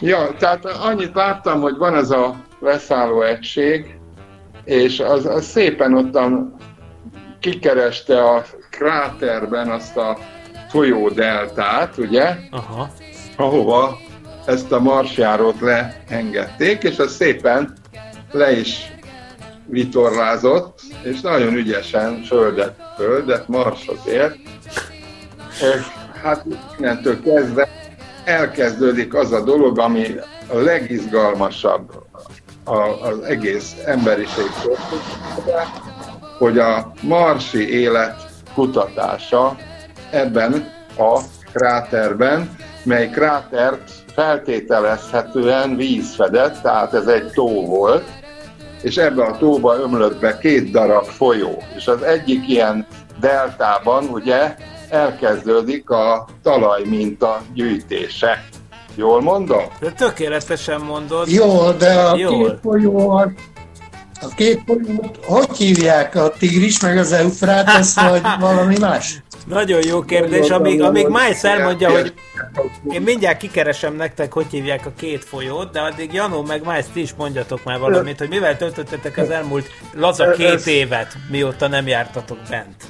Ja, 0.00 0.34
tehát 0.38 0.64
annyit 0.64 1.14
láttam, 1.14 1.60
hogy 1.60 1.76
van 1.76 1.94
ez 1.94 2.10
a 2.10 2.46
leszálló 2.60 3.22
egység, 3.22 3.98
és 4.64 5.00
az, 5.00 5.26
az 5.26 5.44
szépen 5.44 5.94
ottan 5.94 6.56
kikereste 7.40 8.24
a 8.24 8.44
kráterben 8.70 9.70
azt 9.70 9.96
a 9.96 10.18
folyódeltát, 10.68 11.96
ugye? 11.98 12.36
Aha. 12.50 12.90
Ahova 13.36 13.98
ezt 14.46 14.72
a 14.72 14.80
marsjárót 14.80 15.60
leengedték, 15.60 16.82
és 16.82 16.98
az 16.98 17.14
szépen 17.14 17.72
le 18.30 18.52
is 18.52 18.92
vitorlázott, 19.66 20.80
és 21.02 21.20
nagyon 21.20 21.54
ügyesen 21.54 22.22
földet, 22.22 22.74
földet 22.96 23.48
marsot 23.48 24.06
ért. 24.06 24.36
És 25.50 25.86
hát 26.22 26.44
innentől 26.78 27.22
kezdve 27.22 27.68
elkezdődik 28.24 29.14
az 29.14 29.32
a 29.32 29.44
dolog, 29.44 29.78
ami 29.78 30.06
a 30.48 30.56
legizgalmasabb 30.56 32.07
az 32.68 33.20
egész 33.20 33.74
emberiség 33.84 34.50
hogy 36.38 36.58
a 36.58 36.92
marsi 37.02 37.80
élet 37.80 38.26
kutatása 38.54 39.56
ebben 40.10 40.72
a 40.98 41.20
kráterben, 41.52 42.56
mely 42.84 43.08
krátert 43.08 43.90
feltételezhetően 44.14 45.76
víz 45.76 46.14
fedett, 46.14 46.60
tehát 46.62 46.94
ez 46.94 47.06
egy 47.06 47.30
tó 47.30 47.66
volt, 47.66 48.04
és 48.82 48.96
ebbe 48.96 49.24
a 49.24 49.36
tóba 49.36 49.76
ömlött 49.76 50.20
be 50.20 50.38
két 50.38 50.70
darab 50.70 51.04
folyó, 51.04 51.62
és 51.76 51.86
az 51.86 52.02
egyik 52.02 52.48
ilyen 52.48 52.86
deltában 53.20 54.04
ugye 54.04 54.54
elkezdődik 54.90 55.90
a 55.90 56.28
talajminta 56.42 57.40
gyűjtése. 57.54 58.44
Jól 58.98 59.20
mondom? 59.20 59.62
De 59.80 59.92
tökéletesen 59.92 60.80
mondod. 60.80 61.28
Jó, 61.28 61.70
de 61.70 61.92
a 61.92 62.16
Jól. 62.16 62.44
két 62.44 62.58
folyó 62.62 63.10
a 64.20 64.28
két 64.36 64.62
folyót 64.66 65.18
hogy 65.24 65.56
hívják? 65.56 66.14
A 66.14 66.30
tigris 66.38 66.80
meg 66.80 66.98
az 66.98 67.12
eufrátesz, 67.12 68.00
vagy 68.10 68.22
valami 68.40 68.78
más? 68.78 69.22
Nagyon 69.46 69.82
jó 69.86 70.02
kérdés, 70.02 70.48
amíg, 70.48 70.82
amíg 70.82 71.06
Miles 71.06 71.42
elmondja, 71.42 71.90
hogy 71.90 72.14
én 72.90 73.02
mindjárt 73.02 73.38
kikeresem 73.38 73.94
nektek, 73.94 74.32
hogy 74.32 74.46
hívják 74.50 74.86
a 74.86 74.92
két 74.96 75.24
folyót, 75.24 75.72
de 75.72 75.80
addig 75.80 76.12
Janó 76.12 76.42
meg 76.42 76.64
Miles, 76.64 76.84
ti 76.92 77.00
is 77.00 77.14
mondjatok 77.16 77.64
már 77.64 77.78
valamit, 77.78 78.18
hogy 78.18 78.28
mivel 78.28 78.56
töltöttetek 78.56 79.16
az 79.16 79.30
elmúlt 79.30 79.66
laza 79.94 80.30
két 80.30 80.66
évet, 80.66 81.16
mióta 81.30 81.68
nem 81.68 81.86
jártatok 81.86 82.38
bent. 82.48 82.84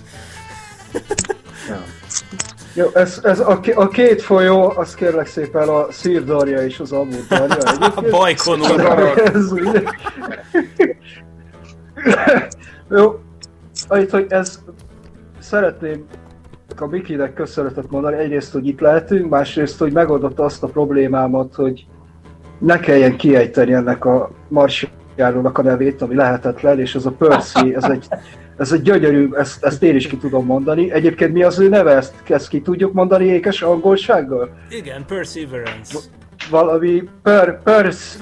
Jó, 2.74 2.86
ez, 2.94 3.20
ez 3.22 3.40
a, 3.40 3.60
a 3.74 3.88
két 3.88 4.22
folyó, 4.22 4.72
az 4.76 4.94
kérlek 4.94 5.26
szépen 5.26 5.68
a 5.68 5.86
Szírdarja 5.90 6.62
és 6.62 6.80
az 6.80 6.92
Amúdarja. 6.92 7.56
A 7.94 8.02
Bajkonur. 8.10 9.04
Jó, 12.90 13.18
annyit, 13.88 14.10
hogy 14.10 14.26
ez 14.28 14.60
szeretném 15.38 16.04
a 16.76 16.86
Bikinek 16.86 17.34
köszönetet 17.34 17.90
mondani. 17.90 18.16
Egyrészt, 18.16 18.52
hogy 18.52 18.66
itt 18.66 18.80
lehetünk, 18.80 19.30
másrészt, 19.30 19.78
hogy 19.78 19.92
megoldotta 19.92 20.44
azt 20.44 20.62
a 20.62 20.66
problémámat, 20.66 21.54
hogy 21.54 21.86
ne 22.58 22.80
kelljen 22.80 23.16
kiejteni 23.16 23.72
ennek 23.72 24.04
a 24.04 24.30
marsjárónak 24.48 25.58
a 25.58 25.62
nevét, 25.62 26.02
ami 26.02 26.14
lehetetlen, 26.14 26.80
és 26.80 26.94
ez 26.94 27.06
a 27.06 27.10
Percy, 27.10 27.74
ez 27.74 27.84
egy 27.84 28.08
Ez 28.58 28.72
egy 28.72 28.82
gyönyörű, 28.82 29.28
ezt, 29.32 29.64
ezt 29.64 29.82
én 29.82 29.94
is 29.94 30.06
ki 30.06 30.16
tudom 30.16 30.44
mondani. 30.44 30.92
Egyébként 30.92 31.32
mi 31.32 31.42
az 31.42 31.58
ő 31.58 31.68
neve? 31.68 31.90
Ezt, 31.90 32.14
ezt 32.28 32.48
ki 32.48 32.60
tudjuk 32.60 32.92
mondani 32.92 33.24
ékes 33.24 33.62
angolsággal? 33.62 34.50
Igen, 34.70 35.04
Perseverance. 35.06 35.98
Valami 36.50 37.02
per, 37.22 37.62
pers, 37.62 38.16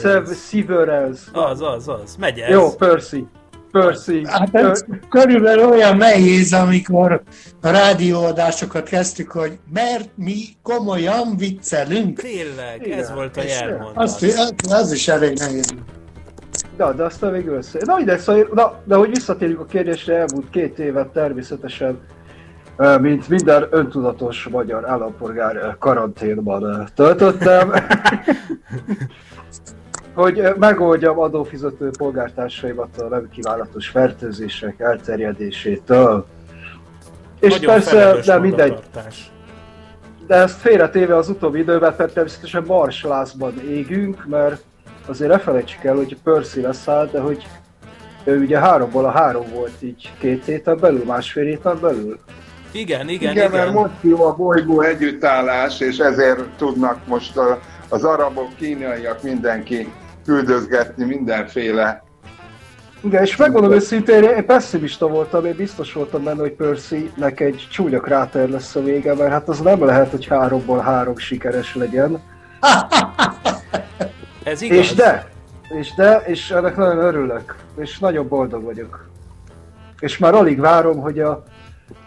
Perseverance. 0.00 1.22
Az, 1.32 1.62
az, 1.62 1.88
az. 1.88 2.16
Megy 2.18 2.38
ez. 2.38 2.50
Jó, 2.50 2.70
Percy. 2.70 3.26
Percy. 3.72 4.22
Hát 4.26 4.54
ez 4.54 4.84
körülbelül 5.08 5.68
olyan 5.68 5.96
nehéz, 5.96 6.52
amikor 6.52 7.22
a 7.60 7.70
rádióadásokat 7.70 8.88
kezdtük, 8.88 9.30
hogy 9.30 9.58
mert 9.72 10.08
mi 10.14 10.38
komolyan 10.62 11.36
viccelünk. 11.36 12.20
Tényleg, 12.20 12.86
Igen. 12.86 12.98
ez 12.98 13.12
volt 13.14 13.36
a 13.36 13.42
jelmondat. 13.42 13.96
Az, 13.96 14.22
az, 14.22 14.72
az 14.72 14.92
is 14.92 15.08
elég 15.08 15.38
nehéz. 15.38 15.74
Na, 16.80 16.92
de 16.92 17.02
aztán 17.02 17.32
végül 17.32 17.54
össze. 17.54 17.78
Na, 17.84 17.98
ide, 17.98 18.18
szóval, 18.18 18.48
na, 18.52 18.74
de 18.84 18.94
hogy 18.94 19.08
visszatérjük 19.08 19.60
a 19.60 19.64
kérdésre, 19.64 20.16
elmúlt 20.16 20.50
két 20.50 20.78
évet 20.78 21.08
természetesen, 21.08 22.00
mint 23.00 23.28
minden 23.28 23.66
öntudatos 23.70 24.48
magyar 24.48 24.88
állampolgár 24.88 25.76
karanténban 25.78 26.88
töltöttem. 26.94 27.72
hogy 30.14 30.42
megoldjam 30.58 31.18
adófizető 31.18 31.90
polgártársaimat 31.98 33.00
a 33.00 33.08
nem 33.08 33.28
kívánatos 33.28 33.88
fertőzések 33.88 34.80
elterjedésétől. 34.80 36.26
És 37.40 37.52
Nagyon 37.52 37.74
persze, 37.74 38.16
de 38.24 38.38
mindegy. 38.38 38.78
De 40.26 40.34
ezt 40.34 40.60
félretéve 40.60 41.16
az 41.16 41.28
utóbbi 41.28 41.58
időben, 41.58 41.96
tehát 41.96 42.12
természetesen 42.12 42.64
Marslászban 42.66 43.60
égünk, 43.68 44.26
mert 44.26 44.68
azért 45.10 45.30
ne 45.30 45.38
felejtsük 45.38 45.84
el, 45.84 45.94
hogy 45.94 46.16
Percy 46.24 46.60
leszáll, 46.60 47.08
de 47.12 47.20
hogy 47.20 47.46
ő 48.24 48.40
ugye 48.40 48.58
háromból 48.58 49.04
a 49.04 49.10
három 49.10 49.46
volt 49.54 49.72
így 49.80 50.12
két 50.18 50.44
héten 50.44 50.78
belül, 50.80 51.04
másfél 51.04 51.44
héten 51.44 51.78
belül. 51.80 52.18
Igen, 52.72 53.08
igen, 53.08 53.32
igen. 53.32 53.32
Igen, 53.32 53.50
mert 53.50 53.72
most 53.72 53.94
jó 54.00 54.24
a 54.24 54.34
bolygó 54.34 54.80
együttállás, 54.80 55.80
és 55.80 55.98
ezért 55.98 56.48
tudnak 56.56 57.06
most 57.06 57.36
a, 57.36 57.60
az 57.88 58.04
arabok, 58.04 58.56
kínaiak, 58.56 59.22
mindenki 59.22 59.92
küldözgetni 60.24 61.04
mindenféle 61.04 62.08
igen, 63.02 63.22
és 63.22 63.36
megmondom 63.36 63.72
őszintén, 63.72 64.22
én 64.22 64.46
pessimista 64.46 65.08
voltam, 65.08 65.44
én 65.44 65.56
biztos 65.56 65.92
voltam 65.92 66.24
benne, 66.24 66.40
hogy 66.40 66.52
Percy-nek 66.52 67.40
egy 67.40 67.68
csúnya 67.70 68.00
kráter 68.00 68.48
lesz 68.48 68.76
a 68.76 68.82
vége, 68.82 69.14
mert 69.14 69.30
hát 69.30 69.48
az 69.48 69.60
nem 69.60 69.84
lehet, 69.84 70.10
hogy 70.10 70.26
háromból 70.26 70.78
három 70.78 71.16
sikeres 71.16 71.74
legyen. 71.74 72.20
Ez 74.42 74.62
igaz. 74.62 74.78
És 74.78 74.94
de, 74.94 75.28
és 75.78 75.94
de, 75.94 76.22
és 76.26 76.50
ennek 76.50 76.76
nagyon 76.76 76.98
örülök, 76.98 77.56
és 77.76 77.98
nagyon 77.98 78.28
boldog 78.28 78.62
vagyok. 78.62 79.08
És 80.00 80.18
már 80.18 80.34
alig 80.34 80.60
várom, 80.60 81.00
hogy 81.00 81.18
a 81.18 81.42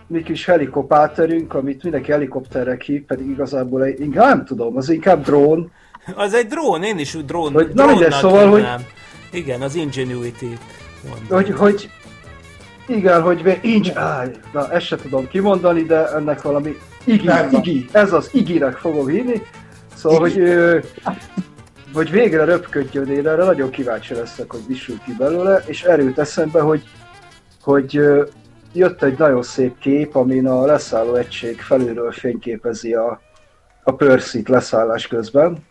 mi 0.07 0.23
kis 0.23 0.45
helikopáterünk, 0.45 1.53
amit 1.53 1.84
mindenki 1.84 2.11
helikopterre 2.11 2.77
hív, 2.86 3.03
pedig 3.03 3.29
igazából 3.29 3.84
egy, 3.84 3.99
inkább 3.99 4.27
nem 4.27 4.45
tudom, 4.45 4.77
az 4.77 4.89
inkább 4.89 5.23
drón. 5.23 5.71
Az 6.15 6.34
egy 6.34 6.47
drón, 6.47 6.84
én 6.84 6.97
is 6.97 7.17
drón, 7.25 7.53
hogy, 7.53 7.71
na 7.73 7.91
ide, 7.91 8.11
szóval, 8.11 8.49
hogy, 8.49 8.65
Igen, 9.31 9.61
az 9.61 9.75
Ingenuity. 9.75 10.57
Hogy, 11.29 11.51
hogy, 11.51 11.89
igen, 12.88 13.21
hogy 13.21 13.59
Inge, 13.61 13.99
áj, 13.99 14.31
na 14.53 14.71
ezt 14.71 14.86
se 14.86 14.95
tudom 14.95 15.27
kimondani, 15.27 15.84
de 15.84 16.07
ennek 16.07 16.41
valami 16.41 16.77
Igi, 17.03 17.29
Igi, 17.51 17.86
ez 17.91 18.13
az 18.13 18.29
Iginek 18.34 18.75
fogom 18.77 19.07
hívni. 19.07 19.41
Szóval, 19.95 20.19
hogy 20.19 20.41
hogy 21.93 22.11
végre 22.11 22.43
röpködjön 22.43 23.07
én 23.07 23.27
erre, 23.27 23.43
nagyon 23.43 23.69
kíváncsi 23.69 24.13
leszek, 24.13 24.51
hogy 24.51 24.61
mi 24.67 24.73
ki 24.75 25.13
belőle, 25.17 25.63
és 25.65 25.83
erőt 25.83 26.19
eszembe, 26.19 26.61
hogy, 26.61 26.83
hogy 27.61 27.99
jött 28.73 29.03
egy 29.03 29.17
nagyon 29.17 29.43
szép 29.43 29.77
kép, 29.79 30.15
amin 30.15 30.47
a 30.47 30.65
leszálló 30.65 31.15
egység 31.15 31.61
felülről 31.61 32.11
fényképezi 32.11 32.93
a, 32.93 33.21
a 33.83 33.91
Percy-t 33.91 34.49
leszállás 34.49 35.07
közben. 35.07 35.65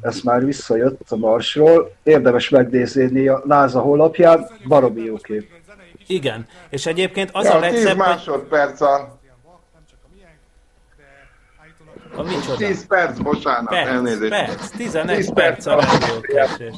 Ez 0.00 0.20
már 0.20 0.44
visszajött 0.44 1.00
a 1.08 1.16
Marsról. 1.16 1.92
Érdemes 2.02 2.48
megnézni 2.48 3.28
a 3.28 3.42
NASA 3.44 3.80
honlapján, 3.80 4.46
baromi 4.68 5.02
jó 5.02 5.16
kép. 5.16 5.50
Igen, 6.06 6.46
és 6.70 6.86
egyébként 6.86 7.30
az 7.32 7.44
ja, 7.44 7.54
a 7.54 7.58
legszebb... 7.58 7.86
10 7.86 7.94
másodperc 7.94 8.80
a 8.80 9.20
a 12.16 12.22
micsoda? 12.22 12.56
10 12.56 12.86
perc, 12.86 13.18
bocsánat, 13.18 13.68
perc, 13.68 13.88
elnézést. 13.88 14.30
Perc, 14.30 14.68
11 14.68 15.16
10 15.16 15.32
perc 15.32 15.66
a 15.66 15.80
rádiókésés. 15.80 16.74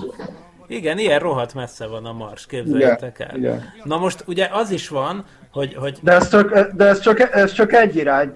Igen, 0.67 0.99
ilyen 0.99 1.19
rohadt 1.19 1.55
messze 1.55 1.87
van 1.87 2.05
a 2.05 2.13
Mars, 2.13 2.47
képzeljétek 2.47 3.19
el. 3.19 3.37
Igen. 3.37 3.73
Na 3.85 3.97
most 3.97 4.25
ugye 4.27 4.49
az 4.53 4.71
is 4.71 4.89
van, 4.89 5.25
hogy... 5.53 5.75
hogy... 5.75 5.99
De, 6.01 6.13
ez 6.13 6.29
csak, 6.29 6.71
de 6.73 6.85
ez, 6.85 7.01
csak, 7.01 7.35
ez 7.35 7.53
csak 7.53 7.73
egy 7.73 7.97
irány. 7.97 8.33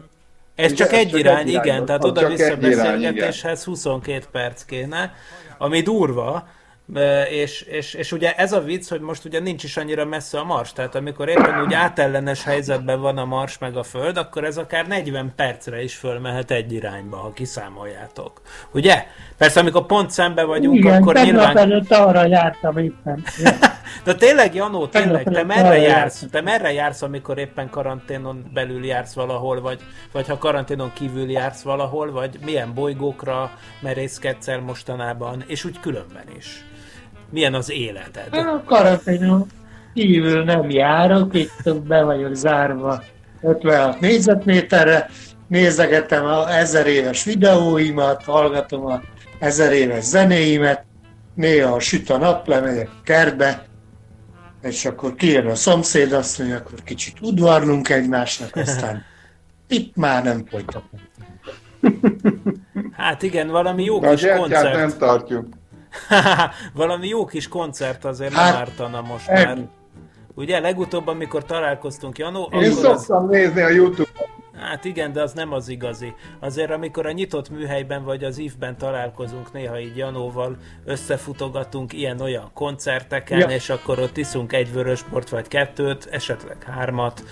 Ez 0.55 0.73
csak 0.73 0.93
egy 0.93 1.09
csak 1.09 1.19
irány, 1.19 1.39
egy 1.39 1.49
irány, 1.49 1.65
igen, 1.65 1.85
tehát 1.85 2.05
oda-vissza 2.05 2.57
beszélgetéshez 2.57 3.65
22 3.65 4.25
perc 4.33 4.65
kéne, 4.65 5.15
ami 5.59 5.81
durva, 5.81 6.49
és, 7.31 7.63
és, 7.63 7.95
és 7.95 8.13
ugye 8.13 8.35
ez 8.35 8.53
a 8.53 8.61
vicc, 8.61 8.89
hogy 8.89 9.01
most 9.01 9.25
ugye 9.25 9.41
nincs 9.41 9.65
is 9.65 9.77
annyira 9.77 10.05
messze 10.05 10.39
a 10.39 10.45
Mars, 10.45 10.73
tehát 10.73 10.95
amikor 10.95 11.29
éppen 11.29 11.63
úgy 11.65 11.75
átellenes 11.75 12.45
helyzetben 12.45 13.01
van 13.01 13.19
a 13.19 13.25
Mars 13.25 13.59
meg 13.59 13.77
a 13.77 13.83
Föld, 13.83 14.17
akkor 14.17 14.45
ez 14.45 14.57
akár 14.57 14.87
40 14.87 15.33
percre 15.37 15.83
is 15.83 15.95
fölmehet 15.95 16.51
egy 16.51 16.73
irányba, 16.73 17.17
ha 17.17 17.33
kiszámoljátok. 17.33 18.41
Ugye? 18.73 19.07
Persze, 19.37 19.61
amikor 19.61 19.87
pont 19.87 20.11
szembe 20.11 20.45
vagyunk, 20.45 20.77
Igen, 20.77 21.03
akkor 21.03 21.15
nyilván... 21.15 21.57
előtt 21.57 21.91
arra 21.91 22.27
jártam 22.27 22.79
éppen. 22.79 23.25
De 24.05 24.15
tényleg, 24.15 24.55
Janó, 24.55 24.87
tényleg, 24.87 25.25
te 25.25 25.45
merre 25.45 25.79
jársz? 25.79 26.27
Te 26.31 26.41
merre 26.41 26.73
jársz, 26.73 27.03
amikor 27.03 27.39
éppen 27.39 27.71
karanténon 27.71 28.51
belül 28.55 28.85
jársz 28.85 29.13
valahol, 29.13 29.61
vagy, 29.61 29.81
vagy 30.13 30.29
ha 30.29 30.39
karanténon 30.39 30.93
kívül 30.93 31.31
jársz 31.31 31.63
valahol, 31.63 32.11
vagy 32.11 32.39
milyen 32.45 32.75
bolygókra 32.75 33.51
merészkedsz 33.81 34.49
el 34.49 34.61
mostanában, 34.61 35.45
és 35.47 35.65
úgy 35.65 35.81
különben 35.81 36.25
is? 36.37 36.65
Milyen 37.31 37.55
az 37.55 37.71
életed? 37.71 38.29
A 38.35 38.63
karanténon 38.67 39.47
kívül 39.95 40.45
nem 40.45 40.71
járok, 40.71 41.35
itt 41.35 41.83
be 41.87 42.03
vagyok 42.03 42.35
zárva 42.35 43.03
56 43.43 44.01
négyzetméterre, 44.01 45.11
nézegetem 45.47 46.25
a 46.25 46.57
ezer 46.57 46.87
éves 46.87 47.25
videóimat, 47.25 48.25
hallgatom 48.25 48.87
a 48.87 49.01
ezer 49.39 49.73
éves 49.73 50.05
zenéimet, 50.05 50.85
néha 51.35 51.81
süt 51.81 52.11
a 52.11 52.17
nap, 52.17 52.47
lemegyek 52.47 52.89
a 52.89 53.03
kertbe, 53.05 53.65
és 54.63 54.85
akkor 54.85 55.15
kijön 55.15 55.47
a 55.47 55.55
szomszéd, 55.55 56.13
azt 56.13 56.39
mondja, 56.39 56.57
akkor 56.57 56.83
kicsit 56.85 57.21
udvarlunk 57.21 57.89
egymásnak, 57.89 58.57
aztán 58.57 59.03
itt 59.69 59.97
már 59.97 60.25
nem 60.25 60.45
folytatom. 60.47 61.01
Hát 62.93 63.23
igen, 63.23 63.49
valami 63.49 63.85
jó 63.85 64.01
kis 64.01 64.27
koncert. 64.37 64.75
nem 64.75 64.99
tartjuk. 64.99 65.47
Valami 66.75 67.09
jó 67.09 67.25
kis 67.25 67.49
koncert 67.49 68.05
azért 68.05 68.33
hát, 68.33 68.51
nem 68.51 68.61
ártana 68.61 69.01
most 69.01 69.29
ennyi. 69.29 69.45
már. 69.45 69.69
Ugye, 70.35 70.61
legutóbb, 70.61 71.07
amikor 71.07 71.45
találkoztunk, 71.45 72.19
Janó... 72.19 72.49
Én 72.53 72.73
szoktam 72.73 73.25
az... 73.25 73.31
nézni 73.31 73.61
a 73.61 73.69
Youtube-on. 73.69 74.38
Hát 74.69 74.85
igen, 74.85 75.13
de 75.13 75.23
az 75.23 75.33
nem 75.33 75.53
az 75.53 75.69
igazi. 75.69 76.15
Azért 76.41 76.71
amikor 76.71 77.07
a 77.07 77.13
nyitott 77.13 77.51
műhelyben 77.51 78.05
vagy 78.05 78.25
az 78.25 78.39
ívben 78.39 78.77
találkozunk, 78.77 79.53
néha 79.53 79.81
így 79.81 79.97
Janóval 79.97 80.57
összefutogatunk 80.85 81.93
ilyen-olyan 81.93 82.51
koncerteken, 82.55 83.39
ja. 83.39 83.47
és 83.47 83.69
akkor 83.69 83.99
ott 83.99 84.17
iszunk 84.17 84.53
egy 84.53 84.73
vörösbort 84.73 85.29
vagy 85.29 85.49
kettőt, 85.49 86.09
esetleg 86.11 86.63
hármat, 86.63 87.25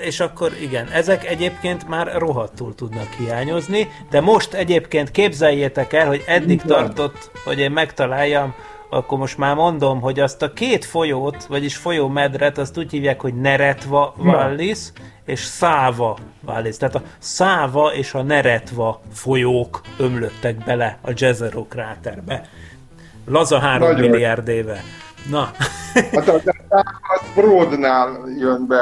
és 0.00 0.20
akkor 0.20 0.52
igen, 0.60 0.86
ezek 0.88 1.26
egyébként 1.26 1.88
már 1.88 2.16
rohadtul 2.16 2.74
tudnak 2.74 3.12
hiányozni, 3.12 3.88
de 4.10 4.20
most 4.20 4.54
egyébként 4.54 5.10
képzeljétek 5.10 5.92
el, 5.92 6.06
hogy 6.06 6.22
eddig 6.26 6.62
tartott, 6.62 7.30
hogy 7.44 7.58
én 7.58 7.70
megtaláljam 7.70 8.54
akkor 8.90 9.18
most 9.18 9.38
már 9.38 9.54
mondom, 9.54 10.00
hogy 10.00 10.20
azt 10.20 10.42
a 10.42 10.52
két 10.52 10.84
folyót, 10.84 11.44
vagyis 11.44 11.76
folyómedret, 11.76 12.58
azt 12.58 12.78
úgy 12.78 12.90
hívják, 12.90 13.20
hogy 13.20 13.34
Neretva 13.34 14.14
Vallis 14.16 14.78
és 15.24 15.40
Száva 15.40 16.18
Vallis. 16.40 16.76
Tehát 16.76 16.94
a 16.94 17.02
Száva 17.18 17.94
és 17.94 18.14
a 18.14 18.22
Neretva 18.22 19.00
folyók 19.12 19.80
ömlöttek 19.98 20.64
bele 20.64 20.98
a 21.02 21.10
Jezero 21.16 21.64
kráterbe. 21.64 22.48
Laza 23.26 23.58
három 23.58 23.88
Nagyon 23.88 24.10
milliárd 24.10 24.48
éve. 24.48 24.82
Na. 25.28 25.50
Hát 26.12 26.28
a, 26.28 26.40
a 26.68 27.22
Brodnál 27.34 28.18
jön 28.38 28.66
be 28.66 28.80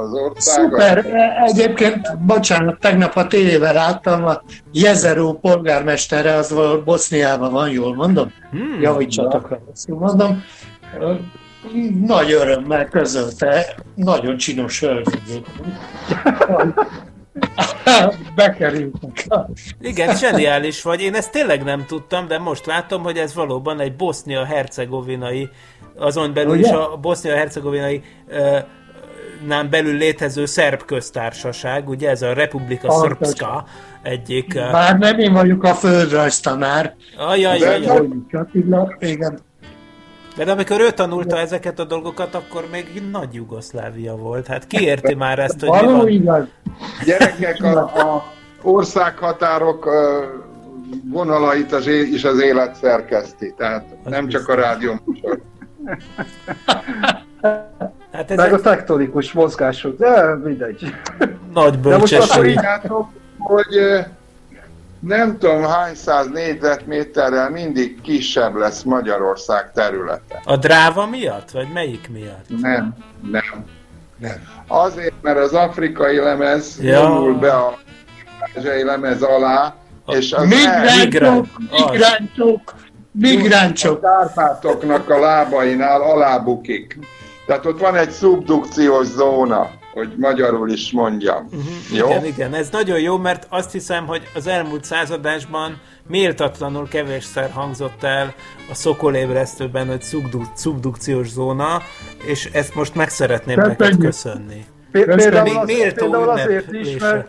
az 0.00 0.12
ország. 0.12 0.64
Szuper. 0.64 1.06
Egyébként, 1.46 2.18
bocsánat, 2.18 2.80
tegnap 2.80 3.16
a 3.16 3.26
tévével 3.26 3.72
láttam, 3.72 4.24
a 4.24 4.42
Jezero 4.72 5.32
polgármestere, 5.32 6.34
az 6.34 6.50
valahol 6.50 6.82
Boszniában 6.82 7.52
van, 7.52 7.70
jól 7.70 7.94
mondom? 7.94 8.32
Hmm, 8.50 8.80
Javítsatok, 8.80 9.46
ha 9.48 9.58
mondom. 9.94 10.42
Nagy 12.06 12.32
örömmel 12.32 12.88
közölte, 12.88 13.74
nagyon 13.94 14.36
csinos 14.36 14.80
hölgy. 14.80 15.08
Bekerültek. 18.34 19.26
Igen, 19.80 20.16
zseniális 20.16 20.82
vagy. 20.82 21.00
Én 21.00 21.14
ezt 21.14 21.32
tényleg 21.32 21.62
nem 21.64 21.84
tudtam, 21.86 22.26
de 22.26 22.38
most 22.38 22.66
látom, 22.66 23.02
hogy 23.02 23.16
ez 23.16 23.34
valóban 23.34 23.80
egy 23.80 23.96
bosznia-hercegovinai 23.96 25.48
azon 25.98 26.34
belül 26.34 26.56
Ugye? 26.56 26.68
is 26.68 26.72
a 26.72 26.98
bosznia-hercegovinai 27.00 28.02
nem 29.46 29.70
belül 29.70 29.96
létező 29.96 30.44
szerb 30.44 30.82
köztársaság, 30.82 31.88
ugye 31.88 32.10
ez 32.10 32.22
a 32.22 32.32
Republika 32.32 32.92
Srpska 32.92 33.64
egyik... 34.02 34.54
Már 34.54 34.98
nem 34.98 35.18
én 35.18 35.32
vagyok 35.32 35.64
a 35.64 35.74
földrajztanár. 35.74 36.94
Ajajajaj. 37.18 38.08
Attila, 38.32 38.96
igen. 38.98 39.38
De 40.44 40.50
amikor 40.52 40.80
ő 40.80 40.90
tanulta 40.90 41.36
ezeket 41.38 41.78
a 41.78 41.84
dolgokat, 41.84 42.34
akkor 42.34 42.64
még 42.72 43.02
nagy 43.10 43.34
Jugoszlávia 43.34 44.16
volt. 44.16 44.46
Hát 44.46 44.66
ki 44.66 44.84
érti 44.84 45.14
már 45.14 45.38
ezt, 45.38 45.60
hogy 45.60 45.68
Való 45.68 45.90
mi 45.90 45.96
van? 45.98 46.08
igaz. 46.08 46.44
Gyerekek, 47.04 47.62
a, 47.62 47.78
a 47.78 48.24
országhatárok 48.62 49.88
vonalait 51.12 51.72
az 51.72 51.86
é- 51.86 52.08
is 52.12 52.24
az 52.24 52.40
élet 52.40 52.74
szerkeszti, 52.74 53.54
tehát 53.56 53.84
Az 54.04 54.10
nem 54.10 54.24
biztos. 54.24 54.44
csak 54.44 54.56
a 54.56 54.60
rádió 54.60 55.00
műsor. 55.04 55.40
Hát 58.12 58.30
ez 58.30 58.36
Meg 58.36 58.52
a 58.52 58.60
tektonikus 58.60 59.32
mozgások, 59.32 59.98
de 59.98 60.34
mindegy. 60.44 60.94
nagy 61.54 61.80
De 61.80 61.96
most 61.96 62.12
akkor 62.12 62.26
bölcsesség. 62.26 62.44
így- 62.44 62.54
Tudjátok, 62.54 63.08
hogy 63.38 63.66
nem 65.00 65.38
tudom 65.38 65.62
hány 65.64 65.94
száz 65.94 66.28
négyzetméterrel 66.28 67.50
mindig 67.50 68.00
kisebb 68.00 68.54
lesz 68.54 68.82
Magyarország 68.82 69.72
területe. 69.72 70.40
A 70.44 70.56
dráva 70.56 71.06
miatt? 71.06 71.50
Vagy 71.50 71.68
melyik 71.72 72.08
miatt? 72.10 72.44
Nem, 72.60 72.94
nem. 73.30 73.64
Nem. 74.18 74.42
Azért, 74.66 75.14
mert 75.22 75.38
az 75.38 75.52
afrikai 75.52 76.16
lemez 76.18 76.78
Ja. 76.82 76.90
ja. 76.90 77.02
nyomul 77.08 77.34
be 77.38 77.52
a 77.52 77.78
ázsiai 78.56 78.84
lemez 78.84 79.22
alá, 79.22 79.74
és 80.06 80.32
az 80.32 80.40
el- 80.42 80.46
Migránsok, 80.46 81.02
Migrán- 81.04 81.48
migránsok, 81.70 82.74
migránsok. 83.12 84.04
a 84.04 84.08
Kárpátoknak 84.08 85.10
a 85.10 85.18
lábainál 85.18 86.00
alábukik. 86.02 86.98
Tehát 87.46 87.66
ott 87.66 87.80
van 87.80 87.96
egy 87.96 88.10
szubdukciós 88.10 89.06
zóna, 89.06 89.70
hogy 89.92 90.12
magyarul 90.18 90.70
is 90.70 90.92
mondjam. 90.92 91.44
Uh-huh, 91.44 91.98
Jó? 91.98 92.06
Igen, 92.06 92.24
igen, 92.24 92.54
ez 92.54 92.68
nagyon 92.70 93.00
jó, 93.00 93.16
mert 93.18 93.46
azt 93.48 93.72
hiszem, 93.72 94.06
hogy 94.06 94.22
az 94.34 94.46
elmúlt 94.46 94.84
századásban 94.84 95.80
méltatlanul 96.08 96.88
kevésszer 96.88 97.50
hangzott 97.50 98.02
el 98.02 98.34
a 98.70 98.74
szokolébresztőben, 98.74 99.86
hogy 99.88 100.02
szubduk- 100.02 100.56
szubdukciós 100.56 101.28
zóna, 101.28 101.82
és 102.26 102.48
ezt 102.52 102.74
most 102.74 102.94
meg 102.94 103.08
szeretném 103.08 103.56
neked 103.56 103.76
Köszönjük. 103.76 104.04
köszönni. 104.04 104.64
Pé- 104.92 105.04
Például, 105.04 105.64
például 105.66 106.28
azért 106.28 106.72
is, 106.72 106.96
mert 106.96 107.28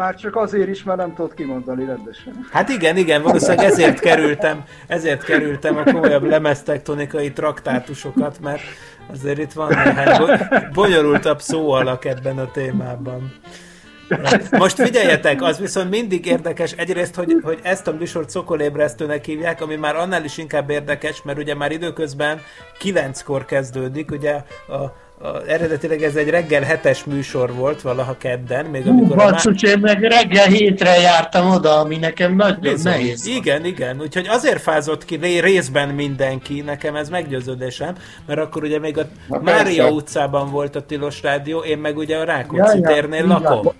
már 0.00 0.14
csak 0.14 0.36
azért 0.36 0.68
is, 0.68 0.82
mert 0.82 0.98
nem 0.98 1.14
tudod 1.14 1.34
kimondani 1.34 1.84
rendesen. 1.84 2.46
Hát 2.50 2.68
igen, 2.68 2.96
igen, 2.96 3.22
valószínűleg 3.22 3.64
ezért 3.64 4.00
kerültem, 4.00 4.64
ezért 4.86 5.24
kerültem 5.24 5.76
a 5.76 5.82
komolyabb 5.82 6.24
lemeztektonikai 6.24 7.32
traktátusokat, 7.32 8.40
mert 8.40 8.62
azért 9.12 9.38
itt 9.38 9.52
van 9.52 9.68
néhány 9.68 10.18
bo- 10.18 10.72
bonyolultabb 10.72 11.40
szóalak 11.40 12.04
ebben 12.04 12.38
a 12.38 12.50
témában. 12.50 13.32
Most 14.50 14.82
figyeljetek, 14.82 15.42
az 15.42 15.58
viszont 15.58 15.90
mindig 15.90 16.26
érdekes 16.26 16.72
egyrészt, 16.72 17.14
hogy, 17.14 17.36
hogy 17.42 17.58
ezt 17.62 17.86
a 17.86 17.92
műsort 17.92 18.30
szokolébresztőnek 18.30 19.24
hívják, 19.24 19.60
ami 19.60 19.76
már 19.76 19.96
annál 19.96 20.24
is 20.24 20.38
inkább 20.38 20.70
érdekes, 20.70 21.22
mert 21.22 21.38
ugye 21.38 21.54
már 21.54 21.72
időközben 21.72 22.40
kilenckor 22.78 23.44
kezdődik, 23.44 24.10
ugye 24.10 24.32
a, 24.68 24.78
a, 25.22 25.46
eredetileg 25.46 26.02
ez 26.02 26.16
egy 26.16 26.28
reggel 26.30 26.62
hetes 26.62 27.04
műsor 27.04 27.52
volt 27.54 27.82
valaha 27.82 28.16
kedden, 28.18 28.64
még 28.66 28.82
Hú, 28.82 28.90
amikor 28.90 29.12
a 29.18 29.24
má- 29.24 29.30
basszus, 29.30 29.62
én 29.62 29.78
meg 29.78 30.02
reggel 30.02 30.46
hétre 30.46 31.00
jártam 31.00 31.50
oda, 31.50 31.78
ami 31.78 31.96
nekem 31.96 32.36
nagyon 32.36 32.60
Bizony. 32.60 32.92
nehéz. 32.92 33.26
Igen, 33.26 33.64
igen, 33.64 34.00
úgyhogy 34.00 34.26
azért 34.28 34.60
fázott 34.62 35.04
ki 35.04 35.16
ré- 35.16 35.40
részben 35.40 35.88
mindenki, 35.88 36.60
nekem 36.60 36.96
ez 36.96 37.08
meggyőződésem, 37.08 37.94
mert 38.26 38.40
akkor 38.40 38.62
ugye 38.62 38.78
még 38.78 38.98
a 38.98 39.02
Na 39.28 39.38
Mária 39.40 39.82
persze. 39.82 39.92
utcában 39.92 40.50
volt 40.50 40.76
a 40.76 40.82
Tilos 40.86 41.22
Rádió, 41.22 41.58
én 41.58 41.78
meg 41.78 41.96
ugye 41.96 42.16
a 42.16 42.24
Rákóczi 42.24 42.78
Ja, 42.78 42.88
ja, 42.88 42.94
térnél 42.94 43.24
igen. 43.24 43.28
lakom. 43.42 43.72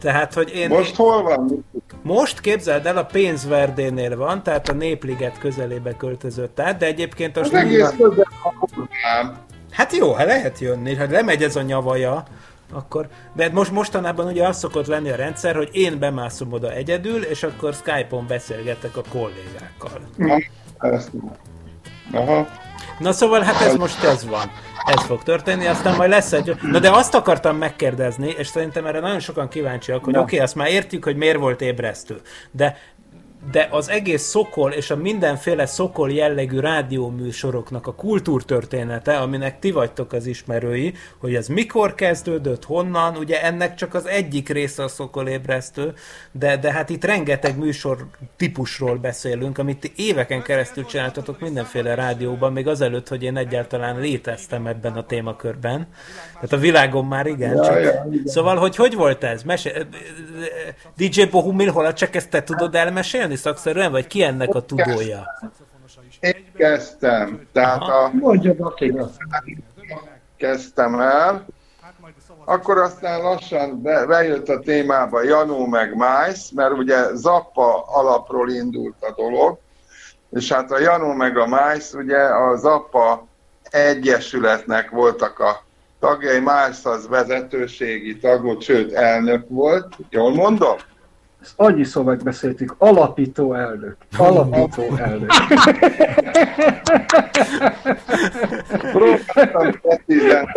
Tehát, 0.00 0.34
hogy 0.34 0.52
én 0.54 0.68
most 0.68 0.96
hol 0.96 1.22
van? 1.22 1.64
most 2.02 2.40
képzeld 2.40 2.86
el, 2.86 2.96
a 2.96 3.04
pénzverdénél 3.04 4.16
van, 4.16 4.42
tehát 4.42 4.68
a 4.68 4.72
Népliget 4.72 5.38
közelébe 5.38 5.96
költözött 5.96 6.60
át, 6.60 6.76
de 6.78 6.86
egyébként 6.86 7.36
Az 7.36 7.50
most 7.50 7.64
egész 7.64 7.88
közel 7.98 8.24
a. 9.22 9.48
Hát 9.70 9.92
jó, 9.96 10.12
ha 10.12 10.24
lehet 10.24 10.58
jönni, 10.58 10.94
ha 10.94 11.06
lemegy 11.10 11.42
ez 11.42 11.56
a 11.56 11.62
nyavaja, 11.62 12.24
akkor... 12.72 13.08
De 13.32 13.50
most 13.52 13.70
mostanában 13.70 14.26
ugye 14.26 14.46
az 14.46 14.58
szokott 14.58 14.86
lenni 14.86 15.10
a 15.10 15.16
rendszer, 15.16 15.56
hogy 15.56 15.68
én 15.72 15.98
bemászom 15.98 16.52
oda 16.52 16.72
egyedül, 16.72 17.22
és 17.22 17.42
akkor 17.42 17.74
Skype-on 17.74 18.26
beszélgetek 18.26 18.96
a 18.96 19.02
kollégákkal. 19.08 20.00
Ezt- 20.78 21.10
Aha. 22.12 22.48
Na 22.98 23.12
szóval 23.12 23.40
hát 23.40 23.60
ez 23.60 23.76
most 23.76 24.04
ez 24.04 24.26
van. 24.26 24.50
Ez 24.86 25.02
fog 25.02 25.22
történni, 25.22 25.66
aztán 25.66 25.96
majd 25.96 26.10
lesz 26.10 26.32
egy... 26.32 26.56
Na 26.62 26.78
de 26.78 26.90
azt 26.90 27.14
akartam 27.14 27.56
megkérdezni, 27.56 28.34
és 28.38 28.46
szerintem 28.46 28.86
erre 28.86 29.00
nagyon 29.00 29.20
sokan 29.20 29.48
kíváncsiak, 29.48 30.04
hogy 30.04 30.16
oké, 30.16 30.22
okay, 30.22 30.38
azt 30.38 30.54
már 30.54 30.68
értjük, 30.68 31.04
hogy 31.04 31.16
miért 31.16 31.38
volt 31.38 31.60
ébresztő, 31.60 32.20
de 32.50 32.76
de 33.52 33.68
az 33.70 33.88
egész 33.88 34.22
Szokol 34.22 34.72
és 34.72 34.90
a 34.90 34.96
mindenféle 34.96 35.66
Szokol 35.66 36.12
jellegű 36.12 36.58
rádióműsoroknak 36.58 37.86
a 37.86 37.94
kultúrtörténete, 37.94 39.16
aminek 39.16 39.58
ti 39.58 39.70
vagytok 39.70 40.12
az 40.12 40.26
ismerői, 40.26 40.94
hogy 41.18 41.34
ez 41.34 41.48
mikor 41.48 41.94
kezdődött, 41.94 42.64
honnan, 42.64 43.16
ugye 43.16 43.42
ennek 43.42 43.74
csak 43.74 43.94
az 43.94 44.06
egyik 44.06 44.48
része 44.48 44.82
a 44.82 44.88
Szokol 44.88 45.28
ébresztő, 45.28 45.92
de, 46.32 46.56
de 46.56 46.72
hát 46.72 46.90
itt 46.90 47.04
rengeteg 47.04 47.58
műsor 47.58 48.06
típusról 48.36 48.96
beszélünk, 48.96 49.58
amit 49.58 49.80
ti 49.80 49.92
éveken 49.96 50.42
keresztül 50.42 50.84
csináltatok 50.84 51.40
mindenféle 51.40 51.94
rádióban, 51.94 52.52
még 52.52 52.66
azelőtt, 52.66 53.08
hogy 53.08 53.22
én 53.22 53.36
egyáltalán 53.36 54.00
léteztem 54.00 54.66
ebben 54.66 54.92
a 54.92 55.06
témakörben. 55.06 55.88
Tehát 56.34 56.52
a 56.52 56.56
világon 56.56 57.04
már 57.04 57.26
igen. 57.26 57.54
Ja, 57.54 57.64
csak... 57.64 57.82
ja, 57.82 58.06
igen. 58.10 58.26
Szóval, 58.26 58.56
hogy 58.56 58.76
hogy 58.76 58.94
volt 58.94 59.24
ez? 59.24 59.42
Mesél... 59.42 59.86
DJ 60.96 61.22
Bohumil 61.22 61.70
Holacek, 61.70 62.14
ezt 62.14 62.30
te 62.30 62.42
tudod 62.42 62.74
elmesélni 62.74 63.29
szakszerűen, 63.36 63.90
vagy 63.90 64.06
ki 64.06 64.22
ennek 64.22 64.54
a 64.54 64.62
tudója? 64.62 65.34
Én 66.20 66.44
kezdtem, 66.56 67.48
tehát 67.52 67.82
a, 67.82 68.10
Attila. 68.58 69.10
kezdtem 70.36 71.00
el, 71.00 71.46
akkor 72.44 72.78
aztán 72.78 73.20
lassan 73.20 73.82
be, 73.82 74.06
bejött 74.06 74.48
a 74.48 74.58
témába 74.58 75.22
Janó 75.22 75.66
meg 75.66 75.96
Májsz, 75.96 76.50
mert 76.50 76.72
ugye 76.72 77.14
Zappa 77.14 77.84
alapról 77.86 78.50
indult 78.50 78.96
a 79.00 79.12
dolog, 79.16 79.58
és 80.30 80.52
hát 80.52 80.70
a 80.70 80.78
Janó 80.78 81.12
meg 81.12 81.38
a 81.38 81.46
Májsz, 81.46 81.94
ugye 81.94 82.18
a 82.18 82.56
Zappa 82.56 83.26
Egyesületnek 83.62 84.90
voltak 84.90 85.38
a 85.38 85.64
tagjai, 86.00 86.40
Májsz 86.40 86.84
az 86.84 87.08
vezetőségi 87.08 88.18
tag 88.18 88.42
volt, 88.42 88.62
sőt 88.62 88.92
elnök 88.92 89.48
volt, 89.48 89.96
jól 90.10 90.34
mondom? 90.34 90.76
Ezt 91.42 91.52
annyiszor 91.56 92.04
megbeszéltük. 92.04 92.74
Alapító 92.78 93.54
elnök. 93.54 93.96
Alapító 94.18 94.82
elnök. 94.96 95.30
Próbáltam 98.92 99.80
precízen, 99.82 100.48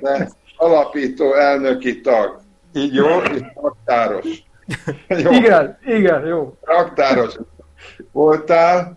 de 0.00 0.28
alapító 0.56 1.34
elnöki 1.34 2.00
tag. 2.00 2.40
Így 2.72 2.94
jó? 2.94 3.06
És 3.06 3.40
raktáros. 3.62 4.44
Jó, 5.08 5.30
Igen, 5.30 5.78
igen, 5.84 6.26
jó. 6.26 6.56
raktáros 6.60 7.34
voltál. 8.12 8.96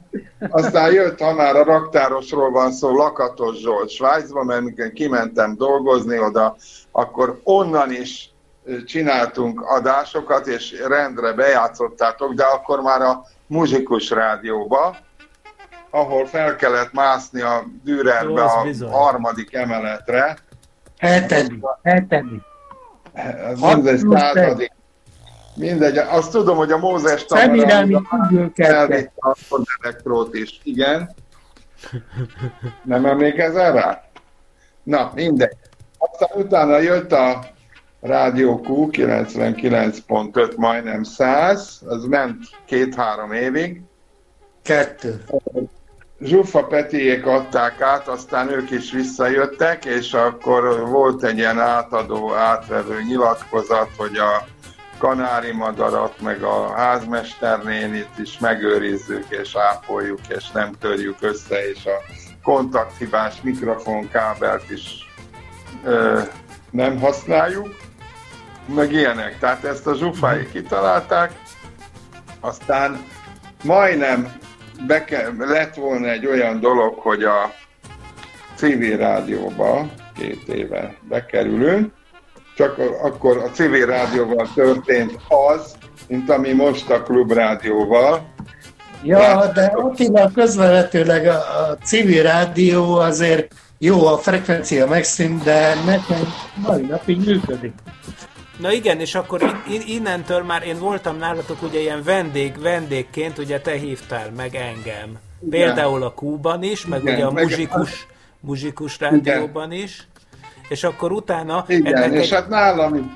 Aztán 0.50 0.92
jött, 0.92 1.20
ha 1.20 1.34
már 1.34 1.56
a 1.56 1.64
raktárosról 1.64 2.52
van 2.52 2.72
szó, 2.72 2.96
Lakatos 2.96 3.58
Zsolt 3.60 3.90
Svájcba, 3.90 4.44
mert 4.44 4.94
kimentem 4.94 5.56
dolgozni 5.56 6.20
oda, 6.20 6.56
akkor 6.92 7.40
onnan 7.44 7.92
is 7.92 8.35
csináltunk 8.86 9.62
adásokat, 9.62 10.48
és 10.48 10.84
rendre 10.88 11.34
bejátszottátok, 11.34 12.34
de 12.34 12.44
akkor 12.44 12.82
már 12.82 13.02
a 13.02 13.26
muzsikus 13.48 14.10
rádióba, 14.10 14.96
ahol 15.90 16.26
fel 16.26 16.56
kellett 16.56 16.94
mászni 16.94 17.42
a 17.42 17.64
Dürerbe 17.84 18.30
Jó, 18.42 18.48
a 18.60 18.64
bizony. 18.64 18.90
harmadik 18.90 19.54
emeletre, 19.54 20.38
Hetedik, 20.98 21.64
hetedik. 21.84 22.42
ez 23.14 23.60
Hat 23.60 23.76
mindegy 23.76 24.00
századik. 24.12 24.72
Mindegy, 25.56 25.98
azt 25.98 26.32
tudom, 26.32 26.58
hogy 26.58 26.72
a 26.72 26.78
Mózes 26.78 27.26
kettő. 27.26 27.64
elvitte 27.66 29.10
a 29.16 29.36
elektrót 29.82 30.34
is. 30.36 30.60
Igen. 30.64 31.10
Nem 32.84 33.06
emlékezel 33.06 33.74
rá? 33.74 34.04
Na, 34.84 35.12
mindegy. 35.16 35.58
Aztán 35.98 36.42
utána 36.42 36.78
jött 36.78 37.12
a 37.12 37.46
Rádió 38.06 38.62
Q 38.64 38.90
99.5, 38.92 40.56
majdnem 40.56 41.04
100, 41.04 41.82
az 41.86 42.06
ment 42.06 42.38
két-három 42.66 43.32
évig. 43.32 43.82
Kettő. 44.64 45.24
Zsuffa 46.20 46.64
Petiék 46.64 47.26
adták 47.26 47.82
át, 47.82 48.08
aztán 48.08 48.50
ők 48.50 48.72
is 48.72 48.92
visszajöttek, 48.92 49.86
és 49.86 50.14
akkor 50.14 50.90
volt 50.90 51.24
egy 51.24 51.38
ilyen 51.38 51.60
átadó, 51.60 52.34
átvevő 52.34 53.02
nyilatkozat, 53.02 53.90
hogy 53.98 54.18
a 54.18 54.48
kanári 54.98 55.52
madarat, 55.52 56.22
meg 56.22 56.44
a 56.44 56.74
házmesternénit 56.76 58.10
is 58.18 58.40
megőrizzük, 58.40 59.26
és 59.30 59.56
ápoljuk, 59.56 60.20
és 60.28 60.52
nem 60.52 60.72
törjük 60.80 61.18
össze, 61.20 61.70
és 61.70 61.86
a 61.86 62.02
kontakthibás 62.44 63.42
mikrofonkábelt 63.42 64.70
is 64.70 65.14
ö, 65.84 66.20
nem 66.72 67.00
használjuk, 67.00 67.85
meg 68.68 68.92
ilyenek. 68.92 69.40
Tehát 69.40 69.64
ezt 69.64 69.88
a 69.88 69.96
zsufái 69.96 70.50
kitalálták, 70.52 71.32
aztán 72.40 73.04
majdnem 73.64 74.34
beke, 74.88 75.32
lett 75.38 75.76
volna 75.76 76.10
egy 76.10 76.26
olyan 76.26 76.60
dolog, 76.60 77.00
hogy 77.00 77.24
a 77.24 77.54
civil 78.56 78.98
rádióba 78.98 79.86
két 80.18 80.48
éve 80.48 80.96
bekerülünk, 81.10 81.94
csak 82.56 82.78
akkor 83.04 83.38
a 83.38 83.50
civil 83.50 83.86
rádióval 83.86 84.50
történt 84.54 85.20
az, 85.28 85.76
mint 86.08 86.30
ami 86.30 86.52
most 86.52 86.90
a 86.90 87.04
klubrádióval. 87.04 88.34
Ja, 89.04 89.52
de 89.54 89.66
Attila 89.66 90.32
közvetőleg 90.34 91.28
a, 91.28 91.36
a 91.36 91.78
civil 91.84 92.24
rádió 92.24 92.96
azért 92.96 93.54
jó, 93.78 94.08
a 94.08 94.18
frekvencia 94.18 94.88
megszűnt, 94.88 95.44
de 95.44 95.74
nekem 95.86 96.34
mai 96.56 96.82
napig 96.82 97.26
működik. 97.26 97.74
Na 98.60 98.72
igen, 98.72 99.00
és 99.00 99.16
akkor 99.16 99.64
innentől 99.88 100.44
már 100.44 100.64
én 100.64 100.80
voltam 100.80 101.18
nálatok 101.18 101.62
ugye 101.62 101.80
ilyen 101.80 102.04
vendég, 102.04 102.60
vendégként, 102.60 103.38
ugye 103.38 103.60
te 103.60 103.72
hívtál 103.72 104.32
meg 104.32 104.56
engem. 104.56 105.20
Például 105.50 106.04
a 106.04 106.14
Kúban 106.14 106.64
is, 106.64 106.86
meg 106.86 107.02
igen, 107.02 107.14
ugye 107.14 107.26
a 107.26 107.32
meg 107.32 107.44
muzsikus, 107.44 108.08
muzsikus 108.40 109.00
rádióban 109.00 109.72
igen. 109.72 109.84
is. 109.84 110.08
És 110.70 110.84
akkor 110.84 111.12
utána... 111.12 111.66
Igen, 111.68 112.14
és 112.14 112.22
egy... 112.22 112.32
hát 112.32 112.48
nálam 112.48 113.14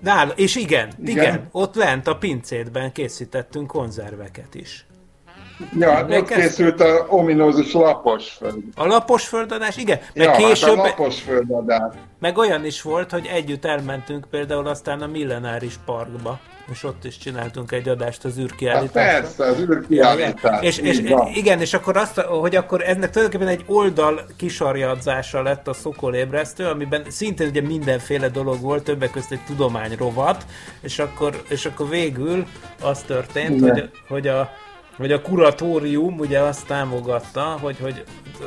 Nála, 0.00 0.32
és 0.32 0.56
igen, 0.56 0.92
igen, 1.04 1.24
igen, 1.24 1.48
ott 1.52 1.74
lent 1.74 2.06
a 2.06 2.16
pincétben 2.16 2.92
készítettünk 2.92 3.66
konzerveket 3.66 4.54
is. 4.54 4.86
Ja, 5.78 5.92
hát 5.92 6.10
ott 6.10 6.28
készült 6.28 6.80
a 6.80 7.06
ominózus 7.08 7.72
lapos 7.72 8.28
föld. 8.28 8.62
A 8.74 8.86
lapos 8.86 9.28
földadás, 9.28 9.76
igen. 9.76 9.98
Meg 10.14 10.26
ja, 10.26 10.32
később, 10.32 10.76
hát 10.76 10.84
a 10.84 10.88
lapos 10.88 11.20
földadás. 11.20 11.94
Meg 12.20 12.38
olyan 12.38 12.64
is 12.64 12.82
volt, 12.82 13.10
hogy 13.10 13.26
együtt 13.32 13.64
elmentünk 13.64 14.26
például 14.30 14.66
aztán 14.66 15.00
a 15.00 15.06
Millenáris 15.06 15.74
Parkba, 15.84 16.38
és 16.70 16.84
ott 16.84 17.04
is 17.04 17.18
csináltunk 17.18 17.72
egy 17.72 17.88
adást 17.88 18.24
az 18.24 18.38
űrkiállításra. 18.38 19.10
Hát 19.10 19.20
persze, 19.20 19.44
az 19.44 19.60
űrkiállítás. 19.60 20.62
És, 20.62 20.78
és, 20.78 20.98
és, 20.98 21.14
igen, 21.34 21.60
és 21.60 21.74
akkor 21.74 21.96
azt, 21.96 22.20
hogy 22.20 22.56
akkor 22.56 22.82
ennek 22.82 23.10
tulajdonképpen 23.10 23.54
egy 23.54 23.64
oldal 23.66 24.20
kisarjadzása 24.36 25.42
lett 25.42 25.68
a 25.68 25.72
Szokolébresztő, 25.72 26.66
amiben 26.66 27.02
szintén 27.08 27.48
ugye 27.48 27.60
mindenféle 27.60 28.28
dolog 28.28 28.60
volt, 28.60 28.84
többek 28.84 29.10
között 29.10 29.30
egy 29.30 29.44
tudományrovat, 29.46 30.46
és 30.80 30.98
akkor, 30.98 31.42
és 31.48 31.66
akkor 31.66 31.88
végül 31.88 32.46
az 32.82 33.02
történt, 33.02 33.60
hogy, 33.60 33.90
hogy 34.08 34.28
a 34.28 34.50
vagy 34.98 35.12
a 35.12 35.22
kuratórium 35.22 36.18
ugye 36.18 36.38
azt 36.38 36.66
támogatta, 36.66 37.58
hogy, 37.60 37.76
hogy, 37.80 38.04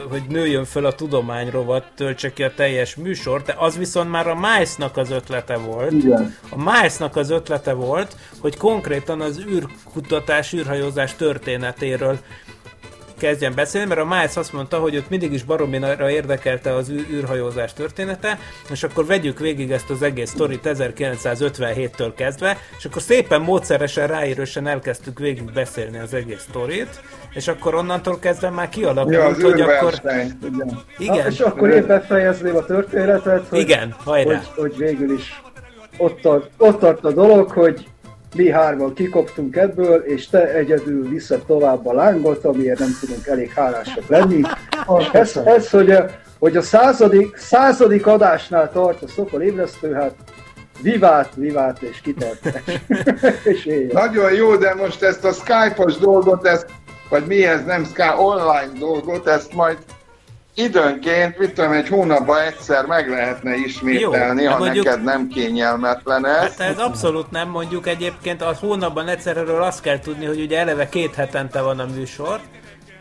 hogy 0.10 0.22
nőjön 0.30 0.66
föl 0.66 0.86
a 0.86 0.94
tudományrovat, 0.94 1.86
töltse 1.96 2.34
ki 2.34 2.44
a 2.44 2.54
teljes 2.56 2.96
műsort, 2.96 3.46
de 3.46 3.56
az 3.58 3.78
viszont 3.78 4.10
már 4.10 4.28
a 4.28 4.36
Mice-nak 4.36 4.98
az 4.98 5.12
ötlete 5.12 5.58
volt. 5.58 5.92
Igen. 5.92 6.36
A 6.50 6.58
Mice-nak 6.58 7.16
az 7.16 7.30
ötlete 7.30 7.74
volt, 7.74 8.16
hogy 8.40 8.58
konkrétan 8.58 9.22
az 9.22 9.40
űrkutatás, 9.40 10.54
űrhajózás 10.54 11.16
történetéről 11.16 12.20
kezdjen 13.22 13.56
beszélni, 13.56 13.88
mert 13.88 14.00
a 14.00 14.06
Miles 14.06 14.38
azt 14.38 14.54
mondta, 14.54 14.78
hogy 14.78 14.96
őt 14.96 15.10
mindig 15.10 15.34
is 15.34 15.44
baromira 15.44 16.10
érdekelte 16.10 16.74
az 16.74 16.90
űrhajózás 16.90 17.74
története, 17.74 18.40
és 18.70 18.84
akkor 18.84 19.06
vegyük 19.06 19.40
végig 19.40 19.72
ezt 19.72 19.90
az 19.90 20.02
egész 20.02 20.30
sztorit 20.30 20.62
1957-től 20.64 22.12
kezdve, 22.16 22.58
és 22.78 22.86
akkor 22.86 23.02
szépen 23.02 23.42
módszeresen, 23.42 24.08
ráírősen 24.08 24.68
elkezdtük 24.68 25.20
végig 25.20 25.52
beszélni 25.54 25.98
az 26.00 26.14
egész 26.14 26.42
sztorit, 26.50 27.02
és 27.34 27.48
akkor 27.48 27.76
onnantól 27.76 28.20
kezdve 28.20 28.50
már 28.50 28.70
kialakult, 28.70 29.16
ja, 29.16 29.50
hogy 29.50 29.62
akkor... 29.62 29.94
Igen. 30.04 30.80
igen. 30.98 31.32
és 31.32 31.40
akkor 31.40 31.70
én 31.70 31.86
befejezném 31.86 32.56
a 32.56 32.66
történetet, 32.66 33.48
hogy, 33.48 33.60
igen, 33.60 33.96
hajrá. 34.04 34.36
Hogy, 34.36 34.48
hogy 34.56 34.78
végül 34.78 35.14
is 35.14 35.42
ott 35.98 36.22
tart, 36.22 36.50
ott 36.58 36.80
tart 36.80 37.04
a 37.04 37.12
dolog, 37.12 37.52
hogy 37.52 37.86
mi 38.36 38.50
hárman 38.50 38.94
kikoptunk 38.94 39.56
ebből, 39.56 40.02
és 40.02 40.28
te 40.28 40.54
egyedül 40.54 41.10
viszed 41.10 41.42
tovább 41.46 41.88
a 41.88 41.94
lángot, 41.94 42.46
amiért 42.46 42.80
nem 42.80 42.98
tudunk 43.00 43.28
elég 43.28 43.52
hálásak 43.52 44.08
lenni. 44.08 44.42
Ez, 45.12 45.38
ez 45.46 45.70
hogy, 45.70 45.92
a, 45.92 46.06
hogy 46.40 46.58
a 46.58 46.62
századik, 46.62 47.38
századik 47.38 48.08
adásnál 48.08 48.72
tart 48.72 49.02
a 49.02 49.08
Szokol 49.08 49.42
ébresztő, 49.42 49.94
hát 49.94 50.14
vivát, 50.82 51.30
vivát 51.36 51.82
és 51.82 52.02
kitartás. 52.02 52.64
és 53.52 53.88
Nagyon 53.92 54.34
jó, 54.34 54.56
de 54.56 54.74
most 54.74 55.04
ezt 55.04 55.26
a 55.26 55.32
Skype-os 55.32 55.98
dolgot, 55.98 56.48
ezt, 56.48 56.66
vagy 57.10 57.26
mi 57.26 57.46
ez, 57.46 57.66
nem 57.66 57.84
Skype, 57.84 58.16
online 58.18 58.72
dolgot, 58.80 59.28
ezt 59.28 59.54
majd 59.54 59.78
időnként, 60.62 61.38
mit 61.38 61.54
tudom, 61.54 61.72
egy 61.72 61.88
hónapban 61.88 62.40
egyszer 62.40 62.86
meg 62.86 63.10
lehetne 63.10 63.56
ismételni, 63.56 64.42
Jó, 64.42 64.52
ha 64.52 64.58
mondjuk, 64.58 64.86
neked 64.86 65.04
nem 65.04 65.28
kényelmetlen 65.28 66.26
ez. 66.26 66.42
Hát 66.42 66.60
ez 66.60 66.78
abszolút 66.78 67.32
nem, 67.32 67.50
mondjuk 67.50 67.88
egyébként 67.88 68.42
a 68.42 68.56
hónapban 68.60 69.08
egyszer 69.08 69.38
erről 69.38 69.62
azt 69.62 69.82
kell 69.82 70.00
tudni, 70.00 70.26
hogy 70.26 70.42
ugye 70.42 70.60
eleve 70.60 70.90
két 70.90 71.16
hetente 71.16 71.62
van 71.62 71.80
a 71.80 71.86
műsor, 71.96 72.40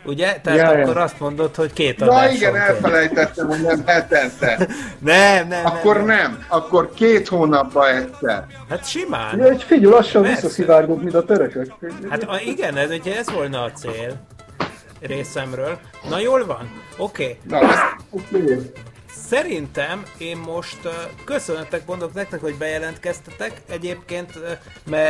ugye? 0.05 0.39
Tehát 0.43 0.59
ja, 0.59 0.81
akkor 0.81 0.97
azt 0.97 1.19
mondod, 1.19 1.55
hogy 1.55 1.73
két 1.73 2.01
adás 2.01 2.29
Na 2.29 2.31
igen, 2.31 2.55
elfelejtettem, 2.55 3.47
hogy 3.47 3.61
nem 3.61 3.83
hetente. 3.85 4.57
nem, 4.99 5.47
nem, 5.47 5.65
Akkor 5.65 5.95
nem, 5.95 6.05
nem. 6.05 6.45
Akkor 6.47 6.93
két 6.93 7.27
hónapban 7.27 7.95
egyszer. 7.95 8.45
Hát 8.69 8.87
simán. 8.87 9.37
Ja, 9.37 9.45
egy 9.45 9.63
figyelj, 9.63 9.93
lassan 9.93 10.21
visszaszivárgunk, 10.21 11.01
mint 11.01 11.15
a 11.15 11.23
törökök. 11.23 11.73
Hát 12.09 12.27
igen, 12.45 12.77
ez, 12.77 12.91
ugye 12.91 13.17
ez 13.17 13.31
volna 13.31 13.61
a 13.63 13.71
cél 13.71 14.27
részemről. 15.01 15.79
Na 16.09 16.19
jól 16.19 16.45
van? 16.45 16.81
Oké. 16.97 17.37
Okay. 17.47 17.59
Okay. 18.09 18.71
Szerintem 19.31 20.03
én 20.17 20.37
most 20.37 20.77
köszönetek 21.25 21.85
mondok 21.85 22.13
nektek, 22.13 22.41
hogy 22.41 22.55
bejelentkeztetek. 22.55 23.61
Egyébként, 23.69 24.39
me, 24.89 25.07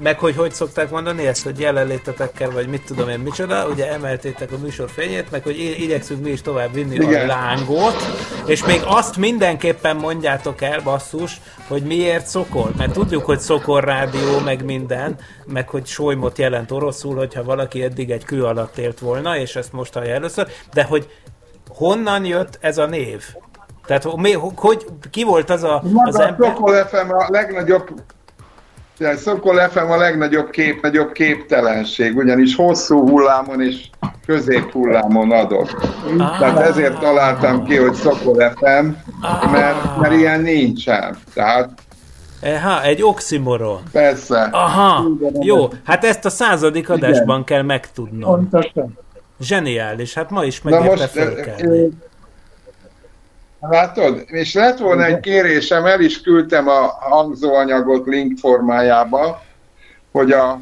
meg 0.00 0.18
hogy 0.18 0.36
hogy 0.36 0.52
szokták 0.52 0.90
mondani 0.90 1.26
ezt, 1.26 1.42
hogy 1.42 1.60
jelenlétetekkel, 1.60 2.50
vagy 2.50 2.66
mit 2.68 2.82
tudom 2.82 3.08
én 3.08 3.18
micsoda, 3.18 3.68
ugye 3.68 3.92
emeltétek 3.92 4.52
a 4.52 4.58
műsor 4.58 4.90
fényét, 4.90 5.30
meg 5.30 5.42
hogy 5.42 5.58
igyekszünk 5.58 6.22
mi 6.22 6.30
is 6.30 6.42
tovább 6.42 6.72
vinni 6.72 6.94
Igen. 6.94 7.22
a 7.22 7.26
lángot, 7.26 7.96
és 8.46 8.64
még 8.64 8.80
azt 8.84 9.16
mindenképpen 9.16 9.96
mondjátok 9.96 10.62
el, 10.62 10.80
basszus, 10.80 11.40
hogy 11.66 11.82
miért 11.82 12.26
szokol, 12.26 12.72
mert 12.76 12.92
tudjuk, 12.92 13.24
hogy 13.24 13.40
szokol 13.40 13.80
rádió, 13.80 14.38
meg 14.38 14.64
minden, 14.64 15.18
meg 15.46 15.68
hogy 15.68 15.86
solymot 15.86 16.38
jelent 16.38 16.70
oroszul, 16.70 17.16
hogyha 17.16 17.44
valaki 17.44 17.82
eddig 17.82 18.10
egy 18.10 18.24
kő 18.24 18.44
alatt 18.44 18.78
élt 18.78 18.98
volna, 18.98 19.36
és 19.36 19.56
ezt 19.56 19.72
most 19.72 19.94
hallja 19.94 20.14
először, 20.14 20.48
de 20.72 20.82
hogy 20.82 21.08
honnan 21.68 22.24
jött 22.24 22.58
ez 22.60 22.78
a 22.78 22.86
név? 22.86 23.24
Tehát 23.86 24.16
mi, 24.16 24.32
hogy, 24.54 24.86
ki 25.10 25.24
volt 25.24 25.50
az 25.50 25.62
a, 25.62 25.82
Maga 25.92 26.08
az 26.08 26.18
ember? 26.18 26.48
Szokol 26.48 26.74
FM 26.74 27.10
a 27.10 27.26
legnagyobb 27.28 27.90
Szokol 29.16 29.68
FM 29.68 29.90
a 29.90 29.96
legnagyobb 29.96 30.50
kép, 30.50 30.82
nagyobb 30.82 31.12
képtelenség, 31.12 32.16
ugyanis 32.16 32.54
hosszú 32.54 33.08
hullámon 33.08 33.62
és 33.62 33.90
közép 34.26 34.72
hullámon 34.72 35.30
adott. 35.30 35.76
Ah. 36.18 36.38
Tehát 36.38 36.58
ezért 36.58 36.98
találtam 36.98 37.64
ki, 37.64 37.76
hogy 37.76 37.94
Szokol 37.94 38.52
FM, 38.56 38.88
ah. 39.20 39.50
mert, 39.50 39.96
mert 40.00 40.14
ilyen 40.14 40.40
nincsen. 40.40 41.16
Tehát 41.34 41.70
Ha, 42.62 42.82
egy 42.82 43.02
oximoron. 43.02 43.82
Persze. 43.92 44.48
Aha, 44.52 45.06
jó, 45.40 45.68
hát 45.84 46.04
ezt 46.04 46.24
a 46.24 46.30
századik 46.30 46.90
adásban 46.90 47.40
Igen. 47.40 47.44
kell 47.44 47.62
megtudnom. 47.62 48.48
Pontosan. 48.50 48.98
Zseniális, 49.40 50.14
hát 50.14 50.30
ma 50.30 50.44
is 50.44 50.62
megérte 50.62 51.08
fölkelni. 51.08 51.88
Látod? 53.60 54.22
És 54.26 54.54
lett 54.54 54.78
volna 54.78 55.04
egy 55.04 55.20
kérésem, 55.20 55.84
el 55.86 56.00
is 56.00 56.20
küldtem 56.20 56.68
a 56.68 56.86
hangzóanyagot 57.00 58.06
link 58.06 58.38
formájába, 58.38 59.42
hogy 60.12 60.32
a 60.32 60.60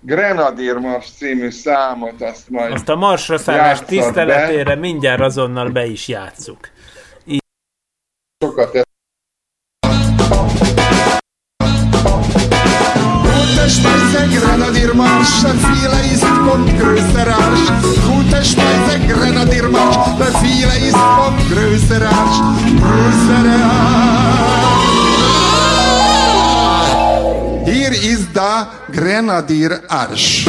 Grenadier 0.00 0.76
Mars 0.76 1.10
című 1.10 1.50
számot 1.50 2.22
azt 2.22 2.50
majd 2.50 2.72
Azt 2.72 2.88
a 2.88 2.96
marsra 2.96 3.38
szállás 3.38 3.80
tiszteletére 3.80 4.64
be. 4.64 4.74
mindjárt 4.74 5.20
azonnal 5.20 5.68
be 5.70 5.84
is 5.86 6.08
játsszuk. 6.08 6.68
Így. 7.26 7.42
Sokat 8.44 8.86
Speise 13.68 14.28
Grenadiermarsch, 14.38 15.44
viele 15.44 16.00
ist 16.12 16.24
vom 16.24 16.64
größer 16.78 17.26
Arsch. 17.26 17.66
Gute 18.06 18.44
Speise 18.44 19.00
Grenadiermarsch, 19.08 19.96
viele 20.40 20.76
ist 20.88 20.96
vom 20.96 21.34
größer 21.50 22.02
Arsch. 22.06 22.38
Größer 22.80 23.46
Arsch. 23.62 24.06
Hier 27.64 27.92
ist 27.92 28.28
der 28.34 28.68
Grenadier 28.92 29.80
Arsch. 29.88 30.46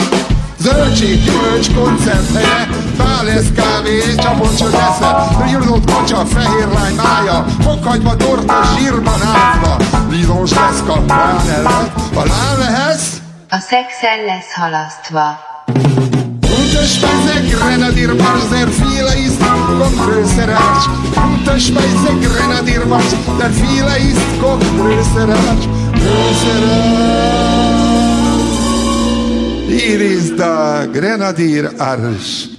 Zöldség, 0.74 1.24
gyümölcs, 1.24 1.74
koncerthelye, 1.74 2.68
Fálesz 2.98 3.52
kávé, 3.56 4.16
csapott 4.18 4.58
csak 4.58 4.74
esze, 4.74 5.28
Rirnott 5.46 5.92
kacsa, 5.92 6.26
fehér 6.26 6.68
lány 6.68 6.96
mája, 6.96 7.46
Fokhagyma, 7.62 8.16
torta, 8.16 8.54
sírban 8.78 9.22
átva, 9.22 9.78
Bizonyos 10.10 10.54
lesz 10.54 10.84
kapván 10.86 11.40
előtt, 11.50 12.16
ha 12.16 12.24
lehetsz, 12.58 13.08
a 13.50 13.60
szexel 13.60 14.26
lesz 14.26 14.54
halasztva. 14.56 15.40
Gute 16.42 16.86
Speise, 16.86 17.58
Grenadierwars, 17.58 18.48
der 18.50 18.68
viele 18.68 19.18
ist, 19.26 19.42
kommt 19.80 20.06
größer 20.06 20.50
Arsch. 20.50 20.88
Gute 21.16 21.60
Speise, 21.60 22.12
Grenadierwars, 22.20 23.16
der 23.40 23.52
viele 23.52 23.98
ist, 23.98 24.18
kommt 29.68 29.82
größer 29.82 29.98
Arsch. 29.98 29.98
Größer 29.98 29.98
Arsch. 29.98 29.98
Hier 29.98 30.02
ist 30.02 30.40
der 30.40 30.88
Grenadier 30.94 31.72
Arsch. 31.78 32.50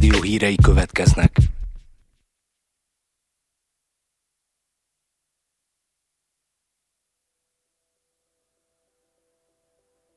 Rádió 0.00 0.22
hírei 0.22 0.56
következnek. 0.62 1.36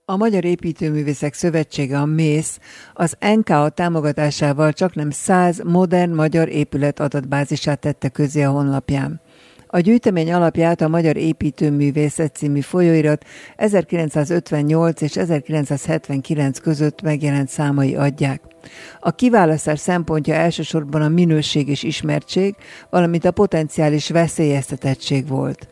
A 0.06 0.16
Magyar 0.16 0.46
Építőművészek 0.46 1.34
Szövetsége, 1.34 2.00
a 2.00 2.06
MÉSZ, 2.06 2.60
az 2.94 3.18
NKA 3.36 3.70
támogatásával 3.70 4.74
csak 4.74 4.96
nem 4.96 5.10
100 5.10 5.62
modern 5.64 6.14
magyar 6.14 6.50
épület 6.50 7.00
adatbázisát 7.00 7.80
tette 7.80 8.10
közé 8.10 8.44
a 8.44 8.52
honlapján. 8.52 9.22
A 9.68 9.80
gyűjtemény 9.80 10.34
alapját 10.34 10.82
a 10.82 10.88
Magyar 10.88 11.18
Építőművészet 11.18 12.36
című 12.36 12.60
folyóirat 12.60 13.26
1958 13.56 15.02
és 15.02 15.18
1979 15.18 16.60
között 16.60 17.02
megjelent 17.02 17.50
számai 17.50 17.96
adják. 17.96 18.53
A 19.00 19.12
kiválasztás 19.12 19.80
szempontja 19.80 20.34
elsősorban 20.34 21.02
a 21.02 21.08
minőség 21.08 21.68
és 21.68 21.84
ismertség, 21.84 22.56
valamint 22.90 23.26
a 23.26 23.32
potenciális 23.32 24.10
veszélyeztetettség 24.10 25.28
volt. 25.28 25.68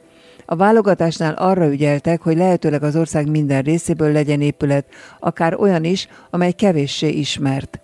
A 0.45 0.55
válogatásnál 0.55 1.33
arra 1.33 1.71
ügyeltek, 1.71 2.21
hogy 2.21 2.37
lehetőleg 2.37 2.83
az 2.83 2.95
ország 2.95 3.29
minden 3.29 3.61
részéből 3.61 4.11
legyen 4.11 4.41
épület, 4.41 4.85
akár 5.19 5.59
olyan 5.59 5.83
is, 5.83 6.07
amely 6.29 6.51
kevéssé 6.51 7.09
ismert. 7.09 7.79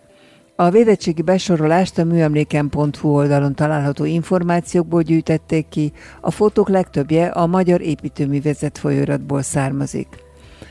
A 0.56 0.70
védettségi 0.70 1.22
besorolást 1.22 1.98
a 1.98 2.04
műemléken.hu 2.04 3.10
oldalon 3.10 3.56
található 3.56 4.06
információkból 4.06 5.02
gyűjtették 5.02 5.70
ki, 5.70 5.92
a 6.22 6.32
fotók 6.32 6.70
legtöbbje 6.70 7.28
a 7.28 7.46
Magyar 7.46 7.82
Építőművészet 7.82 8.78
folyóiratból 8.78 9.42
származik. 9.42 10.27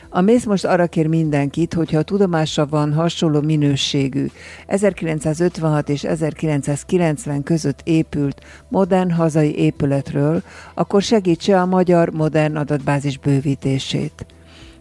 A 0.08 0.20
mész 0.20 0.44
most 0.44 0.64
arra 0.64 0.86
kér 0.86 1.06
mindenkit, 1.06 1.74
hogyha 1.74 1.98
a 1.98 2.02
tudomása 2.02 2.66
van 2.66 2.92
hasonló 2.92 3.40
minőségű, 3.40 4.26
1956 4.66 5.88
és 5.88 6.04
1990 6.04 7.42
között 7.42 7.80
épült 7.84 8.40
modern 8.68 9.10
hazai 9.10 9.58
épületről, 9.58 10.42
akkor 10.74 11.02
segítse 11.02 11.60
a 11.60 11.66
magyar 11.66 12.10
modern 12.10 12.56
adatbázis 12.56 13.18
bővítését. 13.18 14.26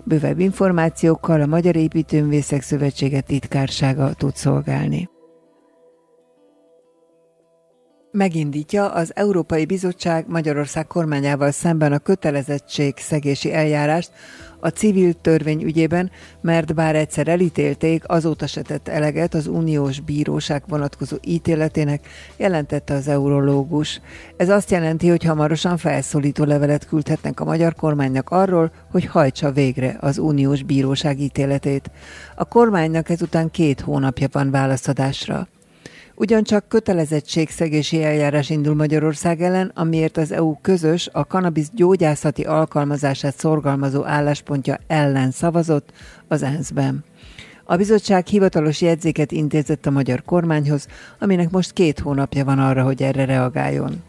Bővebb 0.04 0.40
információkkal 0.40 1.42
a 1.42 1.46
Magyar 1.46 1.76
Építőművészek 1.76 2.62
Szövetsége 2.62 3.22
titkársága 3.22 4.14
tud 4.14 4.36
szolgálni. 4.36 5.10
Megindítja 8.12 8.92
az 8.92 9.12
Európai 9.16 9.66
Bizottság 9.66 10.26
Magyarország 10.28 10.88
kormányával 10.88 11.52
szemben 11.52 11.94
a 11.94 12.00
kötelezettség 12.00 12.98
szegési 12.98 13.54
eljárást 13.54 14.12
a 14.66 14.70
civil 14.70 15.14
törvény 15.14 15.64
ügyében, 15.64 16.12
mert 16.42 16.74
bár 16.74 16.96
egyszer 16.96 17.28
elítélték, 17.28 18.04
azóta 18.08 18.48
se 18.48 18.62
tett 18.62 18.88
eleget 18.88 19.34
az 19.34 19.48
uniós 19.48 20.00
bíróság 20.00 20.64
vonatkozó 20.68 21.18
ítéletének, 21.24 22.08
jelentette 22.38 22.94
az 22.94 23.08
eurológus. 23.08 24.02
Ez 24.38 24.50
azt 24.50 24.72
jelenti, 24.72 25.10
hogy 25.10 25.24
hamarosan 25.24 25.78
felszólító 25.78 26.44
levelet 26.44 26.88
küldhetnek 26.88 27.40
a 27.40 27.46
magyar 27.46 27.76
kormánynak 27.76 28.30
arról, 28.30 28.72
hogy 28.92 29.06
hajtsa 29.06 29.52
végre 29.52 29.98
az 30.00 30.18
uniós 30.18 30.64
bíróság 30.64 31.20
ítéletét. 31.20 31.92
A 32.36 32.46
kormánynak 32.46 33.10
ezután 33.10 33.52
két 33.52 33.82
hónapja 33.82 34.28
van 34.32 34.52
válaszadásra. 34.52 35.48
Ugyancsak 36.18 36.68
kötelezettségszegési 36.68 38.04
eljárás 38.04 38.50
indul 38.50 38.76
Magyarország 38.76 39.42
ellen, 39.42 39.72
amiért 39.76 40.18
az 40.18 40.32
EU 40.32 40.56
közös 40.62 41.10
a 41.12 41.26
kanabisz 41.26 41.70
gyógyászati 41.74 42.44
alkalmazását 42.44 43.38
szorgalmazó 43.38 44.06
álláspontja 44.06 44.80
ellen 44.88 45.32
szavazott 45.32 45.92
az 46.28 46.44
ENSZ-ben. 46.44 47.04
A 47.64 47.76
bizottság 47.76 48.28
hivatalos 48.28 48.82
jegyzéket 48.82 49.32
intézett 49.32 49.86
a 49.86 49.92
magyar 49.92 50.24
kormányhoz, 50.24 50.88
aminek 51.20 51.50
most 51.50 51.74
két 51.74 52.00
hónapja 52.00 52.46
van 52.46 52.60
arra, 52.60 52.84
hogy 52.84 53.02
erre 53.02 53.26
reagáljon. 53.26 54.04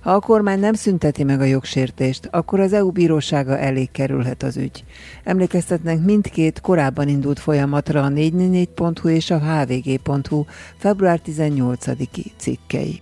Ha 0.00 0.10
a 0.10 0.20
kormány 0.20 0.60
nem 0.60 0.72
szünteti 0.72 1.24
meg 1.24 1.40
a 1.40 1.44
jogsértést, 1.44 2.28
akkor 2.30 2.60
az 2.60 2.72
EU 2.72 2.90
bírósága 2.90 3.58
elé 3.58 3.84
kerülhet 3.84 4.42
az 4.42 4.56
ügy. 4.56 4.84
Emlékeztetnek 5.24 6.04
mindkét 6.04 6.60
korábban 6.60 7.08
indult 7.08 7.38
folyamatra 7.38 8.02
a 8.02 8.08
444.hu 8.08 9.08
és 9.08 9.30
a 9.30 9.38
hvg.hu 9.38 10.44
február 10.76 11.20
18-i 11.26 12.24
cikkei. 12.36 13.00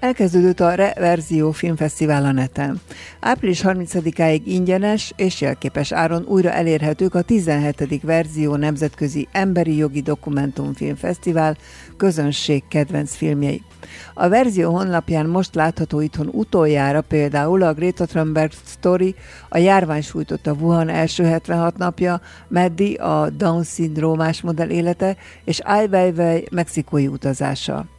Elkezdődött 0.00 0.60
a 0.60 0.74
Reverzió 0.74 1.50
Filmfesztivál 1.50 2.24
a 2.24 2.32
neten. 2.32 2.80
Április 3.20 3.60
30-áig 3.64 4.40
ingyenes 4.44 5.12
és 5.16 5.40
jelképes 5.40 5.92
áron 5.92 6.24
újra 6.28 6.50
elérhetők 6.50 7.14
a 7.14 7.22
17. 7.22 8.02
verzió 8.02 8.56
Nemzetközi 8.56 9.28
Emberi 9.32 9.76
Jogi 9.76 10.00
Dokumentumfilmfesztivál 10.00 11.56
közönség 11.96 12.62
kedvenc 12.68 13.14
filmjei. 13.14 13.62
A 14.14 14.28
verzió 14.28 14.70
honlapján 14.70 15.26
most 15.26 15.54
látható 15.54 16.00
itthon 16.00 16.28
utoljára 16.32 17.00
például 17.00 17.62
a 17.62 17.74
Greta 17.74 18.06
Thunberg 18.06 18.52
Story, 18.64 19.14
a 19.48 19.58
járvány 19.58 20.02
sújtotta 20.02 20.52
Wuhan 20.52 20.88
első 20.88 21.24
76 21.24 21.76
napja, 21.76 22.20
Meddi 22.48 22.94
a 22.94 23.30
Down-szindrómás 23.30 24.40
modell 24.40 24.68
élete, 24.68 25.16
és 25.44 25.58
Ai 25.58 25.86
Weiwei 25.86 26.48
mexikói 26.50 27.06
utazása. 27.06 27.95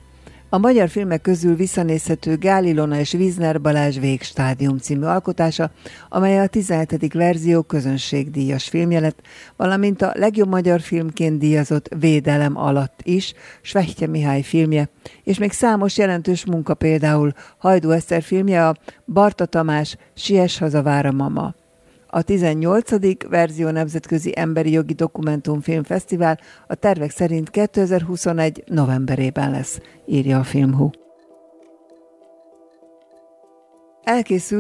A 0.50 0.58
magyar 0.58 0.90
filmek 0.90 1.22
közül 1.22 1.56
visszanézhető 1.56 2.38
Gál 2.38 2.66
Ilona 2.66 3.00
és 3.00 3.14
Wiesner 3.14 3.62
Balázs 3.62 4.00
Végstádium 4.00 4.78
című 4.78 5.06
alkotása, 5.06 5.72
amely 6.10 6.40
a 6.40 6.48
17. 6.48 7.14
verzió 7.14 7.62
közönségdíjas 7.62 8.68
filmje 8.70 9.00
lett, 9.00 9.22
valamint 9.56 10.02
a 10.02 10.12
legjobb 10.16 10.48
magyar 10.48 10.82
filmként 10.82 11.40
díjazott 11.40 11.90
Védelem 12.00 12.58
alatt 12.58 13.00
is, 13.04 13.34
Svehtje 13.62 14.08
Mihály 14.08 14.42
filmje, 14.42 14.90
és 15.24 15.38
még 15.38 15.52
számos 15.52 15.98
jelentős 15.98 16.46
munka 16.46 16.74
például 16.74 17.34
Hajdú 17.58 17.90
Eszter 17.90 18.24
filmje 18.24 18.68
a 18.68 18.76
Barta 19.06 19.46
Tamás 19.46 19.98
Siess 20.14 20.58
haza 20.58 20.82
vár 20.82 21.06
a 21.06 21.12
mama. 21.12 21.56
A 22.10 22.22
18. 22.22 23.30
verzió 23.30 23.70
Nemzetközi 23.70 24.32
Emberi 24.36 24.72
Jogi 24.72 24.94
Dokumentumfilmfesztivál 24.94 26.40
a 26.68 26.76
tervek 26.76 27.10
szerint 27.10 27.50
2021. 27.50 28.64
novemberében 28.66 29.52
lesz, 29.52 29.80
írja 30.06 30.40
a 30.40 30.44
Filmhu. 30.44 30.90
Elkészült 34.04 34.56